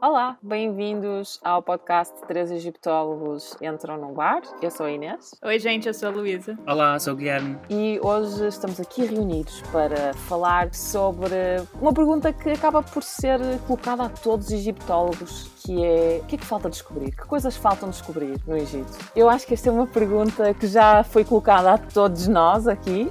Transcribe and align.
Olá, 0.00 0.38
bem-vindos 0.40 1.40
ao 1.42 1.60
podcast 1.60 2.14
Três 2.28 2.52
Egiptólogos 2.52 3.56
Entram 3.60 3.98
no 3.98 4.12
Bar. 4.12 4.42
Eu 4.62 4.70
sou 4.70 4.86
a 4.86 4.92
Inês. 4.92 5.32
Oi, 5.42 5.58
gente, 5.58 5.88
eu 5.88 5.94
sou 5.94 6.10
a 6.10 6.12
Luísa. 6.12 6.56
Olá, 6.68 6.96
sou 7.00 7.14
o 7.14 7.16
Guilherme. 7.16 7.58
E 7.68 7.98
hoje 8.00 8.46
estamos 8.46 8.78
aqui 8.78 9.04
reunidos 9.06 9.60
para 9.72 10.14
falar 10.14 10.72
sobre 10.72 11.34
uma 11.80 11.92
pergunta 11.92 12.32
que 12.32 12.48
acaba 12.50 12.80
por 12.80 13.02
ser 13.02 13.40
colocada 13.66 14.04
a 14.04 14.08
todos 14.08 14.46
os 14.46 14.52
egiptólogos, 14.52 15.50
que 15.64 15.84
é 15.84 16.20
o 16.22 16.26
que 16.26 16.36
é 16.36 16.38
que 16.38 16.46
falta 16.46 16.70
descobrir? 16.70 17.10
Que 17.10 17.26
coisas 17.26 17.56
faltam 17.56 17.90
descobrir 17.90 18.40
no 18.46 18.56
Egito? 18.56 18.96
Eu 19.16 19.28
acho 19.28 19.48
que 19.48 19.54
esta 19.54 19.68
é 19.68 19.72
uma 19.72 19.86
pergunta 19.88 20.54
que 20.54 20.68
já 20.68 21.02
foi 21.02 21.24
colocada 21.24 21.72
a 21.72 21.78
todos 21.78 22.28
nós 22.28 22.68
aqui. 22.68 23.10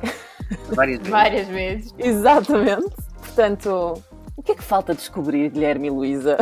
Várias 0.70 1.00
vezes. 1.04 1.12
Várias 1.12 1.48
vezes. 1.50 1.96
Exatamente. 1.98 2.96
Portanto, 3.20 4.02
o 4.38 4.44
que 4.44 4.52
é 4.52 4.56
que 4.56 4.64
falta 4.64 4.94
descobrir, 4.94 5.50
Guilherme 5.50 5.88
e 5.88 5.90
Luísa? 5.90 6.38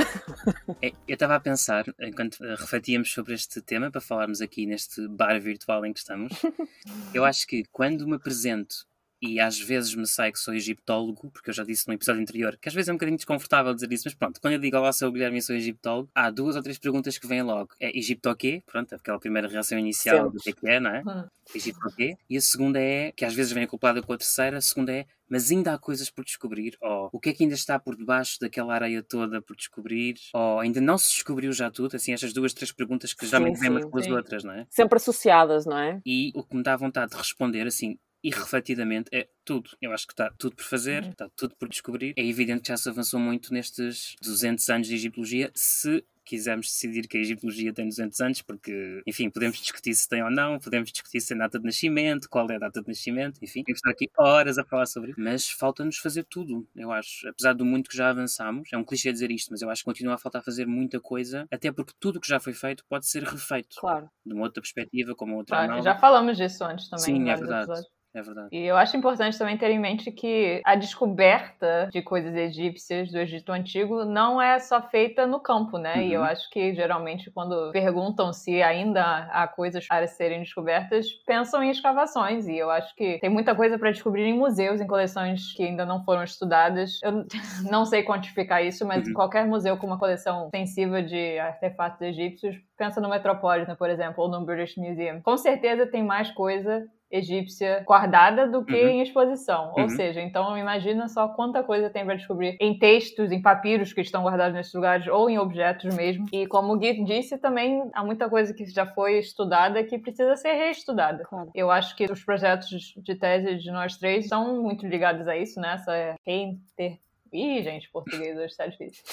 É, 0.81 0.91
eu 1.07 1.13
estava 1.13 1.35
a 1.35 1.39
pensar, 1.39 1.85
enquanto 1.99 2.43
eh, 2.43 2.55
refletíamos 2.55 3.11
sobre 3.11 3.33
este 3.33 3.61
tema, 3.61 3.89
para 3.89 4.01
falarmos 4.01 4.41
aqui 4.41 4.65
neste 4.65 5.07
bar 5.07 5.39
virtual 5.39 5.85
em 5.85 5.93
que 5.93 5.99
estamos, 5.99 6.33
eu 7.13 7.23
acho 7.23 7.47
que 7.47 7.63
quando 7.71 8.05
me 8.05 8.15
apresento 8.15 8.85
e 9.21 9.39
às 9.39 9.59
vezes 9.59 9.93
me 9.95 10.07
sai 10.07 10.31
que 10.31 10.39
sou 10.39 10.53
egiptólogo, 10.53 11.29
porque 11.31 11.49
eu 11.49 11.53
já 11.53 11.63
disse 11.63 11.87
no 11.87 11.93
episódio 11.93 12.21
anterior, 12.21 12.57
que 12.59 12.67
às 12.67 12.75
vezes 12.75 12.89
é 12.89 12.91
um 12.91 12.95
bocadinho 12.95 13.17
desconfortável 13.17 13.73
dizer 13.73 13.91
isso, 13.91 14.03
mas 14.05 14.13
pronto, 14.13 14.39
quando 14.39 14.53
eu 14.53 14.59
digo 14.59 14.77
olá, 14.77 14.91
sou 14.91 15.09
o 15.09 15.11
Guilherme 15.11 15.39
e 15.39 15.41
sou 15.41 15.55
egiptólogo, 15.55 16.09
há 16.13 16.29
duas 16.29 16.55
ou 16.55 16.61
três 16.61 16.77
perguntas 16.77 17.17
que 17.17 17.27
vêm 17.27 17.41
logo. 17.41 17.69
É 17.79 17.97
Egipto 17.97 18.29
o 18.29 18.35
quê? 18.35 18.61
Pronto, 18.65 18.93
aquela 18.93 19.19
primeira 19.19 19.47
reação 19.47 19.77
inicial 19.77 20.29
do 20.29 20.39
que 20.39 20.49
é 20.49 20.53
que 20.53 20.67
é, 20.67 20.79
não 20.79 20.91
é? 20.91 21.01
Hum. 21.05 21.23
Egipto 21.53 21.87
o 21.87 21.95
quê? 21.95 22.17
E 22.29 22.37
a 22.37 22.41
segunda 22.41 22.79
é, 22.79 23.11
que 23.11 23.25
às 23.25 23.33
vezes 23.33 23.51
vem 23.51 23.63
acoplada 23.63 24.01
com 24.01 24.13
a 24.13 24.17
terceira, 24.17 24.57
a 24.57 24.61
segunda 24.61 24.91
é, 24.91 25.05
mas 25.29 25.51
ainda 25.51 25.73
há 25.73 25.77
coisas 25.77 26.09
por 26.09 26.23
descobrir, 26.23 26.77
ou 26.81 27.09
o 27.11 27.19
que 27.19 27.29
é 27.29 27.33
que 27.33 27.43
ainda 27.43 27.55
está 27.55 27.79
por 27.79 27.95
debaixo 27.95 28.39
daquela 28.39 28.73
areia 28.73 29.01
toda 29.01 29.41
por 29.41 29.55
descobrir, 29.55 30.15
ou 30.33 30.59
ainda 30.59 30.79
não 30.79 30.97
se 30.97 31.09
descobriu 31.09 31.51
já 31.51 31.71
tudo, 31.71 31.95
assim, 31.95 32.13
estas 32.13 32.33
duas, 32.33 32.53
três 32.53 32.71
perguntas 32.71 33.13
que 33.13 33.25
já 33.25 33.39
me 33.39 33.53
vêm 33.55 33.69
umas 33.69 33.85
pelas 33.85 34.05
sim. 34.05 34.11
outras, 34.11 34.43
não 34.43 34.53
é? 34.53 34.65
Sempre 34.69 34.97
associadas, 34.97 35.65
não 35.65 35.77
é? 35.77 35.99
E 36.05 36.31
o 36.35 36.43
que 36.43 36.55
me 36.55 36.63
dá 36.63 36.75
vontade 36.75 37.11
de 37.11 37.17
responder, 37.17 37.65
assim, 37.65 37.97
irrefletidamente, 38.27 39.09
é 39.13 39.27
tudo. 39.43 39.69
Eu 39.81 39.91
acho 39.91 40.05
que 40.07 40.13
está 40.13 40.31
tudo 40.37 40.55
por 40.55 40.65
fazer, 40.65 41.03
Uhum. 41.03 41.09
está 41.11 41.29
tudo 41.35 41.55
por 41.55 41.69
descobrir. 41.69 42.13
É 42.17 42.25
evidente 42.25 42.61
que 42.63 42.67
já 42.69 42.77
se 42.77 42.89
avançou 42.89 43.19
muito 43.19 43.53
nestes 43.53 44.15
200 44.21 44.67
anos 44.69 44.87
de 44.87 44.95
egiptologia, 44.95 45.51
se 45.53 46.03
quisermos 46.27 46.65
decidir 46.65 47.07
que 47.07 47.17
a 47.17 47.21
egiptologia 47.21 47.71
tem 47.71 47.87
200 47.87 48.19
anos, 48.19 48.41
porque, 48.41 48.99
enfim, 49.05 49.29
podemos 49.29 49.59
discutir 49.59 49.93
se 49.93 50.09
tem 50.09 50.23
ou 50.23 50.31
não, 50.31 50.57
podemos 50.57 50.91
discutir 50.91 51.21
se 51.21 51.27
tem 51.27 51.37
data 51.37 51.59
de 51.59 51.65
nascimento, 51.65 52.27
qual 52.27 52.49
é 52.49 52.55
a 52.55 52.57
data 52.57 52.81
de 52.81 52.87
nascimento, 52.87 53.37
enfim, 53.43 53.59
podemos 53.61 53.77
estar 53.77 53.91
aqui 53.91 54.09
horas 54.17 54.57
a 54.57 54.63
falar 54.63 54.87
sobre 54.87 55.11
isso, 55.11 55.21
mas 55.21 55.47
falta-nos 55.47 55.97
fazer 55.97 56.23
tudo, 56.23 56.67
eu 56.75 56.91
acho. 56.91 57.27
Apesar 57.29 57.53
do 57.53 57.63
muito 57.63 57.87
que 57.91 57.95
já 57.95 58.09
avançamos, 58.09 58.69
é 58.73 58.77
um 58.77 58.83
clichê 58.83 59.11
dizer 59.13 59.29
isto, 59.29 59.51
mas 59.51 59.61
eu 59.61 59.69
acho 59.69 59.81
que 59.81 59.85
continua 59.85 60.15
a 60.15 60.17
faltar 60.17 60.43
fazer 60.43 60.65
muita 60.65 60.99
coisa, 60.99 61.45
até 61.51 61.71
porque 61.71 61.93
tudo 61.99 62.19
que 62.19 62.27
já 62.27 62.39
foi 62.39 62.53
feito 62.53 62.83
pode 62.89 63.05
ser 63.05 63.21
refeito, 63.23 63.75
Claro. 63.79 64.09
de 64.25 64.33
uma 64.33 64.45
outra 64.45 64.63
perspectiva, 64.63 65.13
com 65.13 65.25
uma 65.25 65.35
outra 65.35 65.57
Ah, 65.57 65.63
análise. 65.65 65.85
já 65.85 65.93
falamos 65.95 66.37
disso 66.37 66.63
antes 66.63 66.89
também. 66.89 67.05
Sim, 67.05 67.29
é 67.29 67.35
verdade. 67.35 67.65
episódios. 67.69 67.94
É 68.15 68.21
verdade. 68.21 68.49
E 68.51 68.63
eu 68.63 68.77
acho 68.77 68.95
importante 68.95 69.37
também 69.37 69.57
ter 69.57 69.69
em 69.71 69.79
mente 69.79 70.11
que 70.11 70.61
a 70.63 70.75
descoberta 70.75 71.89
de 71.91 72.01
coisas 72.01 72.33
egípcias 72.35 73.11
do 73.11 73.17
Egito 73.17 73.51
Antigo 73.51 74.05
não 74.05 74.41
é 74.41 74.59
só 74.59 74.81
feita 74.81 75.27
no 75.27 75.39
campo, 75.41 75.77
né? 75.77 76.07
E 76.07 76.13
eu 76.13 76.21
Uhum. 76.21 76.27
acho 76.27 76.49
que 76.49 76.73
geralmente 76.73 77.29
quando 77.31 77.71
perguntam 77.73 78.31
se 78.31 78.61
ainda 78.63 79.27
há 79.31 79.47
coisas 79.47 79.85
para 79.87 80.07
serem 80.07 80.39
descobertas, 80.41 81.07
pensam 81.25 81.61
em 81.63 81.69
escavações. 81.71 82.47
E 82.47 82.55
eu 82.57 82.69
acho 82.71 82.95
que 82.95 83.19
tem 83.19 83.29
muita 83.29 83.53
coisa 83.55 83.77
para 83.77 83.91
descobrir 83.91 84.23
em 84.23 84.37
museus, 84.37 84.79
em 84.79 84.87
coleções 84.87 85.51
que 85.53 85.63
ainda 85.63 85.85
não 85.85 86.03
foram 86.05 86.23
estudadas. 86.23 86.99
Eu 87.03 87.25
não 87.69 87.85
sei 87.85 88.03
quantificar 88.03 88.63
isso, 88.63 88.85
mas 88.85 89.05
Uhum. 89.07 89.13
qualquer 89.13 89.45
museu 89.45 89.75
com 89.77 89.87
uma 89.87 89.99
coleção 89.99 90.45
extensiva 90.45 91.01
de 91.03 91.37
artefatos 91.39 91.99
egípcios, 92.01 92.55
pensa 92.77 93.01
no 93.01 93.09
Metropolitan, 93.09 93.75
por 93.75 93.89
exemplo, 93.89 94.23
ou 94.23 94.29
no 94.29 94.45
British 94.45 94.77
Museum. 94.77 95.21
Com 95.21 95.35
certeza 95.37 95.87
tem 95.87 96.03
mais 96.03 96.31
coisa 96.31 96.85
egípcia 97.17 97.83
guardada 97.85 98.47
do 98.47 98.63
que 98.63 98.73
Uhum. 98.75 98.89
em 98.89 99.01
exposição. 99.01 99.71
Ou 99.75 99.83
Uhum. 99.83 99.89
seja, 99.89 100.21
então 100.21 100.57
imagina 100.57 101.07
só 101.07 101.27
quanta 101.29 101.63
coisa 101.63 101.89
tem 101.89 102.05
para 102.05 102.15
descobrir 102.15 102.57
em 102.59 102.77
textos, 102.77 103.31
em 103.31 103.41
papiros 103.41 103.93
que 103.93 104.01
estão 104.01 104.23
guardados 104.23 104.53
nesses 104.55 104.73
lugares 104.73 105.07
ou 105.07 105.29
em 105.29 105.37
objetos 105.39 105.95
mesmo. 105.95 106.25
E 106.31 106.45
como 106.47 106.73
o 106.73 106.77
Gui 106.77 107.03
disse, 107.03 107.37
também 107.37 107.89
há 107.93 108.03
muita 108.03 108.29
coisa 108.29 108.53
que 108.53 108.65
já 108.65 108.85
foi 108.85 109.19
estudada 109.19 109.83
que 109.83 109.97
precisa 109.97 110.35
ser 110.35 110.53
reestudada. 110.53 111.23
Claro. 111.23 111.49
Eu 111.53 111.71
acho 111.71 111.95
que 111.95 112.05
os 112.11 112.23
projetos 112.23 112.69
de 112.97 113.15
tese 113.15 113.55
de 113.57 113.71
nós 113.71 113.97
três 113.97 114.27
são 114.27 114.61
muito 114.61 114.85
ligados 114.85 115.27
a 115.27 115.35
isso, 115.37 115.59
né? 115.59 115.73
Essa 115.75 116.15
reinter... 116.25 116.97
Ih, 117.35 117.61
gente, 117.63 117.89
português 117.89 118.37
hoje 118.37 118.55
tá 118.55 118.65
difícil. 118.65 119.03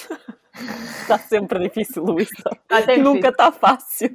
Está 1.01 1.17
sempre 1.27 1.59
difícil, 1.59 2.03
Luísa. 2.03 2.49
Até 2.69 2.97
Nunca 2.97 3.29
está 3.29 3.51
fácil. 3.51 4.11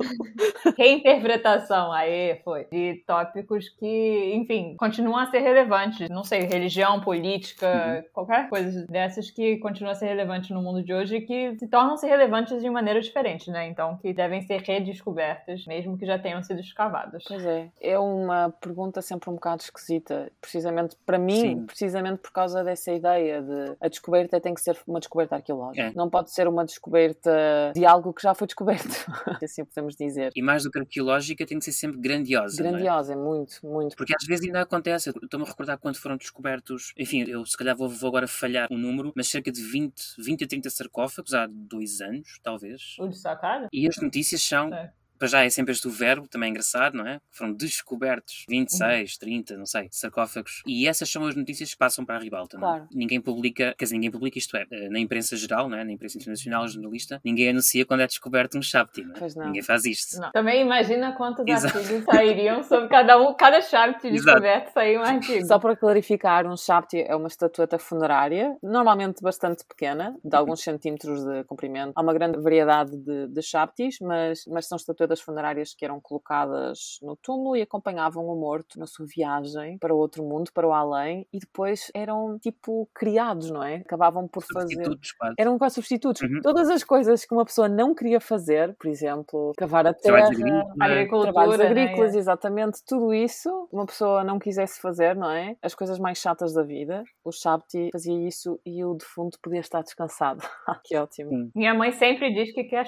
reinterpretação, 0.78 1.92
aí 1.92 2.40
foi, 2.42 2.64
de 2.72 3.02
tópicos 3.06 3.68
que, 3.68 4.32
enfim, 4.34 4.74
continuam 4.78 5.18
a 5.18 5.26
ser 5.26 5.40
relevantes. 5.40 6.08
Não 6.08 6.24
sei, 6.24 6.40
religião, 6.40 7.00
política, 7.00 8.06
qualquer 8.12 8.48
coisa 8.48 8.86
dessas 8.86 9.30
que 9.30 9.58
continua 9.58 9.92
a 9.92 9.94
ser 9.94 10.06
relevante 10.06 10.54
no 10.54 10.62
mundo 10.62 10.82
de 10.82 10.94
hoje 10.94 11.16
e 11.16 11.20
que 11.20 11.58
se 11.58 11.68
tornam-se 11.68 12.06
relevantes 12.06 12.62
de 12.62 12.70
maneira 12.70 13.00
diferente, 13.02 13.50
né? 13.50 13.68
Então, 13.68 13.98
que 13.98 14.14
devem 14.14 14.40
ser 14.40 14.62
redescobertas, 14.62 15.66
mesmo 15.66 15.98
que 15.98 16.06
já 16.06 16.18
tenham 16.18 16.42
sido 16.42 16.60
escavadas. 16.60 17.24
Pois 17.28 17.44
é, 17.44 17.68
é 17.80 17.98
uma 17.98 18.54
pergunta 18.60 19.02
sempre 19.02 19.28
um 19.28 19.34
bocado 19.34 19.62
esquisita, 19.62 20.32
precisamente 20.40 20.96
para 21.04 21.18
mim, 21.18 21.40
Sim. 21.40 21.66
precisamente 21.66 22.20
por 22.20 22.32
causa 22.32 22.64
dessa 22.64 22.92
ideia 22.92 23.42
de 23.42 23.76
a 23.80 23.88
descoberta 23.98 24.40
tem 24.40 24.54
que 24.54 24.60
ser 24.60 24.76
uma 24.86 24.98
descoberta 25.00 25.36
arqueológica, 25.36 25.88
É. 25.88 25.92
não 25.94 26.08
pode 26.08 26.30
ser 26.32 26.46
uma 26.48 26.64
descoberta 26.64 27.72
de 27.74 27.84
algo 27.84 28.12
que 28.12 28.22
já 28.22 28.34
foi 28.34 28.46
descoberto, 28.46 28.88
assim 29.42 29.64
podemos 29.64 29.96
dizer. 29.96 30.32
E 30.34 30.42
mais 30.42 30.62
do 30.64 30.70
que 30.70 30.78
arqueológica, 30.78 31.44
tem 31.46 31.58
que 31.58 31.64
ser 31.64 31.72
sempre 31.72 31.98
grandiosa. 32.00 32.62
é? 32.62 32.70
Grandiosa, 32.70 33.12
é 33.12 33.16
muito, 33.16 33.58
muito. 33.64 33.96
Porque 33.96 34.14
às 34.18 34.26
vezes 34.26 34.46
ainda 34.46 34.62
acontece, 34.62 35.10
estou-me 35.10 35.44
a 35.44 35.48
recordar 35.48 35.78
quando 35.78 35.96
foram 35.96 36.16
descobertos, 36.16 36.92
enfim, 36.96 37.24
eu 37.28 37.44
se 37.44 37.56
calhar 37.56 37.76
vou, 37.76 37.88
vou 37.88 38.08
agora 38.08 38.26
falhar 38.28 38.68
um 38.70 38.78
número, 38.78 39.12
mas 39.14 39.28
cerca 39.28 39.50
de 39.50 39.60
20, 39.62 39.94
20 40.18 40.44
a 40.44 40.48
30 40.48 40.70
sarcófagos 40.70 41.34
há 41.34 41.46
dois 41.50 42.00
anos, 42.00 42.38
talvez. 42.42 42.96
O 42.98 43.08
de 43.08 43.16
sacada? 43.18 43.68
E 43.72 43.86
as 43.88 43.96
notícias 43.96 44.42
são, 44.42 44.72
É. 44.72 44.92
para 45.18 45.28
já 45.28 45.44
é 45.44 45.50
sempre 45.50 45.72
este 45.72 45.86
o 45.86 45.90
verbo, 45.90 46.28
também 46.28 46.48
é 46.48 46.50
engraçado, 46.50 46.96
não 46.96 47.06
é? 47.06 47.20
Foram 47.30 47.52
descobertos 47.52 48.44
26, 48.48 49.18
30, 49.18 49.56
não 49.56 49.66
sei, 49.66 49.88
sarcófagos. 49.90 50.62
E 50.66 50.86
essas 50.86 51.10
são 51.10 51.26
as 51.26 51.34
notícias 51.34 51.72
que 51.72 51.76
passam 51.76 52.04
para 52.04 52.16
a 52.16 52.20
ribalta, 52.20 52.58
não 52.58 52.68
é? 52.68 52.70
Claro. 52.78 52.88
Ninguém 52.92 53.20
publica, 53.20 53.74
quer 53.76 53.84
dizer, 53.84 53.94
ninguém 53.94 54.10
publica 54.10 54.38
isto 54.38 54.56
é, 54.56 54.66
eh, 54.70 54.88
na 54.88 54.98
imprensa 54.98 55.36
geral, 55.36 55.68
não 55.68 55.78
é? 55.78 55.84
Na 55.84 55.92
imprensa 55.92 56.18
internacional, 56.18 56.66
jornalista, 56.68 57.20
ninguém 57.24 57.50
anuncia 57.50 57.84
quando 57.84 58.00
é 58.00 58.06
descoberto 58.06 58.56
um 58.56 58.62
Shabti, 58.62 59.02
não 59.02 59.14
é? 59.14 59.18
Pois 59.18 59.34
não. 59.34 59.46
Ninguém 59.46 59.62
faz 59.62 59.84
isto. 59.84 60.20
Não. 60.20 60.30
Também 60.32 60.62
imagina 60.62 61.12
quantos 61.12 61.44
Exato. 61.46 61.78
artigos 61.78 62.04
sairiam 62.04 62.62
sobre 62.62 62.88
cada 62.88 63.18
um, 63.20 63.34
cada 63.34 63.58
Exato. 63.68 64.08
descoberto 64.10 64.72
sair 64.72 64.98
um 64.98 65.02
artigo. 65.02 65.46
Só 65.46 65.58
para 65.58 65.76
clarificar, 65.76 66.46
um 66.46 66.56
Shabti 66.56 67.00
é 67.00 67.14
uma 67.14 67.28
estatueta 67.28 67.78
funerária, 67.78 68.56
normalmente 68.62 69.22
bastante 69.22 69.64
pequena, 69.64 70.16
de 70.24 70.36
alguns 70.36 70.60
centímetros 70.62 71.24
de 71.24 71.44
comprimento. 71.44 71.92
Há 71.94 72.02
uma 72.02 72.12
grande 72.12 72.38
variedade 72.40 72.96
de, 72.96 73.28
de 73.28 73.42
Shabtis, 73.42 73.98
mas, 74.00 74.44
mas 74.46 74.66
são 74.66 74.76
estatuetas 74.76 75.07
funerárias 75.20 75.74
que 75.74 75.84
eram 75.84 76.00
colocadas 76.00 76.98
no 77.02 77.16
túmulo 77.16 77.56
e 77.56 77.62
acompanhavam 77.62 78.26
o 78.26 78.36
morto 78.36 78.78
na 78.78 78.86
sua 78.86 79.06
viagem 79.06 79.78
para 79.78 79.94
o 79.94 79.98
outro 79.98 80.24
mundo, 80.24 80.50
para 80.52 80.66
o 80.66 80.72
além, 80.72 81.26
e 81.32 81.38
depois 81.38 81.90
eram 81.94 82.38
tipo 82.38 82.88
criados, 82.94 83.50
não 83.50 83.62
é? 83.62 83.76
Acabavam 83.76 84.26
por 84.28 84.42
fazer. 84.42 84.74
Substitutos, 84.74 85.12
quase. 85.12 85.34
Eram 85.38 85.58
quase 85.58 85.74
substitutos. 85.76 86.22
Uhum. 86.22 86.40
Todas 86.42 86.68
as 86.68 86.84
coisas 86.84 87.24
que 87.24 87.34
uma 87.34 87.44
pessoa 87.44 87.68
não 87.68 87.94
queria 87.94 88.20
fazer, 88.20 88.74
por 88.78 88.88
exemplo, 88.88 89.52
cavar 89.56 89.86
a 89.86 89.94
terra, 89.94 90.18
Trabalhos 90.18 90.40
agrícolas, 90.40 90.76
não 90.76 90.86
é? 90.86 90.90
Agricultura, 90.92 91.32
trabalhos 91.32 91.58
né? 91.58 91.66
agrícolas, 91.66 92.14
exatamente, 92.14 92.84
tudo 92.86 93.14
isso, 93.14 93.68
uma 93.72 93.86
pessoa 93.86 94.24
não 94.24 94.38
quisesse 94.38 94.80
fazer, 94.80 95.16
não 95.16 95.30
é? 95.30 95.56
As 95.62 95.74
coisas 95.74 95.98
mais 95.98 96.18
chatas 96.18 96.52
da 96.52 96.62
vida, 96.62 97.04
o 97.24 97.32
Shabti 97.32 97.90
fazia 97.92 98.26
isso 98.26 98.60
e 98.64 98.84
o 98.84 98.94
defunto 98.94 99.38
podia 99.42 99.60
estar 99.60 99.82
descansado. 99.82 100.40
que 100.84 100.96
ótimo. 100.96 101.30
Hum. 101.32 101.50
Minha 101.54 101.74
mãe 101.74 101.92
sempre 101.92 102.32
diz 102.32 102.52
que 102.52 102.64
quer 102.64 102.86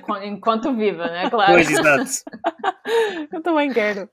con- 0.00 0.22
enquanto 0.22 0.74
viva, 0.74 1.06
né? 1.12 1.30
Claro. 1.30 1.52
Pois, 1.52 1.70
exato. 1.70 2.10
Eu 3.32 3.42
também 3.42 3.72
quero. 3.72 4.08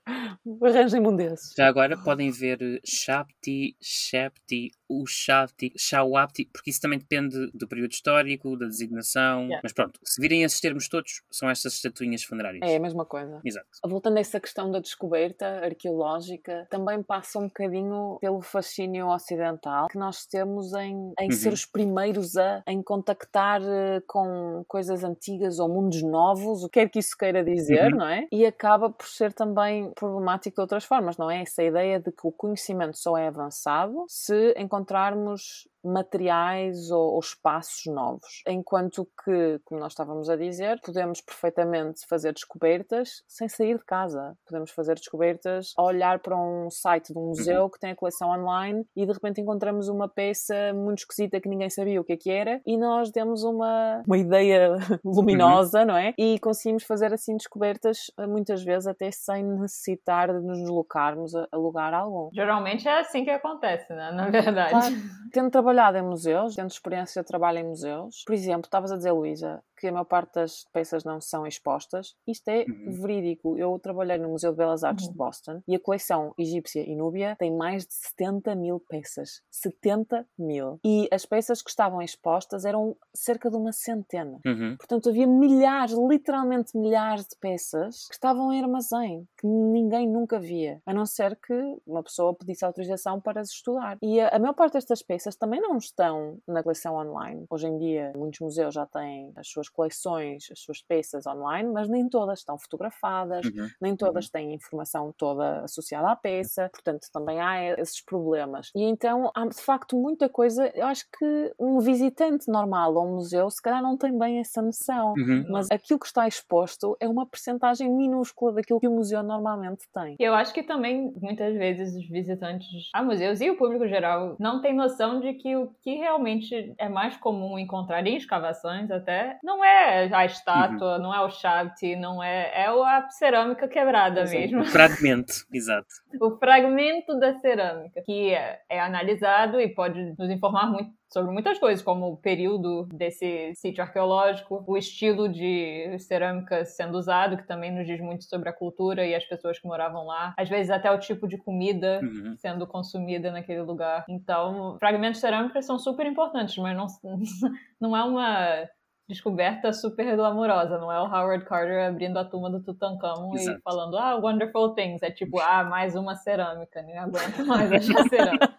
Arranjem-me 0.62 1.08
um 1.08 1.16
desses. 1.16 1.52
Já 1.56 1.66
agora 1.66 1.96
podem 1.98 2.30
ver 2.30 2.80
Shapti, 2.84 3.76
Shapti, 3.82 4.70
o 4.90 5.06
Shapti, 5.06 5.72
Shawapti, 5.78 6.46
porque 6.52 6.70
isso 6.70 6.80
também 6.80 6.98
depende 6.98 7.48
do 7.54 7.68
período 7.68 7.92
histórico, 7.92 8.56
da 8.56 8.66
designação. 8.66 9.42
Yeah. 9.44 9.60
Mas 9.62 9.72
pronto, 9.72 10.00
se 10.02 10.20
virem 10.20 10.42
esses 10.42 10.60
termos 10.60 10.88
todos, 10.88 11.22
são 11.30 11.48
estas 11.48 11.74
estatuinhas 11.74 12.24
funerárias. 12.24 12.68
É 12.68 12.76
a 12.76 12.80
mesma 12.80 13.04
coisa. 13.04 13.40
Exato. 13.44 13.68
Voltando 13.86 14.16
a 14.16 14.20
essa 14.20 14.40
questão 14.40 14.70
da 14.70 14.80
descoberta 14.80 15.46
arqueológica, 15.64 16.66
também 16.70 17.02
passa 17.02 17.38
um 17.38 17.44
bocadinho 17.46 18.18
pelo 18.20 18.40
fascínio 18.40 19.06
ocidental 19.08 19.86
que 19.88 19.98
nós 19.98 20.26
temos 20.26 20.72
em, 20.74 21.12
em 21.20 21.26
Uhum. 21.26 21.32
ser 21.32 21.52
os 21.52 21.64
primeiros 21.64 22.36
a 22.36 22.62
em 22.66 22.82
contactar 22.82 23.60
eh, 23.62 24.02
com 24.06 24.64
coisas 24.66 25.04
antigas 25.04 25.58
ou 25.60 25.68
mundos 25.68 26.02
novos, 26.02 26.64
o 26.64 26.68
que 26.68 26.80
quer 26.80 26.88
que 26.90 26.98
isso 26.98 27.16
queira 27.16 27.44
dizer, 27.44 27.92
Uhum. 27.92 27.98
não 27.98 28.06
é? 28.08 28.26
E 28.32 28.44
acaba 28.44 28.90
por 28.90 29.06
ser 29.06 29.32
também 29.32 29.92
problemático 29.92 30.56
de 30.56 30.60
outras 30.60 30.84
formas, 30.84 31.16
não 31.16 31.30
é? 31.30 31.42
Essa 31.42 31.62
ideia 31.62 32.00
de 32.00 32.10
que 32.10 32.26
o 32.26 32.32
conhecimento 32.32 32.96
só 32.98 33.16
é 33.16 33.28
avançado 33.28 34.04
se 34.08 34.54
encontrarmos 34.80 35.68
materiais 35.84 36.90
ou, 36.90 37.14
ou, 37.14 37.20
espaços 37.20 37.86
novos. 37.86 38.42
Enquanto 38.46 39.08
que, 39.24 39.60
como 39.64 39.80
nós 39.80 39.92
estávamos 39.92 40.28
a 40.28 40.36
dizer, 40.36 40.80
podemos 40.84 41.20
perfeitamente 41.20 42.06
fazer 42.08 42.32
descobertas 42.32 43.22
sem 43.26 43.48
sair 43.48 43.78
de 43.78 43.84
casa. 43.84 44.34
Podemos 44.46 44.70
fazer 44.70 44.94
descobertas 44.94 45.72
a 45.76 45.82
olhar 45.82 46.18
para 46.20 46.36
um 46.36 46.70
site 46.70 47.12
de 47.12 47.18
um 47.18 47.28
museu 47.28 47.62
uhum. 47.62 47.70
que 47.70 47.78
tem 47.78 47.92
a 47.92 47.96
coleção 47.96 48.30
online 48.30 48.84
e 48.96 49.06
de 49.06 49.12
repente 49.12 49.40
encontramos 49.40 49.88
uma 49.88 50.08
peça 50.08 50.72
muito 50.74 50.98
esquisita 50.98 51.40
que 51.40 51.48
ninguém 51.48 51.70
sabia 51.70 52.00
o 52.00 52.04
que 52.04 52.12
é 52.12 52.16
que 52.16 52.30
era 52.30 52.60
e 52.66 52.76
nós 52.76 53.10
demos 53.10 53.42
uma, 53.42 54.02
uma 54.06 54.18
ideia 54.18 54.76
luminosa, 55.04 55.80
uhum. 55.80 55.86
não 55.86 55.96
é? 55.96 56.14
E 56.18 56.38
conseguimos 56.38 56.84
fazer 56.84 57.12
assim 57.12 57.36
descobertas 57.36 58.10
eh, 58.18 58.26
muitas 58.26 58.62
vezes 58.62 58.86
até 58.86 59.10
sem 59.10 59.44
necessitar 59.44 60.32
de 60.32 60.44
nos 60.44 60.58
deslocarmos 60.58 61.34
a, 61.34 61.46
a 61.50 61.56
lugar 61.56 61.94
algum. 61.94 62.30
Geralmente 62.32 62.86
é 62.88 63.00
assim 63.00 63.24
que 63.24 63.30
acontece, 63.30 63.92
né? 63.92 64.10
Na 64.12 64.28
verdade. 64.28 64.70
Claro. 64.70 64.94
Tendo 65.32 65.50
trabalhado 65.70 65.98
em 65.98 66.02
museus, 66.02 66.56
tendo 66.56 66.70
experiência 66.70 67.22
de 67.22 67.28
trabalho 67.28 67.58
em 67.58 67.64
museus, 67.64 68.24
por 68.24 68.34
exemplo, 68.34 68.66
estavas 68.66 68.90
a 68.90 68.96
dizer, 68.96 69.12
Luísa, 69.12 69.62
que 69.80 69.88
a 69.88 69.92
maior 69.92 70.04
parte 70.04 70.34
das 70.34 70.64
peças 70.72 71.04
não 71.04 71.20
são 71.20 71.46
expostas. 71.46 72.14
Isto 72.26 72.48
é 72.48 72.64
uhum. 72.68 73.00
verídico. 73.00 73.56
Eu 73.56 73.78
trabalhei 73.78 74.18
no 74.18 74.28
Museu 74.28 74.50
de 74.50 74.58
Belas 74.58 74.84
Artes 74.84 75.06
uhum. 75.06 75.12
de 75.12 75.18
Boston 75.18 75.62
e 75.66 75.74
a 75.74 75.80
coleção 75.80 76.34
egípcia 76.38 76.82
e 76.86 76.94
núbia 76.94 77.36
tem 77.38 77.54
mais 77.56 77.86
de 77.86 77.94
70 77.94 78.54
mil 78.54 78.80
peças. 78.80 79.40
70 79.50 80.26
mil. 80.38 80.78
E 80.84 81.08
as 81.10 81.24
peças 81.24 81.62
que 81.62 81.70
estavam 81.70 82.02
expostas 82.02 82.64
eram 82.64 82.96
cerca 83.14 83.50
de 83.50 83.56
uma 83.56 83.72
centena. 83.72 84.38
Uhum. 84.44 84.76
Portanto, 84.76 85.08
havia 85.08 85.26
milhares, 85.26 85.96
literalmente 85.96 86.76
milhares 86.76 87.24
de 87.24 87.36
peças 87.40 88.06
que 88.08 88.14
estavam 88.14 88.52
em 88.52 88.60
armazém, 88.60 89.26
que 89.38 89.46
ninguém 89.46 90.06
nunca 90.06 90.38
via, 90.38 90.80
a 90.84 90.92
não 90.92 91.06
ser 91.06 91.36
que 91.36 91.54
uma 91.86 92.02
pessoa 92.02 92.34
pedisse 92.34 92.64
autorização 92.64 93.20
para 93.20 93.40
as 93.40 93.50
estudar. 93.50 93.96
E 94.02 94.20
a, 94.20 94.28
a 94.28 94.38
maior 94.38 94.54
parte 94.54 94.74
destas 94.74 95.02
peças 95.02 95.36
também 95.36 95.60
não 95.60 95.76
estão 95.76 96.38
na 96.46 96.62
coleção 96.62 96.96
online. 96.96 97.46
Hoje 97.48 97.66
em 97.66 97.78
dia, 97.78 98.12
muitos 98.14 98.40
museus 98.40 98.74
já 98.74 98.86
têm 98.86 99.32
as 99.36 99.48
suas 99.48 99.68
coleções, 99.70 100.48
as 100.50 100.60
suas 100.60 100.82
peças 100.82 101.26
online, 101.26 101.70
mas 101.72 101.88
nem 101.88 102.08
todas 102.08 102.40
estão 102.40 102.58
fotografadas, 102.58 103.46
uhum. 103.46 103.68
nem 103.80 103.96
todas 103.96 104.26
uhum. 104.26 104.30
têm 104.32 104.54
informação 104.54 105.12
toda 105.16 105.62
associada 105.62 106.08
à 106.08 106.16
peça, 106.16 106.68
portanto 106.72 107.06
também 107.12 107.40
há 107.40 107.80
esses 107.80 108.02
problemas. 108.04 108.70
E 108.74 108.82
então 108.82 109.30
há 109.34 109.46
de 109.46 109.60
facto 109.60 109.96
muita 109.96 110.28
coisa, 110.28 110.70
eu 110.74 110.86
acho 110.86 111.06
que 111.18 111.52
um 111.58 111.78
visitante 111.80 112.48
normal 112.48 112.98
ao 112.98 113.06
museu 113.06 113.50
se 113.50 113.62
calhar 113.62 113.82
não 113.82 113.96
tem 113.96 114.16
bem 114.18 114.38
essa 114.38 114.62
noção, 114.62 115.14
uhum. 115.16 115.46
mas 115.48 115.70
aquilo 115.70 115.98
que 115.98 116.06
está 116.06 116.26
exposto 116.26 116.96
é 117.00 117.08
uma 117.08 117.26
percentagem 117.26 117.90
minúscula 117.90 118.52
daquilo 118.52 118.80
que 118.80 118.88
o 118.88 118.92
museu 118.92 119.22
normalmente 119.22 119.86
tem. 119.92 120.16
Eu 120.18 120.34
acho 120.34 120.52
que 120.52 120.62
também 120.62 121.12
muitas 121.20 121.54
vezes 121.54 121.94
os 121.94 122.08
visitantes 122.08 122.88
a 122.92 123.02
museus 123.02 123.40
e 123.40 123.50
o 123.50 123.56
público 123.56 123.86
geral 123.86 124.36
não 124.38 124.60
tem 124.60 124.74
noção 124.74 125.20
de 125.20 125.34
que 125.34 125.56
o 125.56 125.68
que 125.82 125.96
realmente 125.96 126.74
é 126.78 126.88
mais 126.88 127.16
comum 127.16 127.58
encontrar 127.58 128.06
em 128.06 128.16
escavações 128.16 128.90
até 128.90 129.38
não 129.42 129.59
não 129.60 129.64
é 129.64 130.08
a 130.14 130.24
estátua, 130.24 130.96
uhum. 130.96 131.02
não 131.02 131.14
é 131.14 131.20
o 131.20 131.30
Shabti, 131.30 131.94
não 131.94 132.22
é. 132.22 132.50
É 132.54 132.66
a 132.66 133.08
cerâmica 133.10 133.68
quebrada 133.68 134.24
mesmo. 134.24 134.62
O 134.62 134.64
fragmento, 134.64 135.34
exato. 135.52 135.86
O 136.18 136.38
fragmento 136.38 137.18
da 137.18 137.38
cerâmica, 137.40 138.02
que 138.02 138.32
é, 138.32 138.60
é 138.70 138.80
analisado 138.80 139.60
e 139.60 139.68
pode 139.68 140.14
nos 140.18 140.30
informar 140.30 140.66
muito 140.66 140.98
sobre 141.12 141.32
muitas 141.32 141.58
coisas, 141.58 141.84
como 141.84 142.06
o 142.06 142.16
período 142.16 142.86
desse 142.94 143.52
sítio 143.56 143.82
arqueológico, 143.82 144.64
o 144.64 144.76
estilo 144.76 145.28
de 145.28 145.98
cerâmica 145.98 146.64
sendo 146.64 146.96
usado, 146.96 147.36
que 147.36 147.46
também 147.48 147.72
nos 147.72 147.84
diz 147.84 148.00
muito 148.00 148.24
sobre 148.24 148.48
a 148.48 148.52
cultura 148.52 149.04
e 149.04 149.12
as 149.12 149.24
pessoas 149.24 149.58
que 149.58 149.66
moravam 149.66 150.06
lá. 150.06 150.32
Às 150.38 150.48
vezes 150.48 150.70
até 150.70 150.88
o 150.88 151.00
tipo 151.00 151.26
de 151.26 151.36
comida 151.36 152.00
uhum. 152.00 152.36
sendo 152.36 152.64
consumida 152.64 153.32
naquele 153.32 153.62
lugar. 153.62 154.04
Então, 154.08 154.76
fragmentos 154.78 155.20
cerâmicos 155.20 155.66
são 155.66 155.80
super 155.80 156.06
importantes, 156.06 156.56
mas 156.58 156.76
não, 156.76 156.86
não 157.80 157.96
é 157.96 158.04
uma 158.04 158.68
descoberta 159.10 159.72
super 159.72 160.16
glamourosa, 160.16 160.78
não 160.78 160.90
é 160.90 161.00
o 161.00 161.04
Howard 161.04 161.44
Carter 161.44 161.88
abrindo 161.88 162.18
a 162.18 162.24
tumba 162.24 162.48
do 162.48 162.62
Tutankhamon 162.62 163.34
Exato. 163.34 163.58
e 163.58 163.62
falando, 163.62 163.98
ah, 163.98 164.16
wonderful 164.16 164.74
things. 164.74 165.02
É 165.02 165.10
tipo, 165.10 165.40
ah, 165.40 165.64
mais 165.64 165.94
uma 165.94 166.14
cerâmica, 166.14 166.80
nem 166.82 166.96
aguento 166.96 167.44
mais 167.44 167.70
achar 167.72 168.04
cerâmica. 168.08 168.50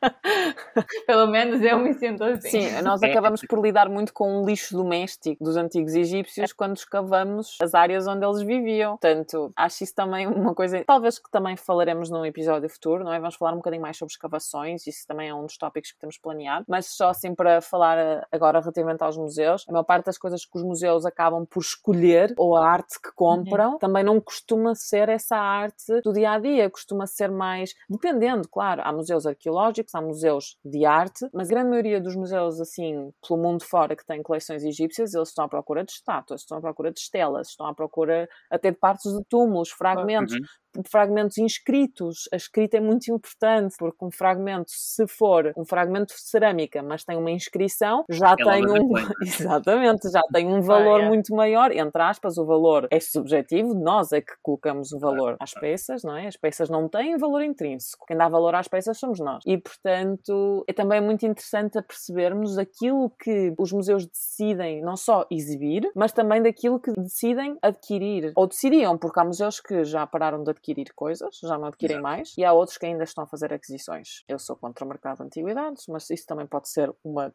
Pelo 1.06 1.28
menos 1.28 1.62
eu 1.62 1.80
me 1.80 1.94
sinto 1.94 2.24
assim. 2.24 2.50
Sim, 2.50 2.82
nós 2.82 3.02
acabamos 3.02 3.42
por 3.42 3.62
lidar 3.62 3.90
muito 3.90 4.14
com 4.14 4.42
o 4.42 4.46
lixo 4.46 4.76
doméstico 4.76 5.44
dos 5.44 5.56
antigos 5.56 5.94
egípcios 5.94 6.54
quando 6.54 6.76
escavamos 6.76 7.58
as 7.62 7.74
áreas 7.74 8.08
onde 8.08 8.26
eles 8.26 8.42
viviam. 8.42 8.92
Portanto, 8.98 9.52
acho 9.56 9.84
isso 9.84 9.96
também 9.96 10.28
uma 10.28 10.54
coisa, 10.54 10.84
talvez 10.86 11.18
que 11.20 11.30
também 11.32 11.56
falaremos 11.56 12.10
num 12.10 12.26
episódio 12.26 12.70
futuro, 12.70 13.04
não 13.04 13.14
é? 13.14 13.20
Vamos 13.20 13.36
falar 13.36 13.54
um 13.54 13.58
bocadinho 13.58 13.82
mais 13.82 13.98
sobre 13.98 14.12
escavações, 14.12 14.86
isso 14.88 15.08
também 15.08 15.30
é 15.30 15.34
um 15.34 15.46
dos 15.46 15.58
tópicos 15.58 15.92
que 15.92 16.00
temos 16.00 16.18
planeado, 16.18 16.66
mas 16.68 16.88
só 16.88 17.10
assim 17.10 17.34
para 17.34 17.62
falar 17.62 17.98
eh, 17.98 18.22
agora 18.32 18.60
relativamente 18.60 19.04
aos 19.04 19.18
museus, 19.18 19.66
a 19.68 19.72
maior 19.72 19.84
parte 19.84 20.06
das 20.06 20.18
coisas 20.18 20.41
que 20.46 20.58
os 20.58 20.64
museus 20.64 21.06
acabam 21.06 21.46
por 21.46 21.62
escolher, 21.62 22.34
ou 22.38 22.56
a 22.56 22.68
arte 22.68 23.00
que 23.02 23.12
compram, 23.16 23.74
uhum. 23.74 23.78
também 23.78 24.04
não 24.04 24.20
costuma 24.20 24.76
ser 24.76 25.10
essa 25.10 25.38
arte 25.38 26.02
do 26.02 26.14
dia 26.14 26.32
a 26.32 26.40
dia, 26.40 26.70
costuma 26.70 27.06
ser 27.08 27.30
mais, 27.30 27.74
dependendo, 27.90 28.48
claro, 28.48 28.82
há 28.84 28.92
museus 28.92 29.26
arqueológicos, 29.26 29.94
há 29.96 30.02
museus 30.02 30.58
de 30.64 30.86
arte, 30.86 31.28
mas 31.34 31.50
a 31.50 31.52
grande 31.52 31.70
maioria 31.70 32.02
dos 32.02 32.16
museus, 32.16 32.60
assim, 32.60 33.12
pelo 33.28 33.40
mundo 33.40 33.64
fora, 33.64 33.96
que 33.96 34.06
têm 34.06 34.24
coleções 34.24 34.64
egípcias, 34.64 35.14
eles 35.14 35.30
estão 35.30 35.46
à 35.46 35.50
procura 35.50 35.84
de 35.84 35.92
estátuas, 35.92 36.42
estão 36.42 36.58
à 36.58 36.62
procura 36.62 36.92
de 36.92 37.00
estelas, 37.00 37.50
estão 37.50 37.68
à 37.68 37.74
procura 37.74 38.28
até 38.50 38.72
de 38.72 38.78
partes 38.78 39.12
de 39.12 39.24
túmulos, 39.26 39.70
fragmentos, 39.70 40.34
uhum 40.34 40.42
fragmentos 40.90 41.38
inscritos. 41.38 42.30
A 42.32 42.36
escrita 42.36 42.78
é 42.78 42.80
muito 42.80 43.12
importante, 43.12 43.76
porque 43.78 44.04
um 44.04 44.12
fragmento, 44.12 44.72
se 44.72 45.06
for 45.08 45.54
um 45.58 45.66
fragmento 45.66 46.14
de 46.14 46.22
cerâmica, 46.22 46.82
mas 46.82 47.04
tem 47.04 47.18
uma 47.18 47.32
inscrição, 47.32 48.06
já 48.10 48.32
é 48.32 48.36
tem 48.36 48.66
um. 48.66 48.92
Exatamente, 49.22 50.10
já 50.10 50.22
tem 50.34 50.48
um 50.48 50.62
valor 50.62 51.02
ah, 51.02 51.04
é. 51.04 51.08
muito 51.08 51.36
maior. 51.36 51.72
Entre 51.72 52.02
aspas, 52.02 52.38
o 52.38 52.46
valor 52.46 52.88
é 52.92 53.00
subjetivo, 53.00 53.74
nós 53.74 54.12
é 54.12 54.22
que 54.22 54.34
colocamos 54.42 54.92
o 54.92 55.00
valor 55.00 55.36
às 55.40 55.54
peças, 55.54 56.04
não 56.04 56.16
é? 56.16 56.28
As 56.28 56.38
peças 56.38 56.70
não 56.70 56.88
têm 56.88 57.18
valor 57.18 57.44
intrínseco. 57.44 58.06
Quem 58.08 58.18
dá 58.18 58.30
valor 58.30 58.56
às 58.56 58.68
peças 58.68 58.98
somos 58.98 59.20
nós. 59.20 59.44
E, 59.46 59.58
portanto, 59.58 60.64
é 60.68 60.74
também 60.74 61.02
muito 61.02 61.26
interessante 61.26 61.78
a 61.78 61.84
percebermos 61.84 62.58
aquilo 62.58 63.10
que 63.20 63.54
os 63.58 63.72
museus 63.72 64.06
decidem 64.06 64.82
não 64.82 64.96
só 64.96 65.26
exibir, 65.30 65.90
mas 65.96 66.12
também 66.12 66.42
daquilo 66.42 66.80
que 66.80 66.92
decidem 66.94 67.58
adquirir. 67.62 68.32
Ou 68.36 68.48
decidiam, 68.48 68.98
porque 68.98 69.20
há 69.20 69.26
museus 69.26 69.60
que 69.60 69.84
já 69.84 70.06
pararam 70.08 70.44
de 70.44 70.52
adquirir 70.52 70.61
adquirir 70.62 70.94
coisas, 70.94 71.40
já 71.42 71.58
não 71.58 71.68
adquirem 71.68 71.98
Exato. 71.98 72.04
mais, 72.04 72.34
e 72.38 72.46
há 72.46 72.54
outros 72.54 72.78
que 72.78 72.86
ainda 72.86 73.04
estão 73.04 73.24
a 73.24 73.28
fazer 73.28 73.52
aquisições. 73.52 74.24
Eu 74.28 74.38
sou 74.38 74.56
contra 74.56 74.86
o 74.86 74.88
mercado 74.88 75.18
de 75.18 75.24
antiguidades, 75.24 75.86
mas 75.88 76.10
isso 76.10 76.26
também 76.26 76.46
pode 76.46 76.70
ser 76.70 76.94
uma, 77.04 77.34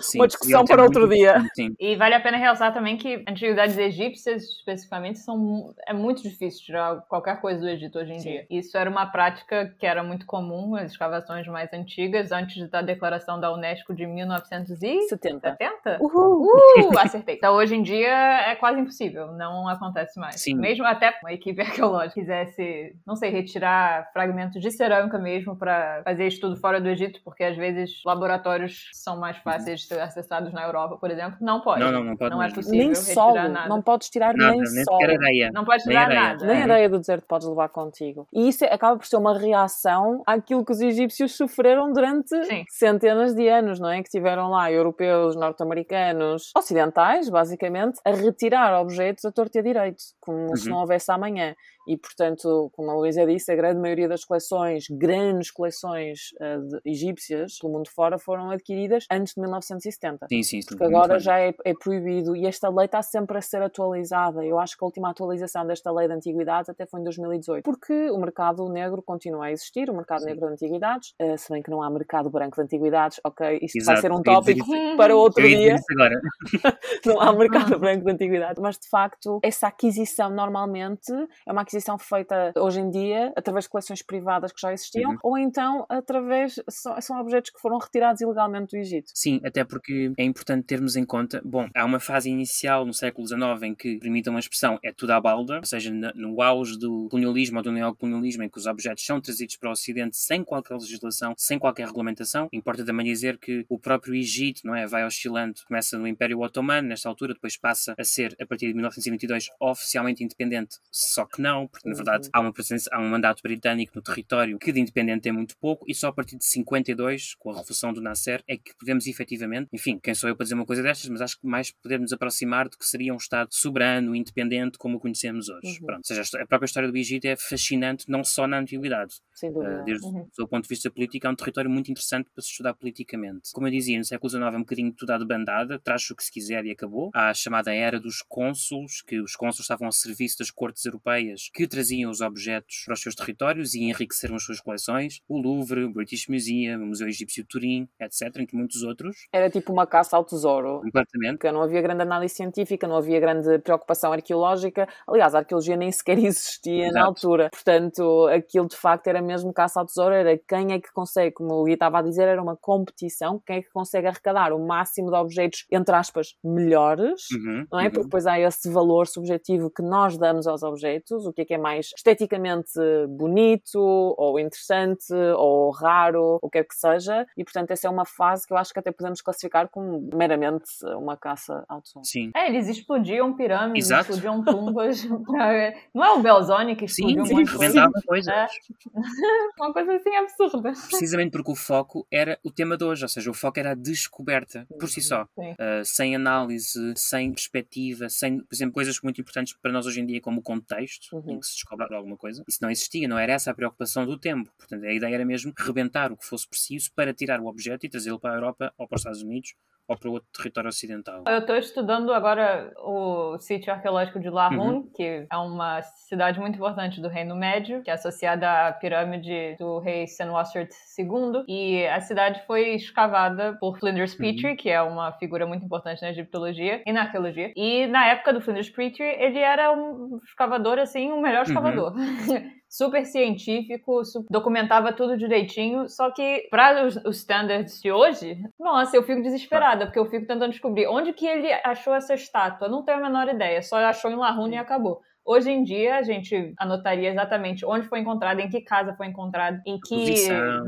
Sim, 0.00 0.18
uma 0.18 0.26
discussão 0.26 0.64
para 0.64 0.82
outro 0.82 1.08
dia. 1.08 1.42
Sim. 1.54 1.74
E 1.78 1.96
vale 1.96 2.14
a 2.14 2.20
pena 2.20 2.36
realçar 2.36 2.72
também 2.72 2.96
que 2.96 3.24
antiguidades 3.28 3.78
egípcias, 3.78 4.42
especificamente, 4.44 5.18
são, 5.18 5.74
é 5.86 5.92
muito 5.92 6.22
difícil 6.22 6.64
tirar 6.64 7.00
qualquer 7.08 7.40
coisa 7.40 7.60
do 7.60 7.68
Egito 7.68 7.98
hoje 7.98 8.12
em 8.12 8.18
Sim. 8.18 8.30
dia. 8.30 8.46
Isso 8.50 8.76
era 8.76 8.88
uma 8.88 9.06
prática 9.06 9.74
que 9.78 9.86
era 9.86 10.02
muito 10.02 10.26
comum 10.26 10.72
nas 10.72 10.92
escavações 10.92 11.46
mais 11.46 11.72
antigas, 11.72 12.32
antes 12.32 12.68
da 12.70 12.82
declaração 12.82 13.40
da 13.40 13.52
Unesco 13.52 13.94
de 13.94 14.06
1970. 14.06 15.08
70? 15.08 15.98
Uhul! 16.00 16.46
Uh, 16.46 16.98
acertei. 16.98 17.36
Então 17.36 17.54
hoje 17.54 17.74
em 17.74 17.82
dia 17.82 18.50
é 18.50 18.54
quase 18.54 18.80
impossível, 18.80 19.32
não 19.32 19.68
acontece 19.68 20.18
mais. 20.18 20.40
Sim. 20.40 20.54
Mesmo 20.54 20.84
até 20.84 21.16
uma 21.22 21.32
equipe 21.32 21.60
arqueológica 21.62 22.18
quisesse, 22.18 22.96
não 23.06 23.14
sei, 23.14 23.30
retirar 23.30 24.10
fragmentos 24.12 24.60
de 24.60 24.70
cerâmica 24.70 25.18
mesmo 25.18 25.56
para 25.56 26.02
fazer 26.04 26.26
estudo 26.26 26.56
fora 26.56 26.80
do 26.80 26.88
Egito, 26.88 27.20
porque 27.24 27.44
às 27.44 27.56
vezes 27.56 28.02
laboratórios 28.04 28.90
são 28.92 29.18
mais 29.18 29.36
fáceis 29.38 29.80
de 29.80 29.86
acessados 29.92 30.52
na 30.52 30.64
Europa, 30.64 30.96
por 30.98 31.10
exemplo, 31.10 31.38
não 31.40 31.60
pode. 31.60 31.80
Não, 31.80 31.90
não, 31.90 32.04
não 32.04 32.16
pode. 32.16 32.30
Não 32.30 32.42
é 32.42 32.52
possível 32.52 32.78
nem 32.78 32.94
solo, 32.94 33.34
nada. 33.34 33.68
Não 33.68 33.82
podes 33.82 34.08
tirar 34.08 34.34
nada, 34.34 34.52
nem, 34.52 34.60
nem 34.60 34.84
solo. 34.84 35.02
Areia. 35.02 35.50
Não 35.52 35.64
podes 35.64 35.84
tirar 35.84 36.08
nem 36.08 36.18
nada. 36.18 36.46
Nem 36.46 36.62
areia 36.62 36.88
do 36.88 36.98
deserto 36.98 37.26
podes 37.26 37.48
levar 37.48 37.68
contigo. 37.68 38.26
E 38.32 38.48
isso 38.48 38.64
acaba 38.64 38.96
por 38.96 39.06
ser 39.06 39.16
uma 39.16 39.38
reação 39.38 40.22
àquilo 40.26 40.64
que 40.64 40.72
os 40.72 40.80
egípcios 40.80 41.36
sofreram 41.36 41.92
durante 41.92 42.44
Sim. 42.44 42.64
centenas 42.68 43.34
de 43.34 43.48
anos, 43.48 43.78
não 43.78 43.90
é? 43.90 44.02
Que 44.02 44.10
tiveram 44.10 44.50
lá 44.50 44.70
europeus, 44.70 45.36
norte-americanos, 45.36 46.50
ocidentais, 46.56 47.28
basicamente, 47.28 48.00
a 48.04 48.10
retirar 48.10 48.80
objetos 48.80 49.24
a 49.24 49.32
torto 49.32 49.56
e 49.56 49.60
a 49.60 49.62
direito, 49.62 50.02
como 50.20 50.38
uhum. 50.38 50.56
se 50.56 50.68
não 50.68 50.78
houvesse 50.78 51.10
amanhã 51.10 51.54
e, 51.88 51.96
portanto, 51.96 52.70
como 52.74 52.90
a 52.90 52.94
Luísa 52.94 53.24
disse, 53.24 53.50
a 53.50 53.56
grande 53.56 53.80
maioria 53.80 54.06
das 54.06 54.22
coleções, 54.22 54.84
grandes 54.90 55.50
coleções 55.50 56.32
uh, 56.34 56.68
de, 56.68 56.80
egípcias 56.84 57.58
pelo 57.58 57.72
mundo 57.72 57.88
fora, 57.88 58.18
foram 58.18 58.50
adquiridas 58.50 59.06
antes 59.10 59.32
de 59.34 59.40
1970. 59.78 60.26
Sim, 60.28 60.42
sim. 60.42 60.60
Porque 60.66 60.84
agora 60.84 61.18
já 61.18 61.38
é, 61.38 61.54
é, 61.64 61.74
proibido 61.74 62.36
e 62.36 62.46
esta 62.46 62.68
lei 62.68 62.86
está 62.86 63.02
sempre 63.02 63.38
a 63.38 63.40
ser 63.40 63.62
atualizada. 63.62 64.44
Eu 64.44 64.58
acho 64.58 64.76
que 64.76 64.84
a 64.84 64.86
última 64.86 65.10
atualização 65.10 65.66
desta 65.66 65.90
lei 65.90 66.06
de 66.06 66.14
antiguidades 66.14 66.68
até 66.68 66.86
foi 66.86 67.00
em 67.00 67.04
2018, 67.04 67.64
porque 67.64 68.10
o 68.10 68.18
mercado 68.18 68.68
negro 68.68 69.02
continua 69.02 69.46
a 69.46 69.52
existir, 69.52 69.90
o 69.90 69.94
mercado 69.94 70.20
sim. 70.20 70.26
negro 70.26 70.46
de 70.46 70.52
antiguidades, 70.52 71.14
uh, 71.20 71.36
se 71.36 71.52
bem 71.52 71.62
que 71.62 71.70
não 71.70 71.82
há 71.82 71.90
mercado 71.90 72.30
branco 72.30 72.56
de 72.56 72.62
antiguidades, 72.62 73.20
ok, 73.24 73.58
isto 73.62 73.78
Exato, 73.78 73.94
vai 73.94 74.02
ser 74.02 74.12
um 74.12 74.22
tópico 74.22 74.66
para 74.96 75.14
outro 75.14 75.46
dia. 75.46 75.76
não 77.06 77.20
há 77.20 77.32
mercado 77.32 77.78
branco 77.78 78.04
de 78.04 78.12
antiguidades, 78.12 78.60
mas 78.60 78.78
de 78.78 78.88
facto, 78.88 79.40
essa 79.42 79.68
aquisição 79.68 80.30
normalmente 80.30 81.12
é 81.46 81.52
uma 81.52 81.62
aquisição 81.62 81.98
feita 81.98 82.52
hoje 82.56 82.80
em 82.80 82.90
dia 82.90 83.32
através 83.36 83.64
de 83.64 83.70
coleções 83.70 84.02
privadas 84.02 84.52
que 84.52 84.60
já 84.60 84.72
existiam, 84.72 85.08
Uhum. 85.08 85.18
ou 85.22 85.38
então 85.38 85.86
através 85.88 86.60
são, 86.68 87.00
são 87.00 87.20
objetos 87.20 87.50
que 87.50 87.60
foram 87.60 87.78
retirados 87.78 88.20
ilegalmente 88.20 88.76
do 88.76 88.76
Egito. 88.76 89.10
Sim, 89.14 89.40
até 89.44 89.64
porque 89.68 90.12
é 90.16 90.24
importante 90.24 90.64
termos 90.66 90.96
em 90.96 91.04
conta, 91.04 91.40
bom, 91.44 91.68
há 91.74 91.84
uma 91.84 92.00
fase 92.00 92.30
inicial 92.30 92.84
no 92.84 92.92
século 92.92 93.26
XIX 93.26 93.40
em 93.62 93.74
que, 93.74 93.98
permitam 93.98 94.32
uma 94.32 94.40
expressão, 94.40 94.78
é 94.82 94.92
tudo 94.92 95.12
à 95.12 95.20
balda, 95.20 95.58
ou 95.58 95.64
seja, 95.64 95.92
no, 95.92 96.42
auge 96.42 96.78
do 96.78 97.08
colonialismo 97.10 97.58
ou 97.58 97.62
do 97.62 97.72
neocolonialismo, 97.72 98.42
em 98.42 98.48
que 98.48 98.58
os 98.58 98.66
objetos 98.66 99.04
são 99.04 99.20
trazidos 99.20 99.56
para 99.56 99.68
o 99.68 99.72
Ocidente 99.72 100.16
sem 100.16 100.44
qualquer 100.44 100.74
legislação, 100.74 101.34
sem 101.36 101.58
qualquer 101.58 101.86
regulamentação. 101.86 102.48
Importa 102.52 102.84
também 102.84 103.06
dizer 103.06 103.38
que 103.38 103.64
o 103.68 103.78
próprio 103.78 104.14
Egito, 104.14 104.62
não 104.64 104.74
é, 104.74 104.86
vai 104.86 105.04
oscilando, 105.04 105.60
começa 105.66 105.98
no 105.98 106.06
Império 106.06 106.40
Otomano, 106.40 106.88
nesta 106.88 107.08
altura, 107.08 107.34
depois 107.34 107.56
passa 107.56 107.94
a 107.98 108.04
ser, 108.04 108.36
a 108.40 108.46
partir 108.46 108.68
de 108.68 108.74
1922, 108.74 109.48
oficialmente 109.60 110.22
independente, 110.24 110.76
só 110.90 111.24
que 111.24 111.40
não, 111.40 111.66
porque 111.66 111.88
na 111.88 111.94
verdade 111.94 112.28
Uhum. 112.28 112.30
há, 112.32 112.40
uma 112.40 112.52
presença, 112.52 112.90
há 112.92 113.00
um 113.00 113.08
mandato 113.08 113.42
britânico 113.42 113.92
no 113.94 114.02
território 114.02 114.58
que 114.58 114.72
de 114.72 114.80
independente 114.80 115.22
tem 115.22 115.32
muito 115.32 115.56
pouco, 115.56 115.84
e 115.88 115.94
só 115.94 116.08
a 116.08 116.12
partir 116.12 116.36
de 116.36 116.44
52, 116.44 117.34
com 117.34 117.50
a 117.50 117.56
revolução 117.56 117.92
do 117.92 118.00
Nasser, 118.00 118.42
é 118.46 118.56
que 118.56 118.74
podemos 118.78 119.06
efetivamente, 119.06 119.57
enfim, 119.72 119.98
quem 120.02 120.14
sou 120.14 120.28
eu 120.28 120.36
para 120.36 120.44
dizer 120.44 120.54
uma 120.54 120.66
coisa 120.66 120.82
destas, 120.82 121.08
mas 121.08 121.20
acho 121.20 121.40
que 121.40 121.46
mais 121.46 121.72
podemos 121.82 122.12
aproximar 122.12 122.68
do 122.68 122.76
que 122.76 122.86
seria 122.86 123.12
um 123.12 123.16
Estado 123.16 123.48
soberano, 123.52 124.14
independente, 124.14 124.78
como 124.78 124.96
o 124.96 125.00
conhecemos 125.00 125.48
hoje. 125.48 125.78
Uhum. 125.80 125.86
Pronto, 125.86 125.98
ou 125.98 126.04
seja, 126.16 126.42
a 126.42 126.46
própria 126.46 126.66
história 126.66 126.90
do 126.90 126.96
Egito 126.96 127.26
é 127.26 127.36
fascinante, 127.36 128.04
não 128.08 128.22
só 128.22 128.46
na 128.46 128.58
antiguidade, 128.58 129.14
Sem 129.38 129.50
Uh, 129.50 129.54
dúvida. 129.54 129.82
desde 129.84 130.04
Uhum. 130.06 130.22
o 130.22 130.34
seu 130.34 130.48
ponto 130.48 130.62
de 130.64 130.68
vista 130.68 130.90
político, 130.90 131.26
é 131.26 131.30
um 131.30 131.34
território 131.36 131.70
muito 131.70 131.90
interessante 131.90 132.28
para 132.34 132.42
se 132.42 132.50
estudar 132.50 132.74
politicamente. 132.74 133.50
Como 133.52 133.66
eu 133.66 133.70
dizia, 133.70 133.96
no 133.98 134.04
século 134.04 134.28
XIX 134.30 134.42
é 134.42 134.56
um 134.56 134.60
bocadinho 134.60 134.92
tudo 134.92 135.10
à 135.12 135.18
debandada, 135.18 135.78
traz 135.78 136.08
o 136.10 136.16
que 136.16 136.24
se 136.24 136.32
quiser 136.32 136.64
e 136.64 136.70
acabou. 136.72 137.10
Há 137.14 137.30
a 137.30 137.34
chamada 137.34 137.72
era 137.72 138.00
dos 138.00 138.22
cônsulos, 138.22 139.02
que 139.06 139.20
os 139.20 139.36
cônsulos 139.36 139.60
estavam 139.64 139.86
ao 139.86 139.92
serviço 139.92 140.38
das 140.38 140.50
cortes 140.50 140.84
europeias 140.84 141.50
que 141.54 141.66
traziam 141.68 142.10
os 142.10 142.20
objetos 142.20 142.82
para 142.84 142.94
os 142.94 143.00
seus 143.00 143.14
territórios 143.14 143.74
e 143.74 143.82
enriqueceram 143.84 144.34
as 144.36 144.42
suas 144.44 144.60
coleções. 144.60 145.20
O 145.28 145.38
Louvre, 145.38 145.84
o 145.84 145.92
British 145.92 146.26
Museum, 146.28 146.82
o 146.82 146.86
Museu 146.86 147.06
Egípcio 147.08 147.42
de 147.42 147.48
Turim, 147.48 147.88
etc., 148.00 148.22
entre 148.38 148.56
muitos 148.56 148.82
outros. 148.82 149.28
Era 149.32 149.48
tipo 149.50 149.72
uma 149.72 149.86
caça 149.86 150.16
ao 150.16 150.24
tesouro. 150.24 150.80
Completamente. 150.82 151.32
Porque 151.38 151.52
Não 151.52 151.62
havia 151.62 151.80
grande 151.82 152.02
análise 152.02 152.34
científica, 152.34 152.86
não 152.88 152.96
havia 152.96 153.20
grande 153.20 153.58
preocupação 153.60 154.12
arqueológica. 154.12 154.88
Aliás, 155.06 155.34
a 155.34 155.38
arqueologia 155.38 155.76
nem 155.76 155.92
sequer 155.92 156.18
existia 156.18 156.84
na 156.84 156.88
Exato. 156.88 157.06
altura. 157.06 157.50
Portanto, 157.50 158.26
aquilo 158.28 158.66
de 158.68 158.76
facto 158.76 159.06
era 159.08 159.20
mesmo 159.28 159.52
caça 159.52 159.78
ao 159.80 159.86
tesouro, 159.86 160.14
era 160.14 160.36
quem 160.48 160.72
é 160.72 160.80
que 160.80 160.90
consegue, 160.92 161.32
como 161.34 161.52
o 161.54 161.64
Gui 161.64 161.74
estava 161.74 161.98
a 161.98 162.02
dizer, 162.02 162.26
era 162.28 162.42
uma 162.42 162.56
competição, 162.56 163.40
quem 163.46 163.58
é 163.58 163.62
que 163.62 163.70
consegue 163.70 164.06
arrecadar 164.08 164.52
o 164.52 164.58
máximo 164.66 165.10
de 165.10 165.16
objetos, 165.16 165.66
entre 165.70 165.94
aspas, 165.94 166.34
melhores. 166.42 167.30
Uhum, 167.32 167.66
Não 167.70 167.78
é? 167.78 167.84
uhum. 167.84 167.90
Porque 167.90 168.04
depois 168.04 168.26
há 168.26 168.38
esse 168.40 168.70
valor 168.70 169.06
subjetivo 169.06 169.70
que 169.70 169.82
nós 169.82 170.16
damos 170.18 170.46
aos 170.46 170.62
objetos, 170.62 171.26
o 171.26 171.32
que 171.32 171.42
é 171.42 171.44
que 171.44 171.54
é 171.54 171.58
mais 171.58 171.90
esteticamente 171.96 172.72
bonito, 173.08 173.78
ou 174.16 174.38
interessante, 174.40 175.12
ou 175.36 175.70
raro, 175.70 176.38
o 176.42 176.48
que 176.50 176.58
é 176.58 176.64
que 176.64 176.74
seja, 176.74 177.26
e 177.36 177.44
portanto 177.44 177.70
essa 177.70 177.86
é 177.86 177.90
uma 177.90 178.04
fase 178.06 178.46
que 178.46 178.52
eu 178.52 178.56
acho 178.56 178.72
que 178.72 178.78
até 178.78 178.90
podemos 178.90 179.20
classificar 179.20 179.68
como 179.68 180.08
meramente 180.14 180.64
uma 180.96 181.16
caça 181.16 181.64
ao 181.68 181.82
tesouro. 181.82 182.06
Sim. 182.06 182.30
É, 182.34 182.48
eles 182.48 182.68
explodiam 182.68 183.34
pirâmides, 183.34 183.86
Exato. 183.86 184.12
explodiam 184.12 184.42
tumbas. 184.44 185.04
pra- 185.26 185.74
Não 185.94 186.04
é 186.04 186.12
o 186.12 186.20
Belzoni 186.22 186.76
que 186.76 186.88
Sim, 186.88 187.06
explodiu 187.08 187.22
um 187.22 187.26
sim, 187.26 187.34
monte 187.34 187.44
de 187.50 187.56
coisa? 187.56 187.66
rebentavam 187.80 188.02
coisas. 188.06 188.34
É. 188.34 188.46
Uma 189.58 189.72
coisa 189.72 189.94
assim 189.94 190.14
absurda. 190.16 190.72
Precisamente 190.72 191.30
porque 191.32 191.50
o 191.50 191.54
foco 191.56 192.06
era 192.10 192.38
o 192.42 192.50
tema 192.50 192.76
de 192.76 192.84
hoje, 192.84 193.04
ou 193.04 193.08
seja, 193.08 193.30
o 193.30 193.34
foco 193.34 193.58
era 193.58 193.72
a 193.72 193.74
descoberta 193.74 194.66
por 194.78 194.88
si 194.88 195.00
só. 195.00 195.26
Sim. 195.34 195.52
Uh, 195.52 195.84
sem 195.84 196.14
análise, 196.14 196.94
sem 196.96 197.32
perspectiva, 197.32 198.08
sem, 198.08 198.38
por 198.40 198.54
exemplo, 198.54 198.74
coisas 198.74 199.00
muito 199.02 199.20
importantes 199.20 199.54
para 199.60 199.72
nós 199.72 199.86
hoje 199.86 200.00
em 200.00 200.06
dia, 200.06 200.20
como 200.20 200.40
o 200.40 200.42
contexto 200.42 201.08
Uhum. 201.12 201.34
em 201.34 201.40
que 201.40 201.46
se 201.46 201.54
descobre 201.54 201.94
alguma 201.94 202.16
coisa. 202.16 202.44
Isso 202.48 202.58
não 202.62 202.70
existia, 202.70 203.08
não 203.08 203.18
era 203.18 203.32
essa 203.32 203.50
a 203.50 203.54
preocupação 203.54 204.06
do 204.06 204.18
tempo. 204.18 204.50
Portanto, 204.56 204.84
a 204.84 204.92
ideia 204.92 205.14
era 205.14 205.24
mesmo 205.24 205.52
rebentar 205.56 206.12
o 206.12 206.16
que 206.16 206.26
fosse 206.26 206.46
preciso 206.48 206.90
para 206.94 207.12
tirar 207.12 207.40
o 207.40 207.46
objeto 207.46 207.86
e 207.86 207.88
trazê-lo 207.88 208.18
para 208.20 208.32
a 208.32 208.36
Europa 208.36 208.72
ou 208.76 208.86
para 208.86 208.96
os 208.96 209.00
Estados 209.00 209.22
Unidos 209.22 209.54
ou 209.88 209.96
para 209.96 210.10
outro 210.10 210.28
território 210.36 210.68
ocidental. 210.68 211.24
Eu 211.26 211.38
estou 211.38 211.56
estudando 211.56 212.12
agora 212.12 212.70
o 212.84 213.38
sítio 213.38 213.72
arqueológico 213.72 214.20
de 214.20 214.28
Lahun, 214.28 214.58
Uhum. 214.74 214.90
que 214.94 215.26
é 215.30 215.36
uma 215.36 215.80
cidade 215.82 216.38
muito 216.38 216.56
importante 216.56 217.00
do 217.00 217.08
Reino 217.08 217.34
Médio, 217.34 217.82
que 217.82 217.90
é 217.90 217.94
associada 217.94 218.68
à 218.68 218.72
pirâmide 218.72 219.56
do 219.58 219.78
rei 219.78 220.06
Senwosret 220.06 220.68
II. 220.98 221.42
E 221.48 221.86
a 221.86 222.00
cidade 222.00 222.42
foi 222.46 222.74
escavada 222.74 223.56
por 223.58 223.78
Flinders 223.78 224.12
Uhum. 224.12 224.18
Petrie, 224.18 224.56
que 224.56 224.68
é 224.68 224.82
uma 224.82 225.12
figura 225.12 225.46
muito 225.46 225.64
importante 225.64 226.02
na 226.02 226.10
egiptologia 226.10 226.82
e 226.86 226.92
na 226.92 227.02
arqueologia. 227.02 227.52
E 227.56 227.86
na 227.86 228.06
época 228.08 228.32
do 228.34 228.40
Flinders 228.42 228.68
Petrie, 228.68 229.08
ele 229.18 229.38
era 229.38 229.72
um 229.72 230.20
escavador, 230.22 230.78
assim, 230.78 231.10
o 231.12 231.20
melhor 231.20 231.46
Uhum. 231.48 231.54
super 232.68 233.04
científico, 233.06 234.04
su- 234.04 234.26
documentava 234.30 234.92
tudo 234.92 235.16
direitinho, 235.16 235.88
só 235.88 236.10
que 236.10 236.46
para 236.50 236.84
os, 236.86 236.96
os 237.04 237.16
standards 237.18 237.80
de 237.80 237.90
hoje, 237.90 238.36
nossa, 238.58 238.96
eu 238.96 239.02
fico 239.02 239.22
desesperada, 239.22 239.86
porque 239.86 239.98
eu 239.98 240.06
fico 240.06 240.26
tentando 240.26 240.50
descobrir 240.50 240.86
onde 240.86 241.12
que 241.12 241.26
ele 241.26 241.52
achou 241.64 241.94
essa 241.94 242.14
estátua. 242.14 242.68
Não 242.68 242.84
tenho 242.84 242.98
a 242.98 243.02
menor 243.02 243.28
ideia, 243.28 243.62
só 243.62 243.76
achou 243.78 244.10
em 244.10 244.16
Lahun 244.16 244.48
e 244.48 244.56
acabou. 244.56 245.00
Hoje 245.30 245.50
em 245.50 245.62
dia, 245.62 245.96
a 245.98 246.02
gente 246.02 246.54
anotaria 246.58 247.10
exatamente 247.10 247.62
onde 247.66 247.86
foi 247.86 248.00
encontrada, 248.00 248.40
em 248.40 248.48
que 248.48 248.62
casa 248.62 248.94
foi 248.94 249.08
encontrada, 249.08 249.60
em 249.66 249.78
que 249.78 250.14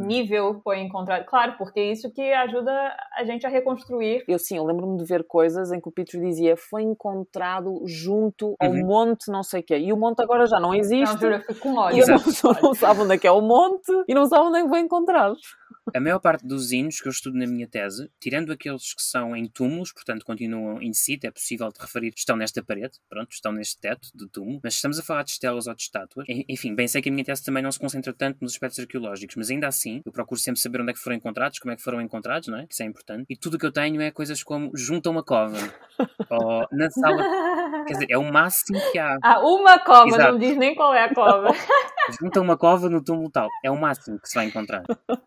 nível 0.00 0.60
foi 0.62 0.80
encontrado. 0.80 1.24
Claro, 1.24 1.54
porque 1.56 1.80
é 1.80 1.90
isso 1.90 2.12
que 2.12 2.30
ajuda 2.30 2.70
a 3.16 3.24
gente 3.24 3.46
a 3.46 3.48
reconstruir. 3.48 4.22
Eu 4.28 4.38
sim, 4.38 4.58
eu 4.58 4.64
lembro-me 4.64 4.98
de 4.98 5.04
ver 5.06 5.24
coisas 5.24 5.72
em 5.72 5.80
que 5.80 5.88
o 5.88 5.92
Petro 5.92 6.20
dizia 6.20 6.58
foi 6.58 6.82
encontrado 6.82 7.80
junto 7.86 8.54
ao 8.60 8.68
Uhum. 8.70 8.84
monte 8.86 9.30
não 9.30 9.42
sei 9.42 9.60
o 9.60 9.64
quê. 9.64 9.78
E 9.78 9.94
o 9.94 9.96
monte 9.96 10.20
agora 10.22 10.44
já 10.46 10.60
não 10.60 10.74
existe. 10.74 11.14
Não, 11.14 11.20
juro, 11.20 11.34
eu 11.36 11.40
fico 11.40 11.60
com 11.60 11.72
e 11.72 11.78
ódio. 11.78 12.14
a 12.14 12.18
pessoa 12.20 12.58
não 12.62 12.74
sabe 12.74 13.00
onde 13.00 13.14
é 13.14 13.18
que 13.18 13.26
é 13.26 13.32
o 13.32 13.40
monte 13.40 13.90
e 14.06 14.12
não 14.14 14.26
sabe 14.26 14.44
onde 14.44 14.58
é 14.58 14.62
que 14.62 14.68
vai 14.68 14.80
encontrar. 14.80 15.32
A 15.94 16.00
maior 16.00 16.18
parte 16.20 16.46
dos 16.46 16.72
hinos 16.72 17.00
que 17.00 17.08
eu 17.08 17.10
estudo 17.10 17.36
na 17.38 17.46
minha 17.46 17.66
tese, 17.66 18.10
tirando 18.20 18.52
aqueles 18.52 18.94
que 18.94 19.02
são 19.02 19.34
em 19.34 19.46
túmulos, 19.48 19.92
portanto 19.92 20.24
continuam 20.24 20.80
in 20.82 20.92
situ, 20.92 21.26
é 21.26 21.30
possível 21.30 21.68
de 21.68 21.80
referir, 21.80 22.12
estão 22.16 22.36
nesta 22.36 22.62
parede, 22.62 22.98
pronto, 23.08 23.32
estão 23.32 23.50
neste 23.52 23.80
teto 23.80 24.08
de 24.14 24.28
túmulo, 24.28 24.60
mas 24.62 24.74
estamos 24.74 24.98
a 24.98 25.02
falar 25.02 25.22
de 25.24 25.30
estelas 25.30 25.66
ou 25.66 25.74
de 25.74 25.82
estátuas. 25.82 26.26
En- 26.28 26.44
Enfim, 26.48 26.74
bem 26.74 26.86
sei 26.86 27.00
que 27.02 27.08
a 27.08 27.12
minha 27.12 27.24
tese 27.24 27.44
também 27.44 27.62
não 27.62 27.72
se 27.72 27.78
concentra 27.78 28.12
tanto 28.12 28.38
nos 28.42 28.52
aspectos 28.52 28.78
arqueológicos, 28.78 29.36
mas 29.36 29.50
ainda 29.50 29.66
assim, 29.66 30.00
eu 30.04 30.12
procuro 30.12 30.40
sempre 30.40 30.60
saber 30.60 30.80
onde 30.80 30.90
é 30.90 30.94
que 30.94 31.00
foram 31.00 31.16
encontrados, 31.16 31.58
como 31.58 31.72
é 31.72 31.76
que 31.76 31.82
foram 31.82 32.00
encontrados, 32.00 32.48
não 32.48 32.58
é? 32.58 32.66
Isso 32.70 32.82
é 32.82 32.86
importante. 32.86 33.24
E 33.28 33.36
tudo 33.36 33.54
o 33.54 33.58
que 33.58 33.66
eu 33.66 33.72
tenho 33.72 34.00
é 34.00 34.10
coisas 34.10 34.42
como 34.42 34.70
junto 34.76 35.08
a 35.08 35.12
uma 35.12 35.24
cova, 35.24 35.56
ou 36.30 36.66
na 36.72 36.90
sala, 36.90 37.84
quer 37.86 37.92
dizer, 37.94 38.06
é 38.10 38.18
o 38.18 38.30
máximo 38.32 38.78
que 38.92 38.98
há. 38.98 39.16
Ah, 39.22 39.40
uma 39.40 39.78
cova, 39.78 40.08
Exato. 40.08 40.32
não 40.32 40.38
diz 40.38 40.56
nem 40.56 40.74
qual 40.74 40.94
é 40.94 41.04
a 41.04 41.14
cova. 41.14 41.48
Junto 42.20 42.38
a 42.38 42.42
uma 42.42 42.56
cova 42.56 42.88
no 42.88 43.02
túmulo 43.04 43.30
tal, 43.30 43.48
é 43.64 43.70
o 43.70 43.76
máximo 43.76 44.18
que 44.20 44.28
se 44.28 44.34
vai 44.34 44.46
encontrar, 44.46 44.82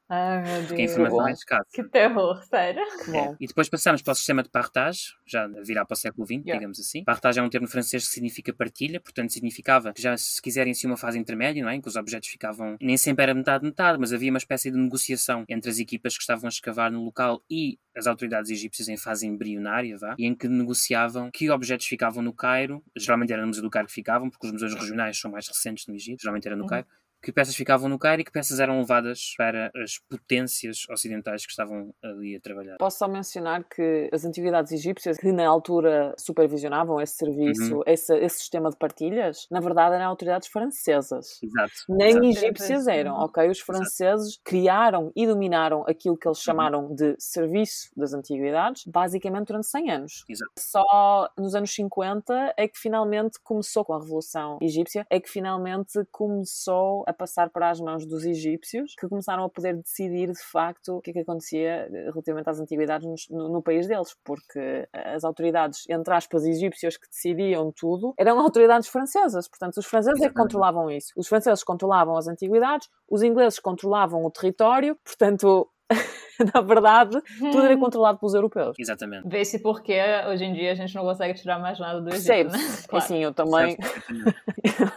Ai, 0.09 0.42
meu 0.43 0.61
porque 0.67 0.73
a 0.73 0.77
Deus. 0.77 0.91
informação 0.91 1.27
é 1.27 1.31
escassa. 1.31 1.69
Que 1.73 1.83
terror, 1.83 2.43
sério. 2.43 2.81
Que 3.05 3.17
É. 3.17 3.35
E 3.39 3.47
depois 3.47 3.69
passamos 3.69 4.01
para 4.01 4.11
o 4.11 4.15
sistema 4.15 4.43
de 4.43 4.49
partage, 4.49 5.13
já 5.25 5.45
a 5.45 5.61
virar 5.61 5.85
para 5.85 5.93
o 5.95 5.97
século 5.97 6.25
XX, 6.25 6.33
Yeah. 6.43 6.53
digamos 6.59 6.79
assim. 6.79 7.03
Partage 7.03 7.39
é 7.39 7.43
um 7.43 7.49
termo 7.49 7.67
francês 7.67 8.05
que 8.07 8.13
significa 8.13 8.53
partilha, 8.53 8.99
portanto 8.99 9.31
significava 9.31 9.93
que 9.93 10.01
já 10.01 10.15
se 10.17 10.41
quiserem 10.41 10.71
assim 10.71 10.87
uma 10.87 10.97
fase 10.97 11.17
intermédia, 11.17 11.61
não 11.63 11.69
é? 11.69 11.75
em 11.75 11.81
que 11.81 11.87
os 11.87 11.95
objetos 11.95 12.29
ficavam, 12.29 12.75
nem 12.81 12.97
sempre 12.97 13.23
era 13.23 13.33
metade-metade, 13.33 13.97
mas 13.99 14.11
havia 14.13 14.29
uma 14.31 14.37
espécie 14.37 14.69
de 14.71 14.77
negociação 14.77 15.45
entre 15.49 15.69
as 15.69 15.79
equipas 15.79 16.15
que 16.15 16.21
estavam 16.23 16.45
a 16.45 16.49
escavar 16.49 16.91
no 16.91 17.03
local 17.03 17.41
e 17.49 17.77
as 17.95 18.07
autoridades 18.07 18.49
egípcias 18.51 18.87
em 18.89 18.97
fase 18.97 19.25
embrionária, 19.27 19.97
vá, 19.97 20.15
e 20.17 20.25
em 20.25 20.33
que 20.35 20.47
negociavam 20.47 21.29
que 21.31 21.49
objetos 21.49 21.85
ficavam 21.85 22.23
no 22.23 22.33
Cairo, 22.33 22.83
geralmente 22.97 23.31
era 23.31 23.41
no 23.41 23.47
Museu 23.47 23.61
do 23.63 23.69
Cairo 23.69 23.87
que 23.87 23.93
ficavam, 23.93 24.29
porque 24.29 24.47
os 24.47 24.51
museus 24.53 24.73
regionais 24.73 25.19
são 25.19 25.31
mais 25.31 25.47
recentes 25.47 25.85
no 25.87 25.93
Egito, 25.95 26.21
geralmente 26.21 26.45
era 26.47 26.55
no 26.55 26.63
Uhum. 26.63 26.69
Cairo, 26.69 26.87
que 27.23 27.31
peças 27.31 27.55
ficavam 27.55 27.87
no 27.89 27.97
Cairo 27.97 28.21
e 28.21 28.25
que 28.25 28.31
peças 28.31 28.59
eram 28.59 28.79
levadas 28.79 29.33
para 29.37 29.71
as 29.75 29.97
potências 30.09 30.85
ocidentais 30.89 31.45
que 31.45 31.51
estavam 31.51 31.93
ali 32.03 32.35
a 32.35 32.39
trabalhar. 32.41 32.77
Posso 32.77 32.97
só 32.99 33.07
mencionar 33.07 33.63
que 33.63 34.09
as 34.11 34.25
antiguidades 34.25 34.71
egípcias, 34.73 35.17
que 35.17 35.31
na 35.31 35.47
altura 35.47 36.13
supervisionavam 36.17 36.99
esse 37.01 37.15
serviço, 37.15 37.75
Uhum. 37.77 37.81
esse, 37.87 38.13
esse 38.17 38.39
sistema 38.39 38.69
de 38.69 38.77
partilhas, 38.77 39.47
na 39.49 39.59
verdade 39.59 39.95
eram 39.95 40.05
autoridades 40.07 40.47
francesas. 40.49 41.39
Exato. 41.41 41.71
Nem 41.89 42.09
exato. 42.29 42.45
egípcias 42.45 42.87
eram, 42.87 43.15
ok? 43.15 43.49
Os 43.49 43.59
franceses 43.59 44.37
criaram 44.43 45.11
e 45.15 45.25
dominaram 45.25 45.83
aquilo 45.87 46.17
que 46.17 46.27
eles 46.27 46.37
Uhum. 46.39 46.43
chamaram 46.43 46.93
de 46.93 47.15
serviço 47.19 47.89
das 47.95 48.13
antiguidades, 48.13 48.83
basicamente 48.85 49.47
durante 49.47 49.67
100 49.67 49.91
anos. 49.91 50.25
Exato. 50.29 50.51
Só 50.59 51.29
nos 51.37 51.55
anos 51.55 51.73
50 51.73 52.53
é 52.57 52.67
que 52.67 52.77
finalmente 52.77 53.39
começou 53.43 53.85
com 53.85 53.93
a 53.93 53.99
Revolução 53.99 54.57
Egípcia, 54.61 55.05
é 55.09 55.19
que 55.19 55.29
finalmente 55.29 56.03
começou 56.11 57.03
a 57.07 57.12
passar 57.13 57.49
para 57.49 57.69
as 57.69 57.79
mãos 57.79 58.05
dos 58.05 58.25
egípcios, 58.25 58.93
que 58.97 59.07
começaram 59.07 59.43
a 59.43 59.49
poder 59.49 59.75
decidir 59.75 60.31
de 60.31 60.43
facto 60.51 60.97
o 60.97 61.01
que 61.01 61.11
é 61.11 61.13
que 61.13 61.19
acontecia 61.19 61.89
relativamente 61.91 62.49
às 62.49 62.59
antiguidades 62.59 63.27
no, 63.29 63.49
no 63.49 63.61
país 63.61 63.87
deles, 63.87 64.15
porque 64.23 64.87
as 64.93 65.23
autoridades, 65.23 65.83
entre 65.89 66.13
aspas, 66.13 66.45
egípcias 66.45 66.97
que 66.97 67.07
decidiam 67.07 67.71
tudo, 67.71 68.13
eram 68.17 68.39
autoridades 68.41 68.87
francesas. 68.87 69.47
Portanto, 69.47 69.77
os 69.77 69.85
franceses 69.85 70.21
é 70.21 70.27
que 70.27 70.35
controlavam 70.35 70.89
isso. 70.89 71.13
Os 71.15 71.27
franceses 71.27 71.63
controlavam 71.63 72.17
as 72.17 72.27
antiguidades, 72.27 72.89
os 73.09 73.23
ingleses 73.23 73.59
controlavam 73.59 74.23
o 74.23 74.31
território, 74.31 74.97
portanto, 75.03 75.69
na 76.53 76.61
verdade, 76.61 77.21
tudo 77.39 77.61
era 77.61 77.77
controlado 77.77 78.19
pelos 78.19 78.33
europeus. 78.33 78.75
Exatamente. 78.77 79.27
Vê-se 79.27 79.59
porque 79.59 79.97
hoje 80.29 80.45
em 80.45 80.53
dia 80.53 80.71
a 80.71 80.75
gente 80.75 80.93
não 80.95 81.03
consegue 81.03 81.33
tirar 81.39 81.59
mais 81.59 81.79
nada 81.79 82.01
do 82.01 82.09
Egito, 82.09 82.51
né? 82.51 82.59
É 82.59 82.87
Claro. 82.87 83.05
Assim, 83.05 83.23
eu 83.23 83.33
também. 83.33 83.77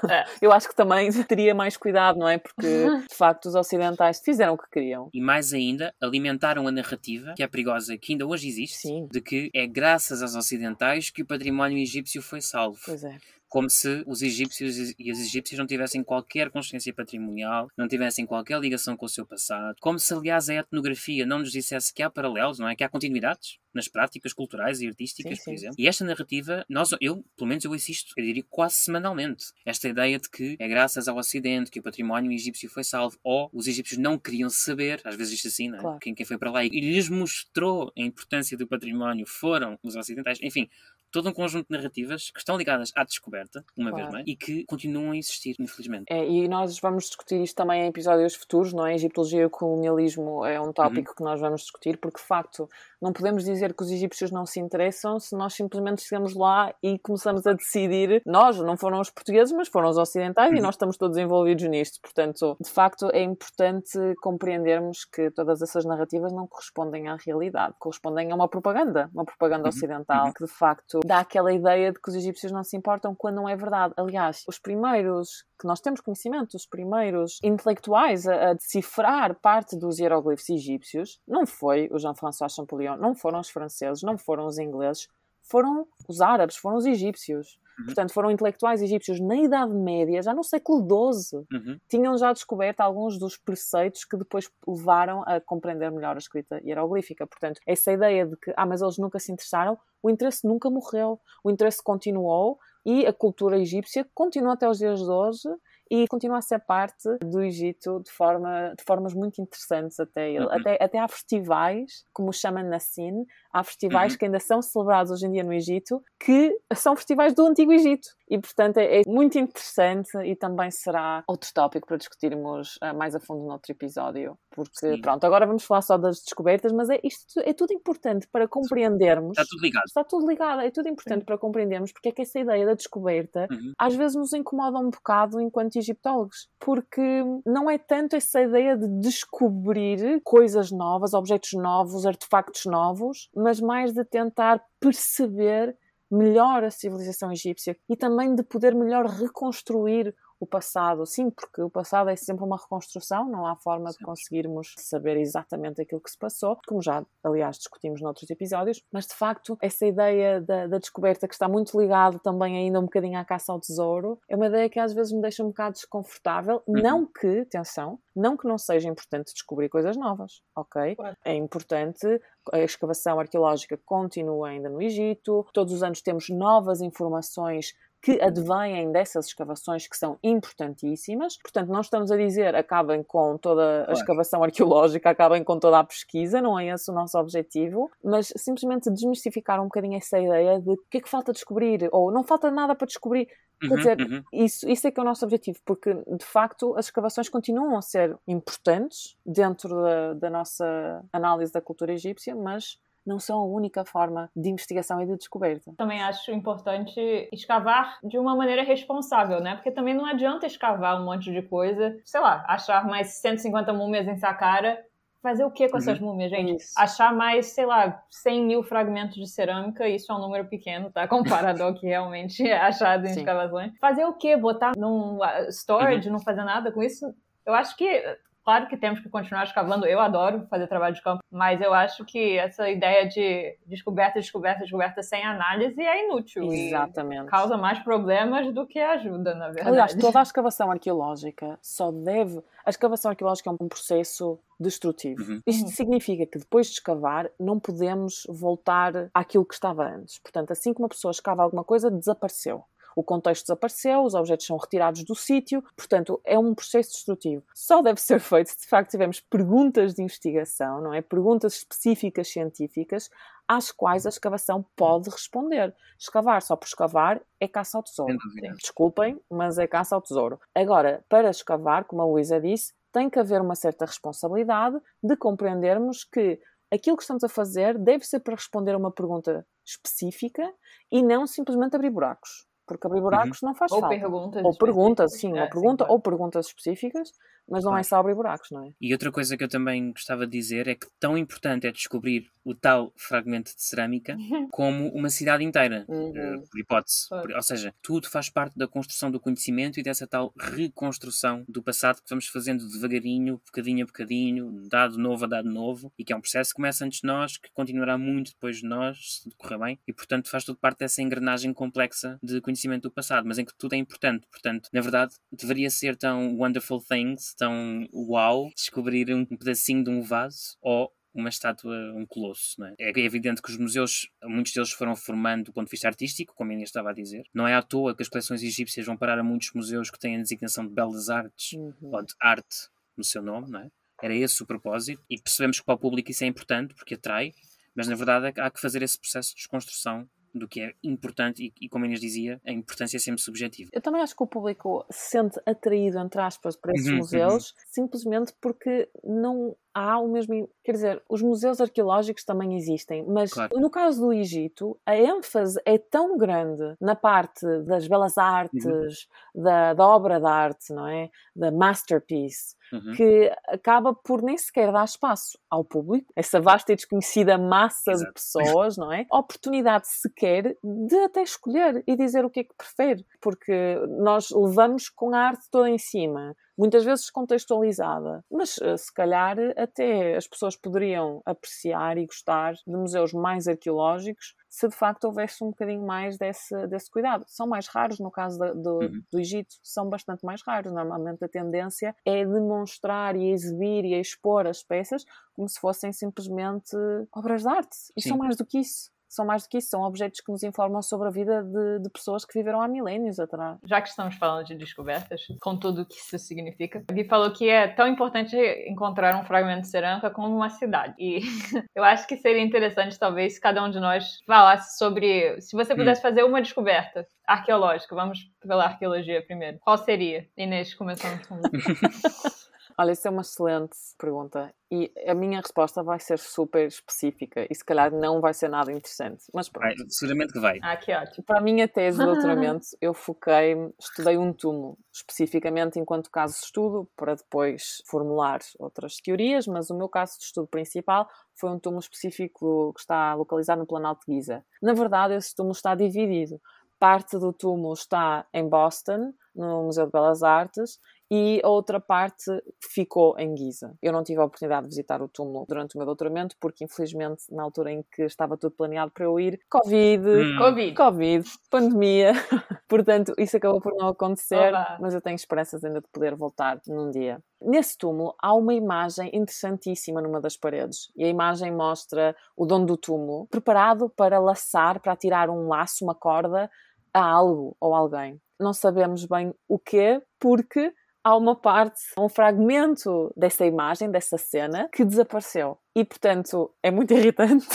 É. 0.08 0.24
eu 0.40 0.52
acho 0.52 0.68
que 0.68 0.74
também 0.74 1.10
teria 1.24 1.54
mais 1.54 1.76
cuidado, 1.76 2.18
não 2.18 2.28
é? 2.28 2.38
Porque, 2.38 2.86
de 3.08 3.14
facto, 3.14 3.46
os 3.46 3.54
ocidentais 3.54 4.20
fizeram 4.24 4.54
o 4.54 4.58
que 4.58 4.70
queriam. 4.70 5.10
E 5.12 5.20
mais 5.20 5.52
ainda, 5.52 5.92
alimentaram 6.00 6.66
a 6.66 6.70
narrativa, 6.70 7.34
que 7.36 7.42
é 7.42 7.48
perigosa, 7.48 7.96
que 7.98 8.12
ainda 8.12 8.26
hoje 8.26 8.48
existe, 8.48 8.78
Sim. 8.78 9.08
de 9.10 9.20
que 9.20 9.50
é 9.52 9.66
graças 9.66 10.22
aos 10.22 10.34
ocidentais 10.34 11.10
que 11.10 11.22
o 11.22 11.26
património 11.26 11.78
egípcio 11.78 12.22
foi 12.22 12.40
salvo. 12.40 12.78
Pois 12.84 13.02
é. 13.04 13.16
Como 13.56 13.70
se 13.70 14.04
os 14.06 14.20
egípcios 14.20 14.94
e 14.98 15.10
as 15.10 15.18
egípcias 15.18 15.58
não 15.58 15.66
tivessem 15.66 16.04
qualquer 16.04 16.50
consciência 16.50 16.92
patrimonial, 16.92 17.70
não 17.74 17.88
tivessem 17.88 18.26
qualquer 18.26 18.60
ligação 18.60 18.94
com 18.98 19.06
o 19.06 19.08
seu 19.08 19.24
passado. 19.24 19.76
Como 19.80 19.98
se, 19.98 20.12
aliás, 20.12 20.50
a 20.50 20.56
etnografia 20.56 21.24
não 21.24 21.38
nos 21.38 21.52
dissesse 21.52 21.90
que 21.94 22.02
há 22.02 22.10
paralelos, 22.10 22.58
não 22.58 22.68
é? 22.68 22.76
Que 22.76 22.84
há 22.84 22.88
continuidades 22.90 23.58
nas 23.76 23.88
práticas 23.88 24.32
culturais 24.32 24.80
e 24.80 24.86
artísticas, 24.86 25.38
Sim, 25.38 25.44
por 25.44 25.50
sim. 25.50 25.54
exemplo. 25.54 25.76
E 25.78 25.86
esta 25.86 26.04
narrativa, 26.04 26.64
nós, 26.68 26.90
eu, 27.00 27.24
pelo 27.36 27.48
menos 27.48 27.64
eu 27.64 27.72
assisto, 27.72 28.14
eu 28.16 28.24
diria 28.24 28.44
quase 28.48 28.76
semanalmente. 28.76 29.46
Esta 29.64 29.88
ideia 29.88 30.18
de 30.18 30.30
que 30.30 30.56
é 30.58 30.66
graças 30.66 31.08
ao 31.08 31.16
Ocidente 31.16 31.70
que 31.70 31.78
o 31.78 31.82
património 31.82 32.32
egípcio 32.32 32.68
foi 32.70 32.84
salvo, 32.84 33.18
ou 33.22 33.50
os 33.52 33.66
egípcios 33.66 33.98
não 33.98 34.18
queriam 34.18 34.48
saber, 34.48 35.00
às 35.04 35.14
vezes 35.14 35.34
isto 35.34 35.48
assim, 35.48 35.68
não 35.68 35.78
é? 35.78 35.80
Claro. 35.80 35.98
Quem, 35.98 36.14
quem 36.14 36.24
foi 36.26 36.38
para 36.38 36.50
lá 36.50 36.64
e 36.64 36.68
lhes 36.68 37.08
mostrou 37.08 37.92
a 37.96 38.00
importância 38.00 38.56
do 38.56 38.66
património 38.66 39.26
foram 39.26 39.78
os 39.82 39.94
ocidentais. 39.94 40.38
Enfim, 40.42 40.68
todo 41.16 41.30
um 41.30 41.32
conjunto 41.32 41.68
de 41.70 41.76
narrativas 41.76 42.30
que 42.30 42.38
estão 42.38 42.58
ligadas 42.58 42.92
à 42.94 43.02
descoberta, 43.02 43.64
uma 43.74 43.88
Claro. 43.90 43.96
vez 44.04 44.12
mais, 44.12 44.24
e 44.28 44.36
que 44.36 44.64
continuam 44.66 45.12
a 45.12 45.16
existir, 45.16 45.56
infelizmente. 45.58 46.04
É, 46.10 46.26
e 46.28 46.46
nós 46.46 46.78
vamos 46.78 47.04
discutir 47.06 47.40
isto 47.42 47.56
também 47.56 47.82
em 47.84 47.88
episódios 47.88 48.34
futuros, 48.34 48.74
não 48.74 48.86
é? 48.86 48.94
Egiptologia 48.94 49.40
e 49.40 49.44
o 49.46 49.50
colonialismo 49.50 50.44
é 50.44 50.60
um 50.60 50.72
tópico 50.74 51.14
que 51.14 51.22
nós 51.24 51.40
vamos 51.40 51.62
discutir, 51.62 51.96
porque 51.98 52.20
de 52.20 52.26
facto 52.26 52.68
não 53.00 53.12
podemos 53.14 53.44
dizer 53.44 53.72
que 53.74 53.82
os 53.82 53.90
egípcios 53.90 54.30
não 54.30 54.44
se 54.44 54.60
interessam 54.60 55.18
se 55.18 55.34
nós 55.34 55.54
simplesmente 55.54 56.02
chegamos 56.02 56.34
lá 56.34 56.74
e 56.82 56.98
começamos 56.98 57.46
a 57.46 57.52
decidir. 57.54 58.20
Nós, 58.26 58.58
não 58.60 58.76
foram 58.76 59.00
os 59.00 59.08
portugueses, 59.10 59.52
mas 59.56 59.68
foram 59.68 59.88
os 59.88 59.96
ocidentais 59.96 60.52
e 60.52 60.56
Uhum. 60.56 60.62
nós 60.62 60.74
estamos 60.74 60.96
todos 60.98 61.16
envolvidos 61.16 61.64
nisto. 61.68 61.98
Portanto, 62.02 62.56
de 62.62 62.70
facto, 62.70 63.08
é 63.12 63.22
importante 63.22 63.98
compreendermos 64.20 65.04
que 65.06 65.30
todas 65.30 65.62
essas 65.62 65.84
narrativas 65.84 66.32
não 66.32 66.46
correspondem 66.46 67.08
à 67.08 67.16
realidade, 67.16 67.74
correspondem 67.78 68.30
a 68.30 68.34
uma 68.34 68.48
propaganda, 68.48 69.08
uma 69.14 69.24
propaganda 69.24 69.64
Uhum. 69.64 69.68
ocidental, 69.68 70.32
que 70.34 70.44
de 70.44 70.50
facto 70.50 71.00
dá 71.06 71.20
aquela 71.20 71.52
ideia 71.52 71.92
de 71.92 72.00
que 72.00 72.08
os 72.08 72.14
egípcios 72.14 72.52
não 72.52 72.64
se 72.64 72.76
importam 72.76 73.14
quando 73.14 73.36
não 73.36 73.48
é 73.48 73.56
verdade. 73.56 73.94
Aliás, 73.96 74.44
os 74.46 74.58
primeiros 74.58 75.44
que 75.58 75.66
nós 75.66 75.80
temos 75.80 76.00
conhecimento, 76.00 76.54
os 76.54 76.66
primeiros 76.66 77.38
intelectuais 77.42 78.26
a, 78.26 78.50
a 78.50 78.54
decifrar 78.54 79.34
parte 79.36 79.76
dos 79.76 79.98
hieroglifos 79.98 80.48
egípcios, 80.50 81.20
não 81.26 81.46
foi 81.46 81.88
o 81.90 81.98
Jean-François 81.98 82.52
Champollion, 82.52 82.96
não 82.96 83.14
foram 83.14 83.40
os 83.40 83.48
franceses, 83.48 84.02
não 84.02 84.18
foram 84.18 84.46
os 84.46 84.58
ingleses, 84.58 85.08
foram 85.42 85.86
os 86.08 86.20
árabes, 86.20 86.56
foram 86.56 86.76
os 86.76 86.86
egípcios. 86.86 87.58
Uhum. 87.78 87.96
Portanto, 87.96 88.12
foram 88.12 88.30
intelectuais 88.30 88.82
egípcios 88.82 89.20
na 89.20 89.36
Idade 89.36 89.72
Média, 89.74 90.22
já 90.22 90.34
no 90.34 90.42
século 90.44 90.82
XII, 90.82 91.46
Uhum. 91.52 91.80
tinham 91.88 92.16
já 92.18 92.32
descoberto 92.32 92.80
alguns 92.80 93.18
dos 93.18 93.36
preceitos 93.36 94.04
que 94.04 94.16
depois 94.16 94.50
levaram 94.66 95.22
a 95.26 95.40
compreender 95.40 95.90
melhor 95.92 96.16
a 96.16 96.18
escrita 96.18 96.60
hieroglífica. 96.64 97.26
Portanto, 97.26 97.60
essa 97.66 97.92
ideia 97.92 98.26
de 98.26 98.36
que, 98.36 98.52
ah, 98.56 98.66
mas 98.66 98.82
eles 98.82 98.98
nunca 98.98 99.18
se 99.20 99.30
interessaram, 99.32 99.78
o 100.02 100.10
interesse 100.10 100.46
nunca 100.46 100.68
morreu, 100.70 101.20
o 101.44 101.50
interesse 101.50 101.82
continuou 101.82 102.58
e 102.84 103.06
a 103.06 103.12
cultura 103.12 103.58
egípcia 103.58 104.06
continua 104.14 104.54
até 104.54 104.68
os 104.68 104.78
dias 104.78 104.98
de 105.00 105.06
hoje 105.10 105.48
e 105.90 106.06
continua 106.08 106.38
a 106.38 106.42
ser 106.42 106.58
parte 106.60 107.08
do 107.22 107.42
Egito 107.42 108.00
de, 108.04 108.10
forma, 108.10 108.74
de 108.76 108.84
formas 108.84 109.14
muito 109.14 109.40
interessantes 109.40 109.98
até, 110.00 110.40
Uhum. 110.40 110.48
até, 110.50 110.78
até 110.82 110.98
há 110.98 111.08
festivais, 111.08 112.04
como 112.12 112.30
o 112.30 112.32
chama 112.32 112.62
Nassim, 112.62 113.24
há 113.52 113.62
festivais 113.64 114.12
Uhum. 114.12 114.18
que 114.18 114.24
ainda 114.26 114.40
são 114.40 114.60
celebrados 114.62 115.10
hoje 115.12 115.26
em 115.26 115.32
dia 115.32 115.44
no 115.44 115.52
Egito, 115.52 116.02
que 116.18 116.56
são 116.74 116.96
festivais 116.96 117.34
do 117.34 117.46
Antigo 117.46 117.72
Egito. 117.72 118.08
E, 118.28 118.38
portanto, 118.38 118.78
é, 118.78 119.00
é 119.00 119.02
muito 119.06 119.38
interessante 119.38 120.16
e 120.24 120.34
também 120.34 120.70
será 120.70 121.22
outro 121.28 121.48
tópico 121.54 121.86
para 121.86 121.96
discutirmos 121.96 122.76
ah, 122.80 122.92
mais 122.92 123.14
a 123.14 123.20
fundo 123.20 123.44
noutro 123.46 123.70
episódio. 123.72 124.36
Porque, 124.56 124.94
Sim. 124.94 125.00
pronto, 125.02 125.22
agora 125.24 125.46
vamos 125.46 125.64
falar 125.64 125.82
só 125.82 125.98
das 125.98 126.20
descobertas, 126.22 126.72
mas 126.72 126.88
é, 126.88 126.98
isto 127.04 127.40
é 127.40 127.52
tudo 127.52 127.74
importante 127.74 128.26
para 128.32 128.48
compreendermos. 128.48 129.36
Está 129.36 129.44
tudo 129.44 129.62
ligado. 129.62 129.84
Está 129.84 130.04
tudo 130.04 130.26
ligado, 130.26 130.60
é 130.62 130.70
tudo 130.70 130.88
importante 130.88 131.24
para 131.26 131.36
compreendermos 131.36 131.92
porque 131.92 132.08
é 132.08 132.12
que 132.12 132.22
essa 132.22 132.38
ideia 132.40 132.64
da 132.64 132.72
descoberta 132.74 133.46
Uhum. 133.50 133.72
às 133.78 133.94
vezes 133.94 134.16
nos 134.16 134.32
incomoda 134.32 134.78
um 134.78 134.88
bocado 134.88 135.38
enquanto 135.40 135.76
egiptólogos, 135.76 136.48
porque 136.58 137.22
não 137.44 137.70
é 137.70 137.76
tanto 137.76 138.16
essa 138.16 138.40
ideia 138.40 138.76
de 138.76 138.88
descobrir 138.98 140.20
coisas 140.24 140.70
novas, 140.72 141.12
objetos 141.12 141.52
novos, 141.52 142.06
artefactos 142.06 142.64
novos, 142.64 143.28
mas 143.36 143.60
mais 143.60 143.92
de 143.92 144.04
tentar 144.04 144.62
perceber 144.80 145.76
melhor 146.10 146.64
a 146.64 146.70
civilização 146.70 147.32
egípcia 147.32 147.76
e 147.88 147.96
também 147.96 148.34
de 148.34 148.42
poder 148.42 148.74
melhor 148.74 149.06
reconstruir 149.06 150.14
o 150.38 150.46
passado. 150.46 151.04
Sim, 151.06 151.30
porque 151.30 151.62
o 151.62 151.70
passado 151.70 152.10
é 152.10 152.16
sempre 152.16 152.44
uma 152.44 152.56
reconstrução, 152.56 153.28
não 153.28 153.46
há 153.46 153.56
forma 153.56 153.86
de 153.86 153.92
Sempre. 153.92 154.06
conseguirmos 154.06 154.74
saber 154.78 155.16
exatamente 155.16 155.80
aquilo 155.80 156.00
que 156.00 156.10
se 156.10 156.18
passou, 156.18 156.58
como 156.66 156.82
já, 156.82 157.04
aliás, 157.22 157.56
discutimos 157.56 158.00
noutros 158.00 158.28
episódios, 158.30 158.82
mas 158.92 159.06
de 159.06 159.14
facto, 159.14 159.56
essa 159.60 159.86
ideia 159.86 160.40
da, 160.40 160.66
da 160.66 160.78
descoberta 160.78 161.26
que 161.26 161.34
está 161.34 161.48
muito 161.48 161.78
ligado 161.80 162.18
também 162.18 162.56
ainda 162.56 162.78
um 162.78 162.84
bocadinho 162.84 163.18
à 163.18 163.24
caça 163.24 163.52
ao 163.52 163.60
tesouro, 163.60 164.18
é 164.28 164.36
uma 164.36 164.46
ideia 164.46 164.68
que 164.68 164.78
às 164.78 164.92
vezes 164.92 165.12
me 165.12 165.20
deixa 165.20 165.42
um 165.42 165.48
bocado 165.48 165.74
desconfortável. 165.74 166.62
Uhum. 166.66 166.82
Não 166.82 167.06
que, 167.06 167.40
atenção, 167.40 167.98
não 168.14 168.36
que 168.36 168.46
não 168.46 168.58
seja 168.58 168.88
importante 168.88 169.32
descobrir 169.32 169.68
coisas 169.68 169.96
novas, 169.96 170.42
ok? 170.54 170.96
Claro. 170.96 171.16
É 171.24 171.34
importante 171.34 172.20
a 172.52 172.60
escavação 172.60 173.18
arqueológica 173.18 173.78
continua 173.84 174.48
ainda 174.48 174.68
no 174.68 174.80
Egito, 174.80 175.46
todos 175.52 175.72
os 175.72 175.82
anos 175.82 176.00
temos 176.00 176.28
novas 176.28 176.80
informações 176.80 177.74
que 178.06 178.22
advêm 178.22 178.92
dessas 178.92 179.26
escavações 179.26 179.88
que 179.88 179.96
são 179.96 180.16
importantíssimas. 180.22 181.36
Portanto, 181.38 181.70
não 181.72 181.80
estamos 181.80 182.12
a 182.12 182.16
dizer 182.16 182.54
acabem 182.54 183.02
com 183.02 183.36
toda 183.36 183.84
a 183.88 183.92
escavação 183.92 184.44
arqueológica, 184.44 185.10
acabem 185.10 185.42
com 185.42 185.58
toda 185.58 185.80
a 185.80 185.82
pesquisa, 185.82 186.40
não 186.40 186.56
é 186.56 186.68
esse 186.68 186.88
o 186.88 186.94
nosso 186.94 187.18
objetivo, 187.18 187.90
mas 188.04 188.32
simplesmente 188.36 188.92
desmistificar 188.92 189.60
um 189.60 189.64
bocadinho 189.64 189.96
essa 189.96 190.20
ideia 190.20 190.60
de 190.60 190.70
o 190.70 190.76
que 190.88 190.98
é 190.98 191.00
que 191.00 191.08
falta 191.08 191.32
descobrir, 191.32 191.88
ou 191.90 192.12
não 192.12 192.22
falta 192.22 192.48
nada 192.48 192.76
para 192.76 192.86
descobrir. 192.86 193.26
Quer 193.60 193.70
Uhum, 193.70 193.76
dizer, 193.76 194.00
uhum. 194.00 194.22
isso, 194.32 194.68
isso 194.68 194.86
é 194.86 194.90
que 194.92 195.00
é 195.00 195.02
o 195.02 195.06
nosso 195.06 195.24
objetivo, 195.24 195.58
porque 195.64 195.92
de 195.92 196.24
facto 196.24 196.76
as 196.76 196.86
escavações 196.86 197.28
continuam 197.28 197.76
a 197.76 197.82
ser 197.82 198.16
importantes 198.28 199.16
dentro 199.26 199.82
da, 199.82 200.12
da 200.14 200.30
nossa 200.30 201.02
análise 201.12 201.52
da 201.52 201.60
cultura 201.60 201.92
egípcia, 201.92 202.36
mas 202.36 202.78
não 203.06 203.18
são 203.18 203.38
a 203.40 203.44
única 203.44 203.84
forma 203.84 204.28
de 204.34 204.48
investigação 204.50 205.00
e 205.00 205.06
de 205.06 205.16
descoberta. 205.16 205.72
Também 205.76 206.02
acho 206.02 206.30
importante 206.32 207.28
escavar 207.32 207.98
de 208.02 208.18
uma 208.18 208.34
maneira 208.34 208.62
responsável, 208.62 209.40
né? 209.40 209.54
Porque 209.54 209.70
também 209.70 209.94
não 209.94 210.04
adianta 210.04 210.46
escavar 210.46 211.00
um 211.00 211.04
monte 211.04 211.30
de 211.32 211.42
coisa, 211.42 211.96
sei 212.04 212.20
lá, 212.20 212.44
achar 212.48 212.84
mais 212.86 213.08
150 213.18 213.72
múmias 213.72 214.06
em 214.08 214.16
Saqqara. 214.16 214.84
Fazer 215.22 215.44
o 215.44 215.50
que 215.50 215.66
com 215.68 215.72
Uhum. 215.76 215.78
essas 215.82 215.98
múmias, 215.98 216.30
gente? 216.30 216.56
Isso. 216.56 216.72
Achar 216.78 217.12
mais, 217.12 217.46
sei 217.46 217.66
lá, 217.66 218.00
100 218.10 218.44
mil 218.44 218.62
fragmentos 218.62 219.16
de 219.16 219.26
cerâmica, 219.26 219.88
isso 219.88 220.12
é 220.12 220.14
um 220.14 220.20
número 220.20 220.44
pequeno, 220.46 220.88
tá? 220.90 221.08
Comparado 221.08 221.64
ao 221.64 221.74
que 221.74 221.84
realmente 221.86 222.46
é 222.48 222.56
achado 222.60 223.06
em 223.06 223.12
Sim. 223.12 223.20
escavações. 223.20 223.72
Fazer 223.80 224.04
o 224.04 224.12
que? 224.12 224.36
Botar 224.36 224.72
num 224.76 225.20
ah, 225.22 225.48
storage, 225.50 226.08
não 226.10 226.20
fazer 226.20 226.44
nada 226.44 226.70
com 226.70 226.80
isso? 226.80 227.12
Eu 227.44 227.54
acho 227.54 227.76
que 227.76 228.16
Claro 228.46 228.68
que 228.68 228.76
temos 228.76 229.00
que 229.00 229.08
continuar 229.08 229.42
escavando. 229.42 229.86
Eu 229.86 229.98
adoro 229.98 230.46
fazer 230.48 230.68
trabalho 230.68 230.94
de 230.94 231.02
campo, 231.02 231.20
mas 231.28 231.60
eu 231.60 231.74
acho 231.74 232.04
que 232.04 232.38
essa 232.38 232.70
ideia 232.70 233.08
de 233.08 233.58
descoberta, 233.66 234.20
descoberta, 234.20 234.60
descoberta 234.60 235.02
sem 235.02 235.24
análise 235.24 235.80
é 235.82 236.04
inútil. 236.06 236.44
e 236.44 236.68
Exatamente. 236.68 237.26
causa 237.28 237.56
mais 237.56 237.80
problemas 237.80 238.54
do 238.54 238.64
que 238.64 238.78
ajuda, 238.78 239.34
na 239.34 239.46
verdade. 239.48 239.68
Aliás, 239.68 239.94
toda 239.96 240.20
a 240.20 240.22
escavação 240.22 240.70
arqueológica 240.70 241.58
só 241.60 241.90
deve. 241.90 242.40
A 242.64 242.70
escavação 242.70 243.10
arqueológica 243.10 243.50
é 243.50 243.52
um 243.52 243.68
processo 243.68 244.38
destrutivo. 244.60 245.20
Uhum. 245.24 245.42
Isto 245.44 245.64
Uhum. 245.64 245.72
significa 245.72 246.24
que 246.24 246.38
depois 246.38 246.68
de 246.68 246.74
escavar 246.74 247.28
não 247.40 247.58
podemos 247.58 248.24
voltar 248.28 248.92
àquilo 249.12 249.44
que 249.44 249.54
estava 249.54 249.82
antes. 249.88 250.20
Portanto, 250.20 250.52
assim 250.52 250.72
que 250.72 250.80
uma 250.80 250.88
pessoa 250.88 251.10
escava 251.10 251.42
alguma 251.42 251.64
coisa, 251.64 251.90
desapareceu. 251.90 252.62
O 252.96 253.04
contexto 253.04 253.42
desapareceu, 253.42 254.02
os 254.02 254.14
objetos 254.14 254.46
são 254.46 254.56
retirados 254.56 255.04
do 255.04 255.14
sítio, 255.14 255.62
portanto, 255.76 256.18
é 256.24 256.38
um 256.38 256.54
processo 256.54 256.92
destrutivo. 256.92 257.44
Só 257.54 257.82
deve 257.82 258.00
ser 258.00 258.18
feito 258.18 258.48
se 258.48 258.60
de 258.60 258.66
facto 258.66 258.90
tivermos 258.90 259.20
perguntas 259.20 259.92
de 259.92 260.02
investigação, 260.02 260.80
não 260.80 260.94
é? 260.94 261.02
Perguntas 261.02 261.56
específicas 261.56 262.28
científicas 262.28 263.10
às 263.46 263.70
quais 263.70 264.06
a 264.06 264.08
escavação 264.08 264.64
pode 264.74 265.10
responder. 265.10 265.74
Escavar 265.98 266.40
só 266.40 266.56
por 266.56 266.66
escavar 266.66 267.20
é 267.38 267.46
caça 267.46 267.76
ao 267.76 267.82
tesouro. 267.82 268.16
Desculpem, 268.56 269.20
mas 269.30 269.58
é 269.58 269.66
caça 269.66 269.94
ao 269.94 270.00
tesouro. 270.00 270.40
Agora, 270.54 271.04
para 271.06 271.28
escavar, 271.28 271.84
como 271.84 272.00
a 272.00 272.06
Luísa 272.06 272.40
disse, 272.40 272.72
tem 272.90 273.10
que 273.10 273.18
haver 273.18 273.42
uma 273.42 273.54
certa 273.54 273.84
responsabilidade 273.84 274.80
de 275.02 275.14
compreendermos 275.16 276.02
que 276.02 276.40
aquilo 276.72 276.96
que 276.96 277.02
estamos 277.02 277.22
a 277.22 277.28
fazer 277.28 277.76
deve 277.76 278.06
ser 278.06 278.20
para 278.20 278.34
responder 278.34 278.72
a 278.72 278.78
uma 278.78 278.90
pergunta 278.90 279.46
específica 279.66 280.50
e 280.90 281.02
não 281.02 281.26
simplesmente 281.26 281.76
abrir 281.76 281.90
buracos. 281.90 282.45
Porque 282.66 282.86
abrir 282.86 283.00
buracos 283.00 283.40
uhum. 283.42 283.48
não 283.48 283.54
faz 283.54 283.70
ou 283.72 283.80
falta. 283.80 283.96
Perguntas 283.96 284.44
ou 284.44 284.56
perguntas, 284.56 285.12
sim, 285.12 285.38
é, 285.38 285.42
ou, 285.42 285.48
pergunta, 285.48 285.84
sim, 285.84 285.88
claro. 285.88 285.92
ou 285.92 286.00
perguntas 286.00 286.46
específicas, 286.46 287.12
mas 287.48 287.62
não 287.62 287.70
é 287.70 287.74
claro. 287.74 287.80
é 287.80 287.84
só 287.84 287.96
abrir 287.96 288.14
buracos, 288.14 288.50
não 288.50 288.64
é? 288.64 288.72
E 288.80 288.92
outra 288.92 289.12
coisa 289.12 289.36
que 289.36 289.44
eu 289.44 289.48
também 289.48 289.92
gostava 289.92 290.26
de 290.26 290.32
dizer 290.32 290.66
é 290.66 290.74
que 290.74 290.86
tão 290.98 291.16
importante 291.16 291.66
é 291.66 291.72
descobrir 291.72 292.28
o 292.44 292.54
tal 292.54 292.92
fragmento 292.96 293.54
de 293.54 293.62
cerâmica 293.62 294.16
como 294.50 294.88
uma 294.88 295.10
cidade 295.10 295.44
inteira, 295.44 295.84
uhum. 295.88 296.10
uh, 296.10 296.48
por 296.48 296.60
hipótese. 296.60 297.08
Por, 297.08 297.32
ou 297.32 297.42
seja, 297.42 297.74
tudo 297.82 298.08
faz 298.08 298.28
parte 298.28 298.58
da 298.58 298.66
construção 298.66 299.10
do 299.10 299.20
conhecimento 299.20 299.78
e 299.78 299.82
dessa 299.82 300.06
tal 300.06 300.32
reconstrução 300.38 301.44
do 301.48 301.62
passado 301.62 301.96
que 301.96 302.10
vamos 302.10 302.26
fazendo 302.26 302.68
devagarinho, 302.68 303.40
bocadinho 303.46 303.84
a 303.84 303.86
bocadinho, 303.86 304.68
dado 304.68 304.98
novo 304.98 305.24
a 305.24 305.28
dado 305.28 305.48
novo, 305.48 305.92
e 305.98 306.04
que 306.04 306.12
é 306.12 306.16
um 306.16 306.20
processo 306.20 306.50
que 306.50 306.56
começa 306.56 306.84
antes 306.84 307.00
de 307.00 307.06
nós, 307.06 307.36
que 307.36 307.50
continuará 307.52 307.96
muito 307.96 308.32
depois 308.32 308.58
de 308.58 308.66
nós, 308.66 309.22
se 309.22 309.30
correr 309.36 309.58
bem, 309.58 309.78
e 309.86 309.92
portanto 309.92 310.28
faz 310.28 310.44
tudo 310.44 310.58
parte 310.58 310.80
dessa 310.80 311.02
engrenagem 311.02 311.52
complexa 311.52 312.18
de 312.22 312.40
conhecimento 312.40 312.55
do 312.82 312.90
passado, 312.90 313.26
mas 313.26 313.38
em 313.38 313.44
que 313.44 313.56
tudo 313.56 313.74
é 313.74 313.76
importante. 313.76 314.26
Portanto, 314.30 314.68
na 314.72 314.80
verdade, 314.80 315.14
deveria 315.30 315.70
ser 315.70 315.96
tão 315.96 316.36
wonderful 316.36 316.80
things, 316.80 317.34
tão 317.34 317.88
wow, 317.92 318.50
descobrir 318.54 319.12
um 319.14 319.24
pedacinho 319.24 319.84
de 319.84 319.90
um 319.90 320.02
vaso 320.02 320.56
ou 320.60 320.92
uma 321.16 321.28
estátua, 321.30 321.74
um 321.94 322.04
colosso. 322.06 322.60
Não 322.60 322.68
é? 322.68 322.74
é 322.78 323.00
evidente 323.00 323.40
que 323.40 323.50
os 323.50 323.56
museus, 323.56 324.08
muitos 324.24 324.52
deles 324.52 324.70
foram 324.70 324.94
formando 324.94 325.46
do 325.46 325.52
ponto 325.52 325.66
de 325.66 325.70
vista 325.70 325.88
artístico, 325.88 326.34
como 326.34 326.52
a 326.52 326.54
estava 326.56 326.90
a 326.90 326.92
dizer. 326.92 327.24
Não 327.34 327.48
é 327.48 327.54
à 327.54 327.62
toa 327.62 327.96
que 327.96 328.02
as 328.02 328.08
coleções 328.08 328.42
egípcias 328.42 328.86
vão 328.86 328.96
parar 328.96 329.18
a 329.18 329.22
muitos 329.22 329.50
museus 329.54 329.90
que 329.90 329.98
têm 329.98 330.16
a 330.16 330.22
designação 330.22 330.66
de 330.66 330.74
belas 330.74 331.08
artes 331.08 331.52
uhum. 331.54 331.74
ou 331.80 332.02
de 332.02 332.14
arte 332.20 332.68
no 332.96 333.02
seu 333.02 333.22
nome, 333.22 333.50
não 333.50 333.60
é? 333.60 333.70
Era 334.02 334.14
esse 334.14 334.42
o 334.42 334.46
propósito 334.46 335.02
e 335.08 335.18
percebemos 335.18 335.58
que 335.58 335.64
para 335.64 335.74
o 335.74 335.78
público 335.78 336.10
isso 336.10 336.22
é 336.22 336.26
importante 336.26 336.74
porque 336.74 336.94
atrai, 336.94 337.32
mas 337.74 337.88
na 337.88 337.94
verdade 337.94 338.38
há 338.38 338.50
que 338.50 338.60
fazer 338.60 338.82
esse 338.82 338.98
processo 338.98 339.30
de 339.30 339.36
desconstrução 339.36 340.08
do 340.38 340.48
que 340.48 340.60
é 340.60 340.74
importante 340.82 341.44
e, 341.44 341.64
e, 341.64 341.68
como 341.68 341.84
a 341.84 341.86
Inês 341.86 342.00
dizia, 342.00 342.40
a 342.46 342.52
importância 342.52 342.96
é 342.96 343.00
sempre 343.00 343.20
subjetiva. 343.20 343.70
Eu 343.72 343.80
também 343.80 344.00
acho 344.02 344.16
que 344.16 344.22
o 344.22 344.26
público 344.26 344.84
se 344.90 345.10
sente 345.10 345.40
atraído, 345.46 345.98
entre 345.98 346.20
aspas, 346.20 346.56
para 346.56 346.72
esses 346.72 346.88
uhum, 346.88 346.98
museus 346.98 347.50
uhum. 347.50 347.56
simplesmente 347.68 348.32
porque 348.40 348.88
não 349.04 349.56
há 349.76 349.98
o 349.98 350.08
mesmo. 350.08 350.48
Quer 350.64 350.72
dizer, 350.72 351.02
os 351.06 351.20
museus 351.20 351.60
arqueológicos 351.60 352.24
também 352.24 352.56
existem, 352.56 353.04
mas 353.06 353.30
claro. 353.30 353.60
no 353.60 353.68
caso 353.68 354.00
do 354.00 354.12
Egito, 354.12 354.78
a 354.86 354.96
ênfase 354.96 355.60
é 355.66 355.76
tão 355.76 356.16
grande 356.16 356.74
na 356.80 356.96
parte 356.96 357.46
das 357.64 357.86
belas 357.86 358.16
artes, 358.16 358.64
uhum. 358.64 359.42
da, 359.42 359.74
da, 359.74 359.86
obra 359.86 360.18
de 360.18 360.26
arte, 360.26 360.72
não 360.72 360.88
é? 360.88 361.10
Da 361.34 361.52
masterpiece, 361.52 362.56
uhum. 362.72 362.94
que 362.96 363.30
acaba 363.48 363.94
por 363.94 364.22
nem 364.22 364.38
sequer 364.38 364.72
dar 364.72 364.84
espaço 364.84 365.38
ao 365.50 365.62
público, 365.62 366.10
essa 366.16 366.40
vasta 366.40 366.72
e 366.72 366.76
desconhecida 366.76 367.36
massa 367.36 367.92
Exato. 367.92 368.08
de 368.08 368.14
pessoas, 368.14 368.78
não 368.78 368.90
é? 368.90 369.04
Oportunidade 369.12 369.88
sequer 369.88 370.56
de 370.64 370.96
até 371.04 371.22
escolher 371.22 371.84
e 371.86 371.94
dizer 371.94 372.24
o 372.24 372.30
que 372.30 372.40
é 372.40 372.44
que 372.44 372.54
prefere, 372.56 373.04
porque 373.20 373.78
nós 373.98 374.30
levamos 374.30 374.88
com 374.88 375.14
a 375.14 375.18
arte 375.18 375.50
toda 375.50 375.68
em 375.68 375.78
cima 375.78 376.34
muitas 376.56 376.84
vezes 376.84 377.10
contextualizada. 377.10 378.24
Mas 378.30 378.58
eh, 378.58 378.76
se 378.76 378.92
calhar 378.92 379.36
até 379.56 380.16
as 380.16 380.26
pessoas 380.26 380.56
poderiam 380.56 381.22
apreciar 381.24 381.98
e 381.98 382.06
gostar 382.06 382.54
de 382.54 382.72
museus 382.72 383.12
mais 383.12 383.46
arqueológicos 383.46 384.34
se 384.48 384.66
de 384.68 384.74
facto 384.74 385.04
houvesse 385.04 385.44
um 385.44 385.48
bocadinho 385.48 385.84
mais 385.84 386.16
desse, 386.16 386.66
desse 386.66 386.90
cuidado. 386.90 387.24
São 387.26 387.46
mais 387.46 387.66
raros 387.66 387.98
no 387.98 388.10
caso 388.10 388.38
da, 388.38 388.54
do, 388.54 388.78
uhum. 388.78 389.02
do 389.12 389.20
Egito, 389.20 389.54
são 389.62 389.88
bastante 389.88 390.24
mais 390.24 390.42
raros. 390.42 390.72
Normalmente 390.72 391.22
a 391.22 391.28
tendência 391.28 391.94
é 392.04 392.24
demonstrar 392.24 393.16
e 393.16 393.30
exibir 393.30 393.84
e 393.84 394.00
expor 394.00 394.46
as 394.46 394.62
peças 394.62 395.04
como 395.34 395.48
se 395.48 395.60
fossem 395.60 395.92
simplesmente 395.92 396.74
obras 397.12 397.42
de 397.42 397.48
arte. 397.48 397.76
E 397.94 398.00
Sim. 398.00 398.08
são 398.10 398.18
mais 398.18 398.36
do 398.36 398.46
que 398.46 398.58
isso 398.60 398.90
são 399.16 399.24
mais 399.24 399.44
do 399.44 399.48
que 399.48 399.58
isso, 399.58 399.70
são 399.70 399.82
objetos 399.82 400.20
que 400.20 400.30
nos 400.30 400.42
informam 400.42 400.82
sobre 400.82 401.08
a 401.08 401.10
vida 401.10 401.42
de, 401.42 401.80
de, 401.80 401.90
pessoas 401.90 402.24
que 402.24 402.38
viveram 402.38 402.60
há 402.60 402.68
milénios 402.68 403.18
atrás. 403.18 403.58
Já 403.64 403.80
que 403.80 403.88
estamos 403.88 404.14
falando 404.16 404.46
de 404.46 404.54
descobertas, 404.54 405.22
com 405.40 405.58
tudo 405.58 405.82
o 405.82 405.86
que 405.86 405.96
isso 405.96 406.18
significa, 406.18 406.84
a 406.88 406.92
Gui 406.92 407.04
falou 407.04 407.32
que 407.32 407.48
é 407.48 407.68
tão 407.68 407.88
importante 407.88 408.36
encontrar 408.68 409.16
um 409.16 409.24
fragmento 409.24 409.62
de 409.62 409.68
cerâmica 409.68 410.10
como 410.10 410.34
uma 410.34 410.50
cidade. 410.50 410.94
E 410.98 411.20
eu 411.74 411.82
acho 411.82 412.06
que 412.06 412.16
seria 412.16 412.42
interessante, 412.42 412.98
talvez, 412.98 413.34
se 413.34 413.40
cada 413.40 413.62
um 413.64 413.70
de 413.70 413.80
nós 413.80 414.20
falasse 414.26 414.78
sobre. 414.78 415.40
Se 415.40 415.56
você 415.56 415.74
pudesse 415.74 416.00
hum. 416.00 416.02
fazer 416.02 416.22
uma 416.22 416.42
descoberta 416.42 417.06
arqueológica, 417.26 417.94
vamos 417.94 418.18
pela 418.40 418.64
arqueologia 418.64 419.24
primeiro, 419.24 419.58
qual 419.60 419.76
seria? 419.78 420.28
Inês, 420.36 420.74
começando 420.74 421.26
com 421.26 421.40
Olha, 422.78 422.92
isso 422.92 423.08
é 423.08 423.10
uma 423.10 423.22
excelente 423.22 423.76
pergunta 423.98 424.54
e 424.70 424.92
a 425.06 425.14
minha 425.14 425.40
resposta 425.40 425.82
vai 425.82 425.98
ser 425.98 426.18
super 426.18 426.66
específica 426.66 427.46
e 427.48 427.54
se 427.54 427.64
calhar 427.64 427.90
não 427.90 428.20
vai 428.20 428.34
ser 428.34 428.48
nada 428.48 428.70
interessante. 428.70 429.24
Mas 429.32 429.48
pronto. 429.48 429.64
Vai, 429.64 429.74
seguramente 429.88 430.32
que 430.34 430.40
vai. 430.40 430.58
Ah, 430.62 430.76
que 430.76 430.92
ótimo. 430.92 431.24
Para 431.24 431.38
a 431.38 431.42
minha 431.42 431.66
tese 431.66 431.98
de 431.98 432.04
doutoramento, 432.04 432.66
eu 432.80 432.92
foquei, 432.92 433.56
estudei 433.78 434.18
um 434.18 434.30
túmulo 434.30 434.76
especificamente 434.92 435.78
enquanto 435.78 436.10
caso 436.10 436.34
de 436.34 436.44
estudo 436.44 436.86
para 436.94 437.14
depois 437.14 437.82
formular 437.86 438.40
outras 438.58 438.96
teorias, 438.96 439.46
mas 439.46 439.70
o 439.70 439.74
meu 439.74 439.88
caso 439.88 440.18
de 440.18 440.24
estudo 440.24 440.46
principal 440.46 441.08
foi 441.34 441.50
um 441.50 441.58
túmulo 441.58 441.80
específico 441.80 442.74
que 442.74 442.80
está 442.80 443.14
localizado 443.14 443.60
no 443.60 443.66
Planalto 443.66 444.04
de 444.06 444.16
Giza. 444.16 444.44
Na 444.60 444.74
verdade, 444.74 445.14
esse 445.14 445.34
túmulo 445.34 445.54
está 445.54 445.74
dividido. 445.74 446.38
Parte 446.78 447.18
do 447.18 447.32
túmulo 447.32 447.72
está 447.72 448.26
em 448.34 448.46
Boston, 448.46 449.14
no 449.34 449.64
Museu 449.64 449.86
de 449.86 449.92
Belas 449.92 450.22
Artes, 450.22 450.78
e 451.10 451.40
a 451.44 451.48
outra 451.48 451.80
parte 451.80 452.24
ficou 452.60 453.18
em 453.18 453.36
Giza. 453.36 453.76
Eu 453.80 453.92
não 453.92 454.02
tive 454.02 454.20
a 454.20 454.24
oportunidade 454.24 454.62
de 454.62 454.70
visitar 454.70 455.00
o 455.00 455.08
túmulo 455.08 455.46
durante 455.48 455.74
o 455.74 455.78
meu 455.78 455.86
doutoramento, 455.86 456.36
porque 456.40 456.64
infelizmente 456.64 457.24
na 457.30 457.42
altura 457.42 457.70
em 457.70 457.84
que 457.92 458.02
estava 458.02 458.36
tudo 458.36 458.56
planeado 458.56 458.90
para 458.90 459.04
eu 459.04 459.18
ir, 459.20 459.40
Covid, 459.48 460.08
hum. 460.08 460.36
COVID, 460.38 460.74
COVID 460.74 461.30
pandemia, 461.50 462.12
portanto 462.68 463.14
isso 463.18 463.36
acabou 463.36 463.60
por 463.60 463.72
não 463.76 463.88
acontecer, 463.88 464.48
Olá. 464.48 464.78
mas 464.80 464.94
eu 464.94 465.00
tenho 465.00 465.16
esperanças 465.16 465.64
ainda 465.64 465.80
de 465.80 465.88
poder 465.92 466.14
voltar 466.16 466.60
num 466.66 466.90
dia. 466.90 467.22
Nesse 467.40 467.76
túmulo 467.78 468.14
há 468.20 468.34
uma 468.34 468.54
imagem 468.54 469.10
interessantíssima 469.14 470.00
numa 470.00 470.20
das 470.20 470.36
paredes 470.36 470.90
e 470.96 471.04
a 471.04 471.08
imagem 471.08 471.52
mostra 471.52 472.16
o 472.36 472.46
dono 472.46 472.66
do 472.66 472.76
túmulo 472.76 473.26
preparado 473.28 473.88
para 473.90 474.18
laçar, 474.18 474.80
para 474.80 474.96
tirar 474.96 475.30
um 475.30 475.46
laço, 475.48 475.84
uma 475.84 475.94
corda 475.94 476.50
a 476.92 477.04
algo 477.04 477.56
ou 477.60 477.74
alguém. 477.74 478.20
Não 478.40 478.52
sabemos 478.52 479.04
bem 479.04 479.34
o 479.48 479.58
que, 479.58 480.02
porque 480.18 480.72
há 481.06 481.16
uma 481.16 481.36
parte, 481.36 481.80
um 481.96 482.08
fragmento 482.08 483.12
dessa 483.16 483.46
imagem, 483.46 483.88
dessa 483.88 484.18
cena, 484.18 484.68
que 484.74 484.84
desapareceu. 484.84 485.56
E, 485.72 485.84
portanto, 485.84 486.52
é 486.60 486.68
muito 486.68 486.90
irritante. 486.94 487.46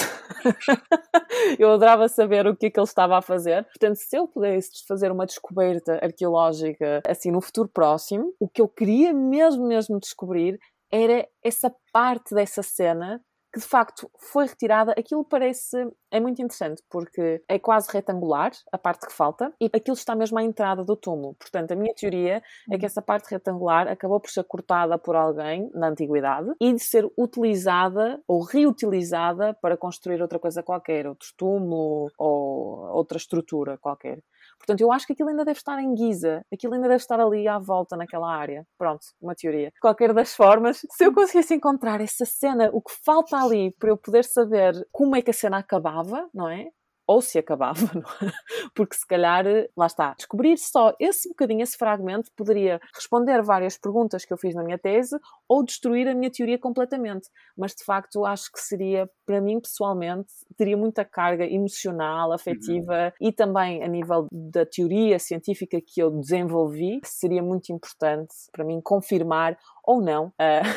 eu 1.60 1.70
adorava 1.70 2.08
saber 2.08 2.48
o 2.48 2.56
que 2.56 2.68
é 2.68 2.70
que 2.70 2.80
ele 2.80 2.86
estava 2.86 3.18
a 3.18 3.22
fazer. 3.22 3.66
Portanto, 3.66 3.98
se 3.98 4.16
eu 4.16 4.26
pudesse 4.26 4.86
fazer 4.88 5.12
uma 5.12 5.26
descoberta 5.26 6.00
arqueológica 6.02 7.02
assim 7.06 7.30
no 7.30 7.42
futuro 7.42 7.68
próximo, 7.68 8.34
o 8.40 8.48
que 8.48 8.62
eu 8.62 8.70
queria 8.70 9.14
mesmo, 9.14 9.68
mesmo 9.68 10.00
descobrir 10.00 10.58
era 10.90 11.28
essa 11.44 11.74
parte 11.92 12.34
dessa 12.34 12.64
cena 12.64 13.22
que 13.54 13.60
de 13.60 13.66
facto 13.66 14.10
foi 14.18 14.48
retirada, 14.48 14.94
aquilo 14.98 15.26
parece. 15.26 15.78
É 16.10 16.20
muito 16.20 16.42
interessante 16.42 16.82
porque 16.90 17.42
é 17.48 17.60
quase 17.60 17.92
retangular 17.92 18.52
a 18.72 18.78
parte 18.78 19.06
que 19.06 19.14
falta 19.14 19.54
e 19.60 19.70
aquilo 19.74 19.96
está 19.96 20.16
mesmo 20.16 20.38
à 20.40 20.44
entrada 20.44 20.84
do 20.84 20.96
túmulo. 20.96 21.36
Portanto, 21.36 21.72
a 21.72 21.76
minha 21.76 21.94
teoria 21.94 22.42
é 22.70 22.78
que 22.78 22.84
uhum. 22.84 22.86
essa 22.86 23.02
parte 23.02 23.30
retangular 23.30 23.88
acabou 23.88 24.20
por 24.20 24.30
ser 24.30 24.44
cortada 24.44 24.98
por 24.98 25.16
alguém 25.16 25.70
na 25.74 25.88
antiguidade 25.88 26.52
e 26.60 26.74
de 26.74 26.80
ser 26.80 27.10
utilizada 27.18 28.22
ou 28.28 28.44
reutilizada 28.44 29.54
para 29.62 29.78
construir 29.78 30.22
outra 30.22 30.40
coisa 30.40 30.64
qualquer, 30.64 31.08
outro 31.08 31.30
túmulo 31.38 32.10
ou 32.18 32.90
outra 32.94 33.18
estrutura 33.18 33.78
qualquer. 33.78 34.22
Portanto, 34.62 34.82
eu 34.82 34.91
acho 34.91 35.08
que 35.08 35.13
aquilo 35.13 35.30
ainda 35.30 35.43
deve 35.43 35.58
estar 35.58 35.82
em 35.82 35.95
Giza, 35.95 36.45
aquilo 36.54 36.74
ainda 36.74 36.88
deve 36.88 37.02
estar 37.02 37.19
ali 37.19 37.47
à 37.47 37.58
volta 37.58 37.97
naquela 37.97 38.32
área. 38.32 38.65
Pronto, 38.78 39.02
uma 39.21 39.36
teoria. 39.36 39.71
Qualquer 39.82 40.13
das 40.13 40.36
formas, 40.36 40.86
se 40.89 41.06
eu 41.06 41.13
conseguisse 41.13 41.54
encontrar 41.54 42.00
essa 42.00 42.26
cena, 42.26 42.69
o 42.71 42.82
que 42.82 42.91
falta 43.04 43.38
ali 43.38 43.71
para 43.80 43.89
eu 43.89 43.97
poder 43.97 44.24
saber 44.24 44.74
como 44.91 45.15
é 45.15 45.21
que 45.21 45.32
a 45.32 45.34
cena 45.34 45.58
acabava, 45.58 46.30
não 46.34 46.47
é? 46.47 46.69
ou 47.12 47.21
se 47.21 47.38
acabava, 47.38 47.80
é? 48.24 48.32
porque 48.74 48.95
se 48.95 49.06
calhar, 49.06 49.43
lá 49.76 49.86
está, 49.86 50.13
descobrir 50.13 50.58
só 50.58 50.95
esse 50.97 51.28
bocadinho, 51.28 51.62
esse 51.62 51.78
fragmento, 51.78 52.32
poderia 52.38 52.80
responder 52.95 53.41
várias 53.41 53.78
perguntas 53.78 54.24
que 54.24 54.32
eu 54.32 54.38
fiz 54.38 54.56
na 54.56 54.63
minha 54.63 54.78
tese 54.78 55.17
ou 55.47 55.63
destruir 55.63 56.08
a 56.08 56.15
minha 56.15 56.32
teoria 56.32 56.58
completamente. 56.58 57.28
Mas 57.58 57.74
de 57.74 57.84
facto, 57.84 58.26
acho 58.26 58.50
que 58.52 58.62
seria, 58.62 59.10
para 59.32 59.39
mim 59.39 59.62
pessoalmente, 59.62 60.28
teria 60.58 60.76
muita 60.76 61.06
carga 61.06 61.46
emocional, 61.46 62.34
afetiva 62.34 63.13
uhum. 63.22 63.30
e 63.30 63.32
também 63.32 63.82
a 63.82 63.88
nível 63.88 64.28
da 64.30 64.65
teoria 64.65 65.17
científica 65.20 65.80
que 65.80 66.02
eu 66.02 66.12
desenvolvi, 66.12 67.00
seria 67.06 67.41
muito 67.41 67.72
importante 67.72 68.34
para 68.52 68.65
mim 68.65 68.82
confirmar 68.84 69.58
ou 69.84 70.02
não. 70.02 70.26
Uh, 70.28 70.67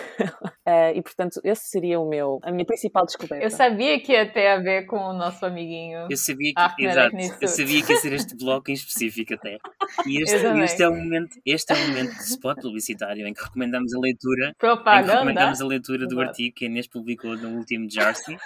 uh, 0.66 0.90
e 0.94 1.02
portanto, 1.02 1.40
esse 1.44 1.68
seria 1.68 2.00
o 2.00 2.08
meu, 2.08 2.38
a 2.42 2.50
minha 2.50 2.64
principal 2.64 3.04
descoberta. 3.04 3.44
Eu 3.44 3.50
sabia 3.50 4.00
que 4.00 4.12
ia 4.12 4.30
ter 4.30 4.46
a 4.46 4.58
ver 4.58 4.86
com 4.86 4.96
o 4.96 5.12
nosso 5.12 5.44
amiguinho. 5.44 6.06
Eu 6.08 6.16
sabia 6.16 6.52
que, 6.54 6.84
exato, 6.84 7.16
eu 7.40 7.48
sabia 7.48 7.82
que 7.82 7.92
ia 7.92 7.98
ser 7.98 8.12
este 8.12 8.36
bloco 8.36 8.70
em 8.70 8.74
específico 8.74 9.34
até. 9.34 9.58
E 10.06 10.22
este, 10.22 10.36
este, 10.36 10.82
é 10.82 10.88
o 10.88 10.94
momento, 10.94 11.36
este 11.44 11.72
é 11.72 11.76
o 11.76 11.88
momento 11.88 12.12
de 12.12 12.22
spot 12.22 12.60
publicitário 12.60 13.26
em 13.26 13.34
que 13.34 13.42
recomendamos 13.42 13.92
a 13.94 13.98
leitura. 13.98 14.54
Propaganda. 14.58 15.00
Em 15.00 15.04
que 15.04 15.12
recomendamos 15.12 15.60
a 15.60 15.66
leitura 15.66 16.06
do 16.06 16.20
artigo 16.20 16.54
que 16.54 16.64
a 16.64 16.68
Inês 16.68 16.86
publicou 16.86 17.36
no 17.36 17.58
último 17.58 17.90
Jersey. 17.90 18.36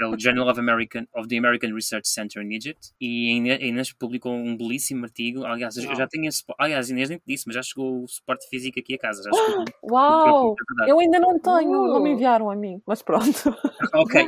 É 0.00 0.06
o 0.06 0.18
Journal 0.18 0.48
of, 0.48 0.58
American, 0.58 1.06
of 1.14 1.28
the 1.28 1.36
American 1.36 1.72
Research 1.74 2.08
Center 2.08 2.42
in 2.42 2.52
Egypt, 2.54 2.92
e 3.00 3.30
a 3.50 3.64
Inês 3.64 3.92
publicou 3.92 4.32
um 4.32 4.56
belíssimo 4.56 5.04
artigo. 5.04 5.44
Aliás, 5.44 5.76
eu 5.76 5.94
já 5.94 6.06
tenho 6.06 6.26
esse. 6.26 6.42
Aliás, 6.58 6.90
Inês 6.90 7.08
nem 7.08 7.18
te 7.18 7.24
disse, 7.26 7.44
mas 7.46 7.56
já 7.56 7.62
chegou 7.62 8.02
o 8.02 8.08
suporte 8.08 8.48
físico 8.48 8.78
aqui 8.78 8.94
a 8.94 8.98
casa. 8.98 9.22
Já 9.22 9.30
chegou, 9.32 9.64
Uau! 9.90 10.54
É 10.86 10.90
eu 10.90 10.98
ainda 10.98 11.18
não 11.18 11.38
tenho, 11.38 11.70
uh. 11.70 11.92
não 11.94 12.02
me 12.02 12.10
enviaram 12.10 12.50
a 12.50 12.56
mim, 12.56 12.80
mas 12.86 13.02
pronto. 13.02 13.24
ok, 13.94 14.22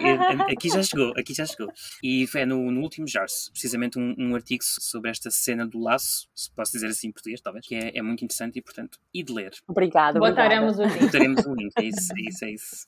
aqui 0.51 0.69
já 0.69 0.83
chegou, 0.83 1.13
aqui 1.17 1.35
já 1.35 1.47
chegou. 1.47 1.69
E 2.03 2.27
foi 2.27 2.45
no, 2.45 2.71
no 2.71 2.81
último 2.81 3.07
JARS, 3.07 3.51
precisamente 3.51 3.99
um, 3.99 4.15
um, 4.19 4.35
artigo 4.35 4.63
sobre 4.65 5.11
esta 5.11 5.31
cena 5.31 5.67
do 5.67 5.79
laço, 5.79 6.29
se 6.35 6.51
posso 6.51 6.73
dizer 6.73 6.89
assim 6.89 7.09
em 7.09 7.13
português, 7.13 7.41
talvez, 7.41 7.67
que 7.67 7.75
é, 7.75 7.97
é 7.97 8.03
muito 8.03 8.25
interessante 8.25 8.59
e, 8.59 8.63
portanto, 8.63 8.99
e 9.13 9.23
de 9.23 9.33
ler. 9.33 9.53
Obrigada. 9.69 10.19
Botaremos 10.19 10.79
obrigada. 10.79 10.95
o 10.95 10.99
link. 10.99 11.07
Botaremos 11.07 11.47
o 11.47 11.55
link, 11.55 11.73
é 11.79 11.85
isso, 11.85 12.13
é 12.13 12.21
isso, 12.21 12.45
é 12.45 12.51
isso. 12.51 12.87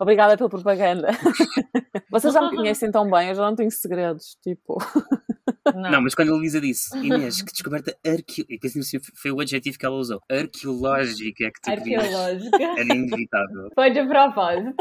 Obrigada 0.00 0.36
pela 0.36 0.48
propaganda. 0.48 1.08
Vocês 2.10 2.32
já 2.32 2.42
me 2.42 2.50
conhecem 2.56 2.90
tão 2.90 3.10
bem, 3.10 3.28
eu 3.28 3.34
já 3.34 3.42
não 3.42 3.54
tenho 3.54 3.70
segredos, 3.70 4.36
tipo. 4.42 4.78
Não. 5.74 5.90
não, 5.90 6.02
mas 6.02 6.14
quando 6.14 6.30
a 6.30 6.36
Luísa 6.36 6.60
disse, 6.60 6.96
Inês, 6.98 7.40
que 7.40 7.52
descoberta 7.52 7.96
arqueológica, 8.04 9.00
foi 9.14 9.30
o 9.30 9.40
adjetivo 9.40 9.78
que 9.78 9.86
ela 9.86 9.96
usou, 9.96 10.20
arqueológica 10.30 11.50
que 11.50 11.60
tu 11.62 11.70
Arqueológica. 11.70 12.62
Era 12.62 12.94
inevitável. 12.94 13.70
Foi 13.74 13.90
de 13.90 14.06
propósito. 14.06 14.74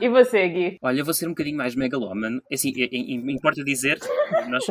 E 0.00 0.08
você, 0.08 0.48
Gui? 0.48 0.78
Olha, 0.82 1.00
eu 1.00 1.04
vou 1.04 1.14
ser 1.14 1.26
um 1.26 1.30
bocadinho 1.30 1.56
mais 1.56 1.74
megalómano. 1.74 2.42
É 2.50 2.54
assim, 2.54 2.72
importa 3.28 3.62
dizer, 3.62 3.98
nós, 4.48 4.64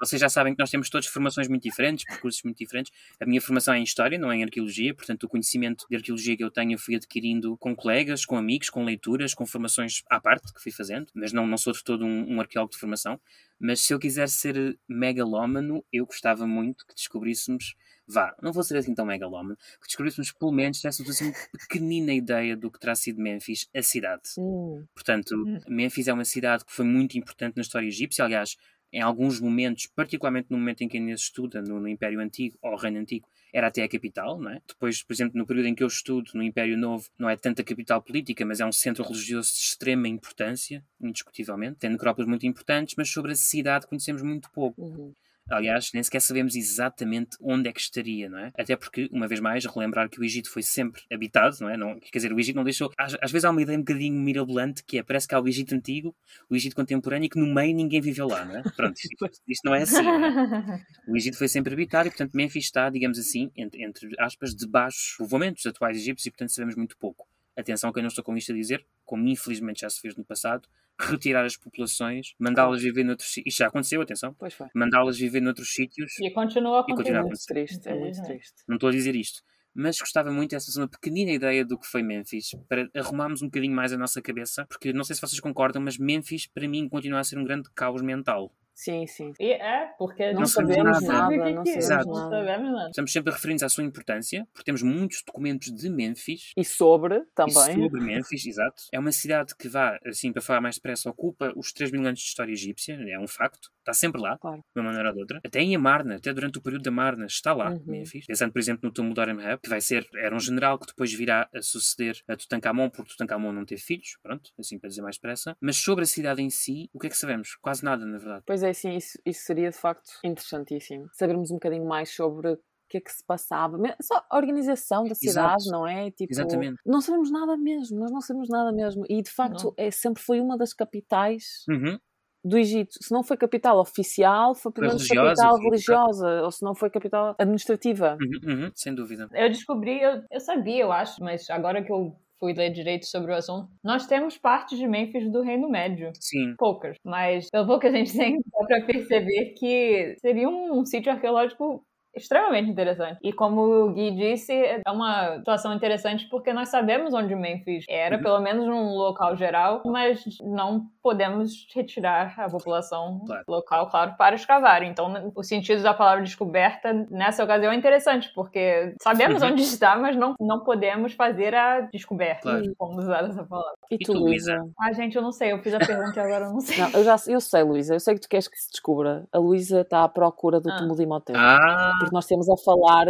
vocês 0.00 0.20
já 0.20 0.28
sabem 0.28 0.54
que 0.54 0.60
nós 0.60 0.70
temos 0.70 0.88
todas 0.88 1.06
formações 1.06 1.48
muito 1.48 1.62
diferentes, 1.62 2.04
percursos 2.04 2.42
muito 2.42 2.58
diferentes. 2.58 2.92
A 3.20 3.26
minha 3.26 3.40
formação 3.40 3.74
é 3.74 3.78
em 3.78 3.82
História, 3.82 4.18
não 4.18 4.30
é 4.30 4.36
em 4.36 4.44
Arqueologia, 4.44 4.94
portanto 4.94 5.24
o 5.24 5.28
conhecimento 5.28 5.86
de 5.90 5.96
Arqueologia 5.96 6.36
que 6.36 6.44
eu 6.44 6.50
tenho 6.50 6.72
eu 6.72 6.78
fui 6.78 6.94
adquirindo 6.94 7.56
com 7.58 7.74
colegas, 7.74 8.24
com 8.24 8.36
amigos, 8.36 8.70
com 8.70 8.84
leituras, 8.84 9.34
com 9.34 9.46
formações 9.46 10.02
à 10.10 10.20
parte 10.20 10.52
que 10.52 10.62
fui 10.62 10.72
fazendo, 10.72 11.06
mas 11.14 11.32
não, 11.32 11.46
não 11.46 11.56
sou 11.56 11.72
de 11.72 11.82
todo 11.82 12.04
um, 12.04 12.34
um 12.34 12.40
arqueólogo 12.40 12.72
de 12.72 12.78
formação. 12.78 13.20
Mas 13.58 13.80
se 13.80 13.92
eu 13.92 13.98
quisesse 13.98 14.36
ser 14.36 14.78
megalómano, 14.88 15.84
eu 15.92 16.06
gostava 16.06 16.46
muito 16.46 16.86
que 16.86 16.94
descobríssemos 16.94 17.74
vá, 18.08 18.34
não 18.42 18.52
vou 18.52 18.62
ser 18.62 18.78
assim 18.78 18.94
tão 18.94 19.04
megalómano, 19.04 19.56
que 19.80 19.86
descobríssemos 19.86 20.32
pelo 20.32 20.50
menos, 20.50 20.78
tivéssemos 20.78 21.10
assim 21.10 21.26
uma 21.26 21.60
pequenina 21.68 22.12
ideia 22.12 22.56
do 22.56 22.70
que 22.70 22.80
terá 22.80 22.94
sido 22.94 23.20
Memphis, 23.20 23.68
a 23.76 23.82
cidade. 23.82 24.22
Hum. 24.38 24.84
Portanto, 24.94 25.34
hum. 25.36 25.60
Memphis 25.68 26.08
é 26.08 26.12
uma 26.12 26.24
cidade 26.24 26.64
que 26.64 26.72
foi 26.72 26.86
muito 26.86 27.18
importante 27.18 27.56
na 27.56 27.62
história 27.62 27.86
egípcia, 27.86 28.24
aliás, 28.24 28.56
em 28.92 29.00
alguns 29.00 29.40
momentos, 29.40 29.86
particularmente 29.86 30.48
no 30.50 30.58
momento 30.58 30.82
em 30.82 30.88
que 30.88 30.96
Inês 30.96 31.20
estuda 31.20 31.60
no, 31.60 31.78
no, 31.80 31.88
Império 31.88 32.20
Antigo 32.20 32.56
ou 32.62 32.76
Reino 32.76 32.98
Antigo, 32.98 33.28
era 33.52 33.68
até 33.68 33.82
a 33.82 33.88
capital, 33.88 34.38
não 34.38 34.50
é? 34.50 34.60
Depois, 34.66 35.02
por 35.02 35.12
exemplo, 35.12 35.38
no 35.38 35.46
período 35.46 35.66
em 35.66 35.74
que 35.74 35.82
eu 35.82 35.86
estudo 35.86 36.30
no 36.34 36.42
Império 36.42 36.76
Novo, 36.76 37.08
não 37.18 37.28
é 37.28 37.36
tanto 37.36 37.60
a 37.60 37.64
capital 37.64 38.02
política, 38.02 38.44
mas 38.44 38.60
é 38.60 38.66
um 38.66 38.72
centro 38.72 39.02
religioso 39.04 39.52
de 39.52 39.58
extrema 39.58 40.08
importância, 40.08 40.84
indiscutivelmente. 41.00 41.78
Tem 41.78 41.90
necrópolis 41.90 42.28
muito 42.28 42.46
importantes, 42.46 42.94
mas 42.96 43.08
sobre 43.08 43.32
a 43.32 43.36
cidade 43.36 43.86
conhecemos 43.86 44.22
muito 44.22 44.50
pouco. 44.50 44.82
Uhum. 44.82 45.14
Aliás, 45.50 45.90
nem 45.94 46.02
sequer 46.02 46.20
sabemos 46.20 46.54
exatamente 46.54 47.36
onde 47.40 47.68
é 47.68 47.72
que 47.72 47.80
estaria, 47.80 48.28
não 48.28 48.38
é? 48.38 48.52
Até 48.58 48.76
porque, 48.76 49.08
uma 49.12 49.26
vez 49.26 49.40
mais, 49.40 49.64
relembrar 49.64 50.08
que 50.08 50.20
o 50.20 50.24
Egito 50.24 50.50
foi 50.50 50.62
sempre 50.62 51.02
habitado, 51.10 51.56
não 51.60 51.70
é? 51.70 51.76
Não, 51.76 51.98
quer 51.98 52.18
dizer, 52.18 52.32
o 52.32 52.38
Egito 52.38 52.56
não 52.56 52.64
deixou. 52.64 52.92
Às, 52.98 53.16
às, 53.20 53.30
vezes 53.30 53.44
há 53.44 53.50
uma 53.50 53.62
ideia 53.62 53.78
um 53.78 53.82
bocadinho 53.82 54.20
mirabolante 54.20 54.84
que 54.84 54.98
é: 54.98 55.02
parece 55.02 55.26
que 55.26 55.34
há 55.34 55.40
o 55.40 55.48
Egito 55.48 55.74
antigo, 55.74 56.14
o 56.50 56.56
Egito 56.56 56.76
contemporâneo 56.76 57.26
e 57.26 57.28
que 57.28 57.38
no 57.38 57.46
meio 57.52 57.74
ninguém 57.74 58.00
viveu 58.00 58.28
lá, 58.28 58.44
não 58.44 58.56
é? 58.56 58.62
Pronto, 58.62 58.96
isto, 58.96 59.30
isto 59.48 59.64
não 59.64 59.74
é 59.74 59.82
assim. 59.82 60.02
Não 60.02 60.24
é? 60.24 60.84
O 61.08 61.16
Egito 61.16 61.38
foi 61.38 61.48
sempre 61.48 61.72
habitado 61.72 62.08
e, 62.08 62.10
portanto, 62.10 62.32
Memphis 62.34 62.64
está, 62.64 62.90
digamos 62.90 63.18
assim, 63.18 63.50
entre, 63.56 63.82
entre 63.82 64.10
aspas, 64.18 64.54
debaixo 64.54 65.16
povoamentos 65.18 65.64
atuais 65.66 65.96
egípcios 65.96 66.26
e, 66.26 66.30
portanto, 66.30 66.52
sabemos 66.52 66.76
muito 66.76 66.96
pouco. 66.98 67.26
Atenção 67.56 67.92
que 67.92 67.98
eu 67.98 68.02
não 68.02 68.08
estou 68.08 68.22
com 68.22 68.36
isto 68.36 68.52
a 68.52 68.54
dizer, 68.54 68.86
como 69.04 69.26
infelizmente 69.26 69.80
já 69.80 69.90
se 69.90 70.00
fez 70.00 70.14
no 70.14 70.24
passado, 70.24 70.68
retirar 70.98 71.44
as 71.44 71.56
populações, 71.56 72.34
mandá-las 72.38 72.82
viver 72.82 73.04
noutros 73.04 73.28
sítios. 73.28 73.52
Isto 73.52 73.58
já 73.58 73.66
aconteceu, 73.68 74.02
atenção. 74.02 74.36
Mandá-las 74.74 75.18
viver 75.18 75.40
noutros 75.40 75.72
sítios. 75.72 76.12
E 76.20 76.30
continua 76.30 76.78
a 76.78 76.80
acontecer. 76.80 76.92
E 76.92 76.96
continua 76.96 77.20
a 77.20 77.22
acontecer. 77.22 77.52
É 77.52 77.56
muito 77.56 77.68
triste, 77.68 77.88
é 77.88 77.94
muito 77.94 78.22
triste. 78.22 78.54
Não 78.66 78.76
estou 78.76 78.88
a 78.88 78.92
dizer 78.92 79.14
isto. 79.14 79.42
Mas 79.74 79.98
gostava 79.98 80.32
muito 80.32 80.50
dessa 80.50 80.80
uma 80.80 80.88
pequenina 80.88 81.30
ideia 81.30 81.64
do 81.64 81.78
que 81.78 81.86
foi 81.86 82.02
Memphis, 82.02 82.50
para 82.68 82.88
arrumarmos 82.96 83.42
um 83.42 83.46
bocadinho 83.46 83.76
mais 83.76 83.92
a 83.92 83.96
nossa 83.96 84.20
cabeça, 84.20 84.66
porque 84.66 84.92
não 84.92 85.04
sei 85.04 85.14
se 85.14 85.22
vocês 85.22 85.38
concordam, 85.38 85.80
mas 85.80 85.96
Memphis 85.98 86.46
para 86.46 86.66
mim 86.66 86.88
continua 86.88 87.20
a 87.20 87.24
ser 87.24 87.38
um 87.38 87.44
grande 87.44 87.70
caos 87.74 88.02
mental. 88.02 88.52
Sim, 88.78 89.08
sim. 89.08 89.32
E 89.40 89.50
é, 89.50 89.92
porque 89.98 90.32
não, 90.32 90.42
não 90.42 90.46
sabemos 90.46 91.02
nada, 91.02 91.36
nada 91.36 91.50
não, 91.50 91.66
sabemos 91.66 92.06
nada. 92.06 92.30
sabemos 92.30 92.72
nada. 92.72 92.90
Estamos 92.90 93.12
sempre 93.12 93.32
a 93.32 93.34
referir-nos 93.34 93.64
à 93.64 93.68
sua 93.68 93.82
importância, 93.82 94.46
porque 94.52 94.66
temos 94.66 94.82
muitos 94.82 95.24
documentos 95.26 95.74
de 95.74 95.90
Memphis. 95.90 96.52
E 96.56 96.64
sobre 96.64 97.24
também. 97.34 97.54
E 97.54 97.74
sobre 97.74 98.00
Memphis, 98.00 98.46
exato. 98.46 98.84
É 98.92 98.98
uma 99.00 99.10
cidade 99.10 99.56
que 99.56 99.68
vá, 99.68 99.98
assim, 100.06 100.32
para 100.32 100.40
falar 100.40 100.60
mais 100.60 100.76
depressa, 100.76 101.10
ocupa 101.10 101.52
os 101.56 101.72
3 101.72 101.90
mil 101.90 102.06
anos 102.06 102.20
de 102.20 102.26
história 102.26 102.52
egípcia, 102.52 102.94
é 102.94 103.18
um 103.18 103.26
facto. 103.26 103.68
Está 103.88 103.94
sempre 103.94 104.20
lá, 104.20 104.36
claro. 104.36 104.62
de 104.74 104.80
uma 104.80 104.90
maneira 104.90 105.08
ou 105.08 105.14
de 105.14 105.20
outra. 105.20 105.40
Até 105.42 105.60
em 105.60 105.74
Amarna, 105.74 106.16
até 106.16 106.30
durante 106.34 106.58
o 106.58 106.60
período 106.62 106.82
da 106.82 106.90
Marna, 106.90 107.24
está 107.24 107.54
lá, 107.54 107.70
uhum. 107.70 107.82
Memphis. 107.86 108.26
Pensando, 108.26 108.52
por 108.52 108.58
exemplo, 108.58 108.80
no 108.84 108.92
túmulo 108.92 109.14
de 109.14 109.58
que 109.62 109.68
vai 109.70 109.80
ser, 109.80 110.06
era 110.14 110.36
um 110.36 110.38
general 110.38 110.78
que 110.78 110.86
depois 110.86 111.10
virá 111.14 111.48
a 111.54 111.62
suceder 111.62 112.22
a 112.28 112.36
Tutankhamon, 112.36 112.90
porque 112.90 113.12
Tutankhamon 113.12 113.50
não 113.50 113.64
teve 113.64 113.80
filhos, 113.80 114.18
pronto, 114.22 114.50
assim 114.58 114.78
para 114.78 114.90
dizer 114.90 115.00
mais 115.00 115.16
depressa. 115.16 115.56
Mas 115.58 115.78
sobre 115.78 116.04
a 116.04 116.06
cidade 116.06 116.42
em 116.42 116.50
si, 116.50 116.90
o 116.92 116.98
que 116.98 117.06
é 117.06 117.10
que 117.10 117.16
sabemos? 117.16 117.56
Quase 117.62 117.82
nada, 117.82 118.04
na 118.04 118.18
verdade. 118.18 118.42
Pois 118.46 118.62
é, 118.62 118.74
sim, 118.74 118.94
isso, 118.94 119.18
isso 119.24 119.40
seria 119.44 119.70
de 119.70 119.76
facto 119.78 120.10
interessantíssimo. 120.22 121.08
Sabermos 121.14 121.50
um 121.50 121.54
bocadinho 121.54 121.86
mais 121.86 122.10
sobre 122.10 122.52
o 122.52 122.58
que 122.90 122.98
é 122.98 123.00
que 123.00 123.12
se 123.12 123.24
passava, 123.24 123.78
só 124.02 124.24
a 124.30 124.36
organização 124.36 125.04
da 125.04 125.14
cidade, 125.14 125.62
Exato. 125.62 125.70
não 125.70 125.86
é? 125.86 126.10
Tipo, 126.10 126.32
Exatamente. 126.32 126.78
Não 126.84 127.00
sabemos 127.00 127.30
nada 127.30 127.56
mesmo, 127.56 127.98
nós 127.98 128.10
não 128.10 128.20
sabemos 128.20 128.48
nada 128.48 128.72
mesmo. 128.72 129.04
E 129.08 129.22
de 129.22 129.30
facto 129.30 129.74
é, 129.76 129.90
sempre 129.90 130.22
foi 130.22 130.40
uma 130.40 130.56
das 130.56 130.72
capitais 130.72 131.64
uhum. 131.68 131.98
Do 132.44 132.56
Egito. 132.56 132.92
Se 133.00 133.12
não 133.12 133.22
foi 133.22 133.36
capital 133.36 133.78
oficial, 133.78 134.54
foi 134.54 134.72
pelo 134.72 134.88
menos 134.88 135.06
capital 135.06 135.58
religiosa, 135.58 136.42
ou 136.42 136.50
se 136.50 136.64
não 136.64 136.74
foi 136.74 136.90
capital 136.90 137.34
administrativa. 137.38 138.16
Uhum, 138.20 138.52
uhum, 138.52 138.70
sem 138.74 138.94
dúvida. 138.94 139.28
Eu 139.32 139.48
descobri, 139.48 140.00
eu, 140.00 140.22
eu 140.30 140.40
sabia, 140.40 140.82
eu 140.82 140.92
acho, 140.92 141.22
mas 141.22 141.48
agora 141.50 141.82
que 141.82 141.92
eu 141.92 142.16
fui 142.38 142.54
ler 142.54 142.70
direito 142.70 143.06
sobre 143.06 143.32
o 143.32 143.34
assunto, 143.34 143.68
nós 143.84 144.06
temos 144.06 144.38
partes 144.38 144.78
de 144.78 144.86
Memphis 144.86 145.30
do 145.30 145.42
Reino 145.42 145.68
Médio. 145.68 146.12
Sim. 146.20 146.54
Poucas. 146.56 146.96
Mas 147.04 147.48
pelo 147.50 147.66
pouco 147.66 147.80
que 147.80 147.88
a 147.88 147.92
gente 147.92 148.12
tem, 148.16 148.38
dá 148.38 148.66
pra 148.66 148.86
perceber 148.86 149.54
que 149.58 150.14
seria 150.20 150.48
um, 150.48 150.78
um 150.78 150.84
sítio 150.84 151.12
arqueológico 151.12 151.84
extremamente 152.18 152.70
interessante. 152.70 153.18
E 153.22 153.32
como 153.32 153.60
o 153.62 153.92
Gui 153.92 154.10
disse, 154.12 154.52
é 154.52 154.90
uma 154.90 155.38
situação 155.38 155.72
interessante 155.72 156.28
porque 156.28 156.52
nós 156.52 156.68
sabemos 156.68 157.14
onde 157.14 157.34
Memphis 157.34 157.84
era, 157.88 158.16
uhum. 158.16 158.22
pelo 158.22 158.40
menos 158.40 158.66
num 158.66 158.94
local 158.94 159.36
geral, 159.36 159.82
mas 159.84 160.24
não 160.42 160.86
podemos 161.02 161.66
retirar 161.74 162.34
a 162.38 162.50
população 162.50 163.22
claro. 163.26 163.44
local, 163.48 163.88
claro, 163.88 164.14
para 164.18 164.34
escavar. 164.34 164.82
Então, 164.82 165.32
o 165.34 165.42
sentido 165.42 165.82
da 165.82 165.94
palavra 165.94 166.22
descoberta 166.22 166.92
nessa 167.10 167.42
ocasião 167.42 167.72
é 167.72 167.76
interessante, 167.76 168.30
porque 168.34 168.94
sabemos 169.02 169.42
uhum. 169.42 169.48
onde 169.48 169.62
está, 169.62 169.96
mas 169.96 170.16
não, 170.16 170.34
não 170.38 170.60
podemos 170.60 171.14
fazer 171.14 171.54
a 171.54 171.80
descoberta. 171.80 172.42
Claro. 172.42 172.74
Vamos 172.78 173.04
usar 173.04 173.24
essa 173.24 173.44
palavra. 173.44 173.72
E, 173.90 173.94
e 173.94 173.98
tu, 173.98 174.12
Luísa? 174.12 174.58
Ah, 174.78 174.92
gente, 174.92 175.16
eu 175.16 175.22
não 175.22 175.32
sei. 175.32 175.52
Eu 175.52 175.62
fiz 175.62 175.72
a 175.74 175.78
pergunta 175.78 176.18
e 176.18 176.20
agora 176.20 176.44
eu 176.46 176.52
não 176.52 176.60
sei. 176.60 176.78
Não, 176.78 176.90
eu 176.90 177.04
já 177.04 177.16
eu 177.26 177.40
sei, 177.40 177.62
Luísa. 177.62 177.94
Eu 177.94 178.00
sei 178.00 178.14
que 178.14 178.20
tu 178.20 178.28
queres 178.28 178.48
que 178.48 178.56
se 178.56 178.70
descubra. 178.70 179.26
A 179.32 179.38
Luísa 179.38 179.80
está 179.80 180.04
à 180.04 180.08
procura 180.08 180.60
do 180.60 180.70
ah. 180.70 180.76
túmulo 180.76 180.96
de 180.96 181.02
Imhotep. 181.04 181.38
Ah. 181.38 181.92
Nós 182.12 182.26
temos 182.26 182.48
a 182.48 182.56
falar 182.56 183.06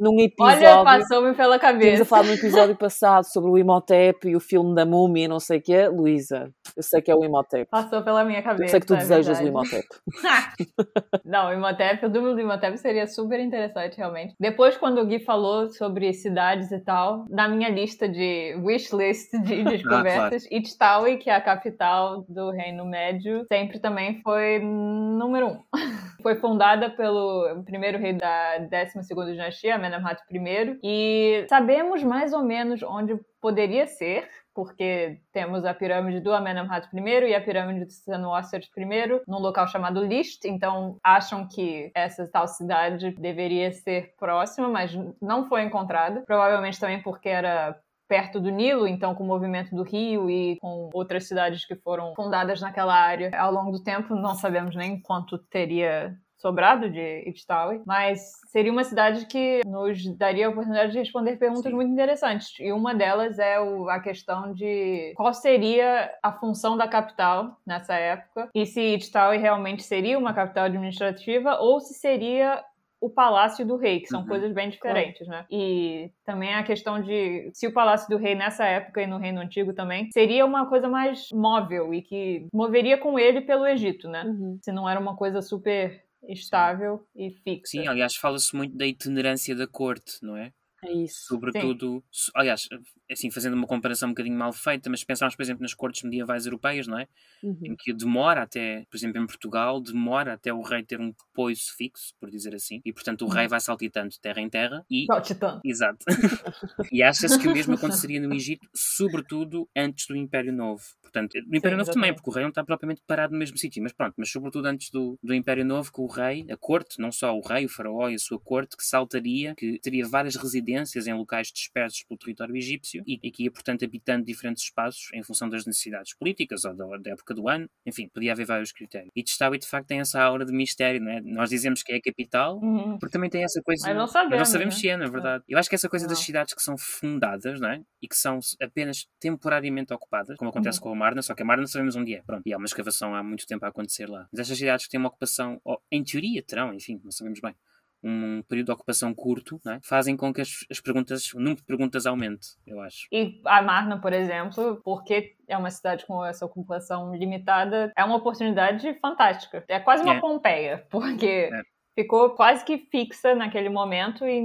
num 0.00 0.18
episódio. 0.18 0.66
Olha, 0.66 0.84
passou-me 0.84 1.34
pela 1.34 1.58
cabeça. 1.58 1.84
Tínhamos 1.84 2.00
a 2.00 2.04
falar 2.06 2.22
num 2.24 2.32
episódio 2.32 2.76
passado 2.76 3.24
sobre 3.24 3.50
o 3.50 3.58
Imhotep 3.58 4.28
e 4.28 4.34
o 4.34 4.40
filme 4.40 4.74
da 4.74 4.86
múmia, 4.86 5.28
não 5.28 5.38
sei 5.38 5.58
o 5.58 5.62
quê. 5.62 5.88
Luísa, 5.88 6.50
eu 6.74 6.82
sei 6.82 7.02
que 7.02 7.10
é 7.10 7.14
o 7.14 7.22
Imhotep. 7.22 7.70
Passou 7.70 8.02
pela 8.02 8.24
minha 8.24 8.42
cabeça. 8.42 8.64
Eu 8.64 8.68
sei 8.68 8.80
que 8.80 8.86
tu 8.86 8.94
é 8.94 8.96
desejas 8.96 9.38
verdade. 9.38 9.44
o 9.44 9.50
Imhotep. 9.50 9.86
não, 11.24 11.50
o 11.50 11.52
Imhotep, 11.52 12.06
o 12.06 12.08
dúvida 12.08 12.34
do 12.34 12.40
Imhotep 12.40 12.78
seria 12.78 13.06
super 13.06 13.38
interessante, 13.38 13.98
realmente. 13.98 14.34
Depois, 14.40 14.76
quando 14.78 15.00
o 15.00 15.06
Gui 15.06 15.20
falou 15.20 15.68
sobre 15.68 16.12
cidades 16.14 16.72
e 16.72 16.80
tal, 16.80 17.26
na 17.28 17.46
minha 17.46 17.68
lista 17.68 18.08
de 18.08 18.56
wishlist 18.64 19.30
de 19.42 19.64
descobertas, 19.64 20.44
ah, 20.46 20.48
claro. 20.48 20.62
Itztaui, 20.62 21.16
que 21.18 21.28
é 21.28 21.34
a 21.34 21.40
capital 21.40 22.24
do 22.26 22.50
Reino 22.50 22.86
Médio, 22.86 23.44
sempre 23.52 23.78
também 23.78 24.20
foi 24.22 24.60
número 24.60 25.48
um. 25.48 25.60
foi 26.22 26.36
fundada 26.36 26.90
pelo 26.90 27.62
primeiro 27.64 27.98
rei 27.98 28.14
da 28.14 28.58
12ª 28.70 29.32
dinastia, 29.32 29.78
Amenemhat 29.90 30.22
I, 30.30 30.78
e 30.82 31.46
sabemos 31.48 32.02
mais 32.02 32.32
ou 32.32 32.42
menos 32.42 32.82
onde 32.82 33.18
poderia 33.40 33.86
ser, 33.86 34.28
porque 34.54 35.20
temos 35.32 35.64
a 35.64 35.74
pirâmide 35.74 36.20
do 36.20 36.32
Amenemhat 36.32 36.88
I 36.92 37.28
e 37.28 37.34
a 37.34 37.40
pirâmide 37.40 37.84
do 37.84 37.90
Senusert 37.90 38.68
I 38.76 39.22
num 39.26 39.38
local 39.38 39.66
chamado 39.68 40.04
List, 40.04 40.44
então 40.44 40.98
acham 41.02 41.46
que 41.48 41.90
essa 41.94 42.26
tal 42.30 42.46
cidade 42.46 43.10
deveria 43.12 43.72
ser 43.72 44.14
próxima, 44.18 44.68
mas 44.68 44.92
não 45.20 45.48
foi 45.48 45.62
encontrada, 45.62 46.22
provavelmente 46.22 46.78
também 46.78 47.02
porque 47.02 47.28
era 47.28 47.76
perto 48.08 48.40
do 48.40 48.50
Nilo, 48.50 48.88
então 48.88 49.14
com 49.14 49.22
o 49.22 49.26
movimento 49.26 49.72
do 49.72 49.84
rio 49.84 50.28
e 50.28 50.58
com 50.60 50.90
outras 50.92 51.28
cidades 51.28 51.64
que 51.64 51.76
foram 51.76 52.12
fundadas 52.16 52.60
naquela 52.60 52.94
área 52.94 53.30
ao 53.38 53.52
longo 53.52 53.70
do 53.70 53.84
tempo, 53.84 54.16
não 54.16 54.34
sabemos 54.34 54.74
nem 54.74 55.00
quanto 55.00 55.38
teria 55.38 56.12
sobrado 56.40 56.88
de 56.88 57.22
Ipstawi, 57.28 57.82
mas 57.86 58.32
seria 58.46 58.72
uma 58.72 58.82
cidade 58.82 59.26
que 59.26 59.60
nos 59.66 60.04
daria 60.16 60.46
a 60.46 60.50
oportunidade 60.50 60.92
de 60.92 60.98
responder 60.98 61.36
perguntas 61.36 61.70
Sim. 61.70 61.76
muito 61.76 61.92
interessantes. 61.92 62.58
E 62.58 62.72
uma 62.72 62.94
delas 62.94 63.38
é 63.38 63.60
o, 63.60 63.88
a 63.88 64.00
questão 64.00 64.52
de 64.54 65.12
qual 65.16 65.34
seria 65.34 66.10
a 66.22 66.32
função 66.32 66.76
da 66.76 66.88
capital 66.88 67.58
nessa 67.66 67.94
época 67.94 68.48
e 68.54 68.64
se 68.64 68.80
Ipstawi 68.94 69.36
realmente 69.36 69.82
seria 69.82 70.18
uma 70.18 70.32
capital 70.32 70.64
administrativa 70.64 71.58
ou 71.60 71.80
se 71.80 71.94
seria 71.94 72.64
o 73.00 73.08
Palácio 73.08 73.66
do 73.66 73.76
Rei, 73.76 74.00
que 74.00 74.08
são 74.08 74.20
uhum. 74.20 74.26
coisas 74.26 74.52
bem 74.52 74.68
diferentes, 74.68 75.26
né? 75.26 75.46
E 75.50 76.12
também 76.24 76.54
a 76.54 76.62
questão 76.62 77.00
de 77.00 77.50
se 77.54 77.66
o 77.66 77.72
Palácio 77.72 78.08
do 78.10 78.22
Rei 78.22 78.34
nessa 78.34 78.66
época 78.66 79.00
e 79.00 79.06
no 79.06 79.16
Reino 79.16 79.40
Antigo 79.40 79.72
também 79.72 80.10
seria 80.12 80.44
uma 80.44 80.66
coisa 80.66 80.86
mais 80.86 81.28
móvel 81.32 81.94
e 81.94 82.02
que 82.02 82.46
moveria 82.52 82.98
com 82.98 83.18
ele 83.18 83.40
pelo 83.40 83.66
Egito, 83.66 84.06
né? 84.06 84.24
Uhum. 84.24 84.58
Se 84.62 84.70
não 84.70 84.88
era 84.88 85.00
uma 85.00 85.16
coisa 85.16 85.40
super 85.40 86.04
estável 86.28 87.06
e 87.14 87.30
fixa. 87.30 87.72
Sim, 87.72 87.86
aliás, 87.86 88.16
fala-se 88.16 88.54
muito 88.56 88.76
da 88.76 88.86
itinerância 88.86 89.54
da 89.54 89.66
corte, 89.66 90.18
não 90.22 90.36
é? 90.36 90.52
É 90.82 90.92
isso. 90.92 91.26
Sobretudo, 91.28 92.02
Sim. 92.02 92.04
aliás, 92.34 92.68
assim, 93.10 93.30
fazendo 93.30 93.54
uma 93.54 93.66
comparação 93.66 94.08
um 94.08 94.12
bocadinho 94.12 94.36
mal 94.36 94.52
feita, 94.52 94.88
mas 94.88 95.02
pensarmos, 95.02 95.34
por 95.34 95.42
exemplo, 95.42 95.62
nas 95.62 95.74
cortes 95.74 96.02
medievais 96.02 96.46
europeias, 96.46 96.86
não 96.86 96.98
é? 96.98 97.08
Uhum. 97.42 97.58
Em 97.62 97.76
que 97.76 97.92
demora 97.92 98.42
até, 98.42 98.84
por 98.90 98.96
exemplo, 98.96 99.20
em 99.20 99.26
Portugal, 99.26 99.80
demora 99.80 100.34
até 100.34 100.52
o 100.52 100.60
rei 100.62 100.84
ter 100.84 101.00
um 101.00 101.12
poiso 101.34 101.74
fixo, 101.76 102.14
por 102.20 102.30
dizer 102.30 102.54
assim, 102.54 102.80
e 102.84 102.92
portanto 102.92 103.22
o 103.22 103.24
uhum. 103.26 103.32
rei 103.32 103.48
vai 103.48 103.60
saltitando 103.60 104.10
de 104.10 104.20
terra 104.20 104.40
em 104.40 104.48
terra 104.48 104.84
e. 104.90 105.06
Saltitando. 105.06 105.60
Exato. 105.64 105.98
e 106.92 107.02
acha-se 107.02 107.38
que 107.38 107.48
o 107.48 107.52
mesmo 107.52 107.74
aconteceria 107.74 108.20
no 108.20 108.34
Egito, 108.34 108.68
sobretudo 108.74 109.68
antes 109.76 110.06
do 110.06 110.16
Império 110.16 110.52
Novo. 110.52 110.82
Portanto, 111.02 111.34
no 111.46 111.56
Império 111.56 111.76
Sim, 111.76 111.78
Novo 111.78 111.92
também, 111.92 112.14
porque 112.14 112.30
o 112.30 112.32
rei 112.32 112.42
não 112.42 112.50
está 112.50 112.62
propriamente 112.62 113.02
parado 113.04 113.32
no 113.32 113.38
mesmo 113.38 113.58
sítio, 113.58 113.82
mas 113.82 113.92
pronto, 113.92 114.14
mas 114.16 114.30
sobretudo 114.30 114.66
antes 114.66 114.90
do, 114.90 115.18
do 115.20 115.34
Império 115.34 115.64
Novo, 115.64 115.92
que 115.92 116.00
o 116.00 116.06
rei, 116.06 116.46
a 116.48 116.56
corte, 116.56 117.00
não 117.00 117.10
só 117.10 117.36
o 117.36 117.40
rei, 117.40 117.64
o 117.64 117.68
faraó 117.68 118.08
e 118.08 118.14
a 118.14 118.18
sua 118.18 118.38
corte, 118.38 118.76
que 118.76 118.84
saltaria, 118.84 119.54
que 119.56 119.80
teria 119.80 120.06
várias 120.06 120.36
residências 120.36 121.08
em 121.08 121.14
locais 121.14 121.48
dispersos 121.48 122.04
pelo 122.04 122.18
território 122.18 122.56
egípcio 122.56 122.99
e, 123.06 123.18
e 123.22 123.30
que 123.30 123.44
ia, 123.44 123.50
portanto, 123.50 123.84
habitando 123.84 124.24
diferentes 124.24 124.64
espaços 124.64 125.08
em 125.12 125.22
função 125.22 125.48
das 125.48 125.66
necessidades 125.66 126.14
políticas 126.14 126.64
ou 126.64 126.74
da, 126.74 126.96
da 126.98 127.10
época 127.10 127.34
do 127.34 127.48
ano, 127.48 127.68
enfim, 127.86 128.08
podia 128.08 128.32
haver 128.32 128.46
vários 128.46 128.72
critérios. 128.72 129.10
E 129.14 129.22
Testawi, 129.22 129.58
de 129.58 129.66
facto, 129.66 129.88
tem 129.88 130.00
essa 130.00 130.20
aura 130.20 130.44
de 130.44 130.52
mistério, 130.52 131.00
não 131.00 131.10
é? 131.10 131.20
Nós 131.20 131.50
dizemos 131.50 131.82
que 131.82 131.92
é 131.92 131.96
a 131.96 132.02
capital, 132.02 132.58
uhum. 132.58 132.98
porque 132.98 133.12
também 133.12 133.30
tem 133.30 133.44
essa 133.44 133.60
coisa. 133.62 133.86
Mas 133.86 133.96
não 133.96 134.06
sabemos, 134.06 134.30
mas 134.30 134.38
não 134.40 134.52
sabemos 134.52 134.74
né? 134.74 134.80
se 134.80 134.88
é, 134.88 134.96
na 134.96 135.04
é 135.04 135.10
verdade. 135.10 135.44
Eu 135.48 135.58
acho 135.58 135.68
que 135.68 135.74
essa 135.74 135.88
coisa 135.88 136.06
não. 136.06 136.10
das 136.10 136.18
cidades 136.20 136.54
que 136.54 136.62
são 136.62 136.76
fundadas, 136.76 137.60
não 137.60 137.70
é? 137.70 137.82
E 138.02 138.08
que 138.08 138.16
são 138.16 138.38
apenas 138.60 139.06
temporariamente 139.18 139.92
ocupadas, 139.92 140.36
como 140.36 140.50
acontece 140.50 140.78
uhum. 140.78 140.84
com 140.84 140.92
a 140.92 140.96
Marna, 140.96 141.22
só 141.22 141.34
que 141.34 141.42
a 141.42 141.46
Marna 141.46 141.66
sabemos 141.66 141.96
onde 141.96 142.14
é. 142.14 142.22
Pronto, 142.22 142.46
e 142.46 142.52
há 142.52 142.56
uma 142.56 142.66
escavação 142.66 143.14
há 143.14 143.22
muito 143.22 143.46
tempo 143.46 143.64
a 143.64 143.68
acontecer 143.68 144.08
lá. 144.08 144.28
Mas 144.32 144.40
estas 144.40 144.58
cidades 144.58 144.86
que 144.86 144.90
têm 144.90 145.00
uma 145.00 145.08
ocupação, 145.08 145.60
ou, 145.64 145.80
em 145.90 146.02
teoria 146.02 146.42
terão, 146.42 146.74
enfim, 146.74 147.00
não 147.02 147.10
sabemos 147.10 147.40
bem, 147.40 147.54
um 148.02 148.42
período 148.42 148.66
de 148.66 148.72
ocupação 148.72 149.14
curto, 149.14 149.60
é? 149.66 149.78
fazem 149.82 150.16
com 150.16 150.32
que 150.32 150.40
as, 150.40 150.64
as, 150.70 150.80
perguntas, 150.80 151.32
o 151.34 151.38
número 151.38 151.56
de 151.56 151.64
perguntas 151.64 152.06
aumente, 152.06 152.48
eu 152.66 152.80
acho. 152.80 153.06
E 153.12 153.40
a 153.44 153.60
Marna, 153.62 154.00
por 154.00 154.12
exemplo, 154.12 154.80
porque 154.84 155.36
é 155.46 155.56
uma 155.56 155.70
cidade 155.70 156.06
com 156.06 156.24
essa 156.24 156.44
ocupação 156.46 157.14
limitada, 157.14 157.92
é 157.96 158.04
uma 158.04 158.16
oportunidade 158.16 158.94
fantástica. 159.00 159.64
É 159.68 159.78
quase 159.78 160.02
uma 160.02 160.14
é. 160.14 160.20
Pompeia, 160.20 160.86
porque 160.90 161.50
é 161.52 161.62
ficou 161.94 162.30
quase 162.30 162.64
que 162.64 162.78
fixa 162.78 163.34
naquele 163.34 163.68
momento 163.68 164.24
e 164.26 164.42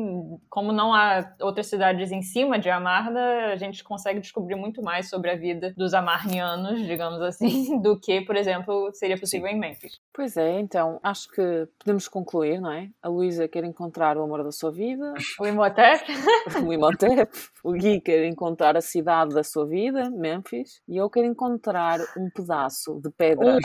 como 0.49 0.71
não 0.71 0.93
há 0.93 1.33
outras 1.41 1.67
cidades 1.67 2.11
em 2.11 2.21
cima 2.21 2.59
de 2.59 2.69
Amarna, 2.69 3.51
a 3.51 3.55
gente 3.55 3.83
consegue 3.83 4.19
descobrir 4.19 4.55
muito 4.55 4.81
mais 4.81 5.09
sobre 5.09 5.31
a 5.31 5.35
vida 5.35 5.73
dos 5.77 5.93
amarnianos, 5.93 6.85
digamos 6.85 7.21
assim, 7.21 7.79
do 7.81 7.99
que, 7.99 8.21
por 8.21 8.35
exemplo, 8.35 8.89
seria 8.93 9.17
possível 9.17 9.47
Sim. 9.47 9.55
em 9.55 9.59
Memphis. 9.59 9.99
Pois 10.13 10.37
é, 10.37 10.59
então 10.59 10.99
acho 11.03 11.29
que 11.29 11.67
podemos 11.79 12.07
concluir, 12.07 12.59
não 12.59 12.71
é? 12.71 12.89
A 13.01 13.09
Luísa 13.09 13.47
quer 13.47 13.63
encontrar 13.63 14.17
o 14.17 14.23
amor 14.23 14.43
da 14.43 14.51
sua 14.51 14.71
vida, 14.71 15.13
o 15.39 15.45
Imhotep, 15.45 16.05
o 16.65 16.73
Imhotep, 16.73 17.31
o 17.63 17.73
Gui 17.73 18.01
quer 18.01 18.25
encontrar 18.25 18.75
a 18.75 18.81
cidade 18.81 19.33
da 19.33 19.43
sua 19.43 19.65
vida, 19.65 20.09
Memphis, 20.09 20.81
e 20.87 20.97
eu 20.97 21.09
quero 21.09 21.27
encontrar 21.27 21.99
um 22.17 22.29
pedaço 22.29 22.99
de 23.01 23.09
pedra. 23.11 23.57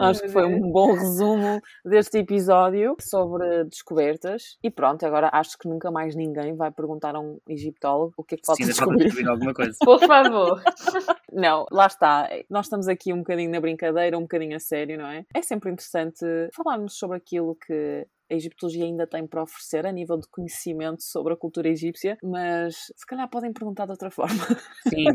Acho 0.00 0.22
que 0.22 0.28
foi 0.28 0.44
um 0.46 0.70
bom 0.70 0.94
resumo 0.94 1.60
deste 1.84 2.18
episódio 2.18 2.96
sobre 3.00 3.64
descobertas. 3.64 4.56
E 4.62 4.70
pronto, 4.70 5.04
agora 5.04 5.30
acho 5.32 5.58
que 5.58 5.68
nunca 5.68 5.90
mais 5.90 6.14
ninguém 6.14 6.56
vai 6.56 6.70
perguntar 6.70 7.14
a 7.14 7.20
um 7.20 7.38
egiptólogo 7.48 8.14
o 8.16 8.24
que 8.24 8.34
é 8.34 8.38
que 8.38 8.46
falta 8.46 8.62
Sim, 8.62 8.68
descobrir. 8.68 9.28
alguma 9.28 9.54
coisa. 9.54 9.76
Por 9.84 10.00
favor. 10.00 10.62
Não, 11.32 11.66
lá 11.70 11.86
está. 11.86 12.28
Nós 12.48 12.66
estamos 12.66 12.88
aqui 12.88 13.12
um 13.12 13.18
bocadinho 13.18 13.50
na 13.50 13.60
brincadeira, 13.60 14.16
um 14.16 14.22
bocadinho 14.22 14.56
a 14.56 14.60
sério, 14.60 14.96
não 14.96 15.06
é? 15.06 15.24
É 15.34 15.42
sempre 15.42 15.70
interessante 15.70 16.24
falarmos 16.54 16.96
sobre 16.96 17.18
aquilo 17.18 17.54
que 17.66 18.06
a 18.30 18.34
egiptologia 18.34 18.84
ainda 18.84 19.06
tem 19.06 19.26
para 19.26 19.42
oferecer 19.42 19.86
a 19.86 19.92
nível 19.92 20.18
de 20.18 20.28
conhecimento 20.28 21.02
sobre 21.02 21.32
a 21.32 21.36
cultura 21.36 21.68
egípcia, 21.68 22.16
mas 22.22 22.92
se 22.96 23.06
calhar 23.06 23.28
podem 23.28 23.52
perguntar 23.52 23.86
de 23.86 23.92
outra 23.92 24.10
forma. 24.10 24.44
Sim. 24.88 25.06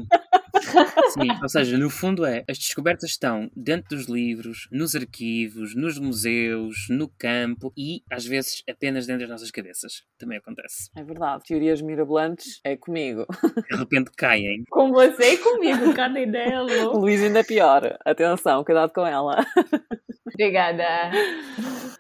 Sim, 1.12 1.30
ou 1.41 1.50
seja, 1.50 1.78
no 1.78 1.89
fundo 1.89 2.26
é, 2.26 2.43
as 2.50 2.58
descobertas 2.58 3.10
estão 3.10 3.50
dentro 3.56 3.95
dos 3.95 4.08
livros, 4.08 4.67
nos 4.71 4.95
arquivos, 4.95 5.76
nos 5.76 5.97
museus, 5.97 6.88
no 6.89 7.10
campo 7.10 7.74
e 7.76 8.04
às 8.12 8.26
vezes 8.26 8.63
apenas 8.69 9.08
dentro 9.08 9.21
das 9.21 9.30
nossas 9.30 9.52
cabeças. 9.52 10.04
Também 10.17 10.38
acontece. 10.38 10.89
É 10.95 11.04
verdade. 11.04 11.43
Teorias 11.45 11.82
mirabolantes 11.82 12.60
é 12.63 12.78
comigo. 12.78 13.26
De 13.69 13.78
repente 13.78 14.12
caem. 14.15 14.63
Com 14.69 14.91
você 14.91 15.34
e 15.34 15.38
comigo, 15.38 15.93
cada 15.93 16.19
ideia 16.19 16.54
é 16.54 16.60
louca. 16.62 16.97
Luís 16.97 17.21
ainda 17.21 17.39
é 17.39 17.43
pior. 17.43 17.97
Atenção, 18.06 18.63
cuidado 18.63 18.93
com 18.93 19.06
ela. 19.06 19.45
Obrigada. 20.25 20.86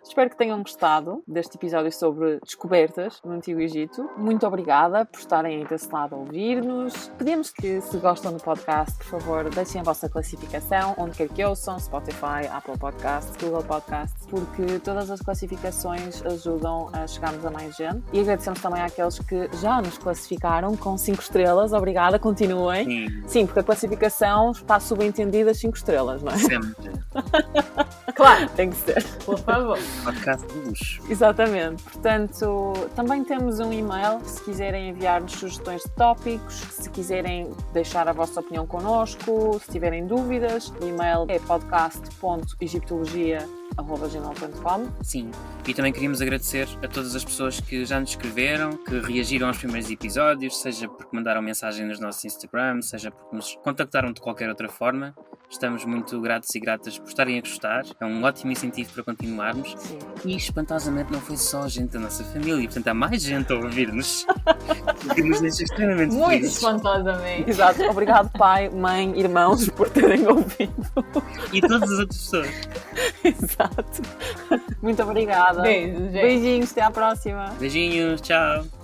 Espero 0.03 0.29
que 0.29 0.37
tenham 0.37 0.61
gostado 0.61 1.23
deste 1.27 1.55
episódio 1.55 1.91
sobre 1.91 2.39
descobertas 2.41 3.19
no 3.23 3.31
Antigo 3.31 3.59
Egito. 3.59 4.09
Muito 4.17 4.45
obrigada 4.45 5.05
por 5.05 5.19
estarem 5.19 5.63
desse 5.65 5.89
lado 5.91 6.15
a 6.15 6.17
ouvir-nos. 6.19 7.09
Pedimos 7.17 7.49
que, 7.49 7.81
se 7.81 7.97
gostam 7.97 8.33
do 8.33 8.43
podcast, 8.43 8.95
por 8.97 9.05
favor, 9.05 9.49
deixem 9.49 9.81
a 9.81 9.83
vossa 9.83 10.07
classificação, 10.09 10.93
onde 10.97 11.17
quer 11.17 11.29
que 11.29 11.43
ouçam, 11.43 11.79
Spotify, 11.79 12.45
Apple 12.51 12.77
Podcasts, 12.77 13.35
Google 13.37 13.63
Podcasts, 13.63 14.27
porque 14.27 14.79
todas 14.79 15.09
as 15.09 15.21
classificações 15.21 16.21
ajudam 16.25 16.89
a 16.93 17.07
chegarmos 17.07 17.45
a 17.45 17.49
mais 17.49 17.75
gente. 17.75 18.03
E 18.13 18.19
agradecemos 18.19 18.61
também 18.61 18.81
àqueles 18.81 19.17
que 19.19 19.49
já 19.61 19.81
nos 19.81 19.97
classificaram 19.97 20.75
com 20.77 20.97
5 20.97 21.21
estrelas. 21.21 21.73
Obrigada, 21.73 22.19
continuem. 22.19 22.85
Sim. 22.85 23.23
Sim, 23.27 23.45
porque 23.45 23.61
a 23.61 23.63
classificação 23.63 24.51
está 24.51 24.79
subentendida 24.79 25.53
5 25.53 25.75
estrelas, 25.75 26.21
não 26.21 26.31
é? 26.33 26.37
Sempre. 26.37 26.91
Claro. 28.21 28.49
Tem 28.55 28.69
que 28.69 28.75
ser. 28.75 29.03
Por 29.25 29.39
favor. 29.39 29.79
Podcast 30.03 30.45
de 30.47 30.59
luxo. 30.59 31.01
Exatamente. 31.09 31.81
Portanto, 31.83 32.73
também 32.95 33.23
temos 33.23 33.59
um 33.59 33.73
e-mail 33.73 34.21
se 34.23 34.43
quiserem 34.43 34.89
enviar-nos 34.89 35.31
sugestões 35.33 35.81
de 35.83 35.89
tópicos, 35.91 36.55
se 36.55 36.89
quiserem 36.89 37.51
deixar 37.73 38.07
a 38.07 38.13
vossa 38.13 38.39
opinião 38.39 38.65
connosco, 38.67 39.59
se 39.63 39.71
tiverem 39.71 40.05
dúvidas. 40.05 40.71
O 40.81 40.87
e-mail 40.87 41.25
é 41.29 41.39
podcast.egiptologia.com 41.39 43.61
gmail.com. 43.75 44.91
Sim, 45.01 45.31
e 45.67 45.73
também 45.73 45.93
queríamos 45.93 46.21
agradecer 46.21 46.67
a 46.83 46.87
todas 46.87 47.15
as 47.15 47.23
pessoas 47.23 47.59
que 47.59 47.85
já 47.85 47.99
nos 47.99 48.11
escreveram, 48.11 48.77
que 48.77 48.99
reagiram 48.99 49.47
aos 49.47 49.57
primeiros 49.57 49.89
episódios, 49.89 50.61
seja 50.61 50.87
porque 50.87 51.15
mandaram 51.15 51.41
mensagem 51.41 51.85
nos 51.85 51.99
nossos 51.99 52.23
Instagram, 52.25 52.81
seja 52.81 53.11
porque 53.11 53.35
nos 53.35 53.55
contactaram 53.63 54.11
de 54.11 54.19
qualquer 54.19 54.49
outra 54.49 54.69
forma. 54.69 55.15
Estamos 55.51 55.83
muito 55.83 56.19
gratos 56.21 56.55
e 56.55 56.59
gratas 56.59 56.97
por 56.97 57.09
estarem 57.09 57.37
a 57.37 57.41
gostar. 57.41 57.83
É 57.99 58.05
um 58.05 58.23
ótimo 58.23 58.53
incentivo 58.53 58.93
para 58.93 59.03
continuarmos. 59.03 59.75
Sim. 59.77 59.99
E 60.23 60.35
espantosamente 60.37 61.11
não 61.11 61.19
foi 61.19 61.35
só 61.35 61.67
gente 61.67 61.91
da 61.91 61.99
nossa 61.99 62.23
família, 62.23 62.63
portanto 62.63 62.87
há 62.87 62.93
mais 62.93 63.21
gente 63.21 63.51
a 63.51 63.55
ouvir-nos 63.57 64.25
que 65.13 65.21
nos 65.21 65.41
deixa 65.41 65.63
extremamente 65.63 66.13
Muito 66.15 66.29
felizes. 66.29 66.55
espantosamente. 66.55 67.49
Exato. 67.49 67.83
Obrigado, 67.83 68.31
pai, 68.37 68.69
mãe, 68.69 69.13
irmãos, 69.19 69.67
por 69.69 69.89
terem 69.89 70.25
ouvido. 70.25 70.73
E 71.51 71.59
todas 71.61 71.83
as 71.91 71.99
outras 71.99 72.17
pessoas. 72.17 72.49
Exato. 73.23 74.01
Muito 74.81 75.03
obrigada. 75.03 75.61
Beijos, 75.61 75.99
gente. 76.11 76.11
Beijinhos, 76.13 76.71
até 76.71 76.81
à 76.81 76.91
próxima. 76.91 77.49
Beijinhos, 77.59 78.21
tchau. 78.21 78.80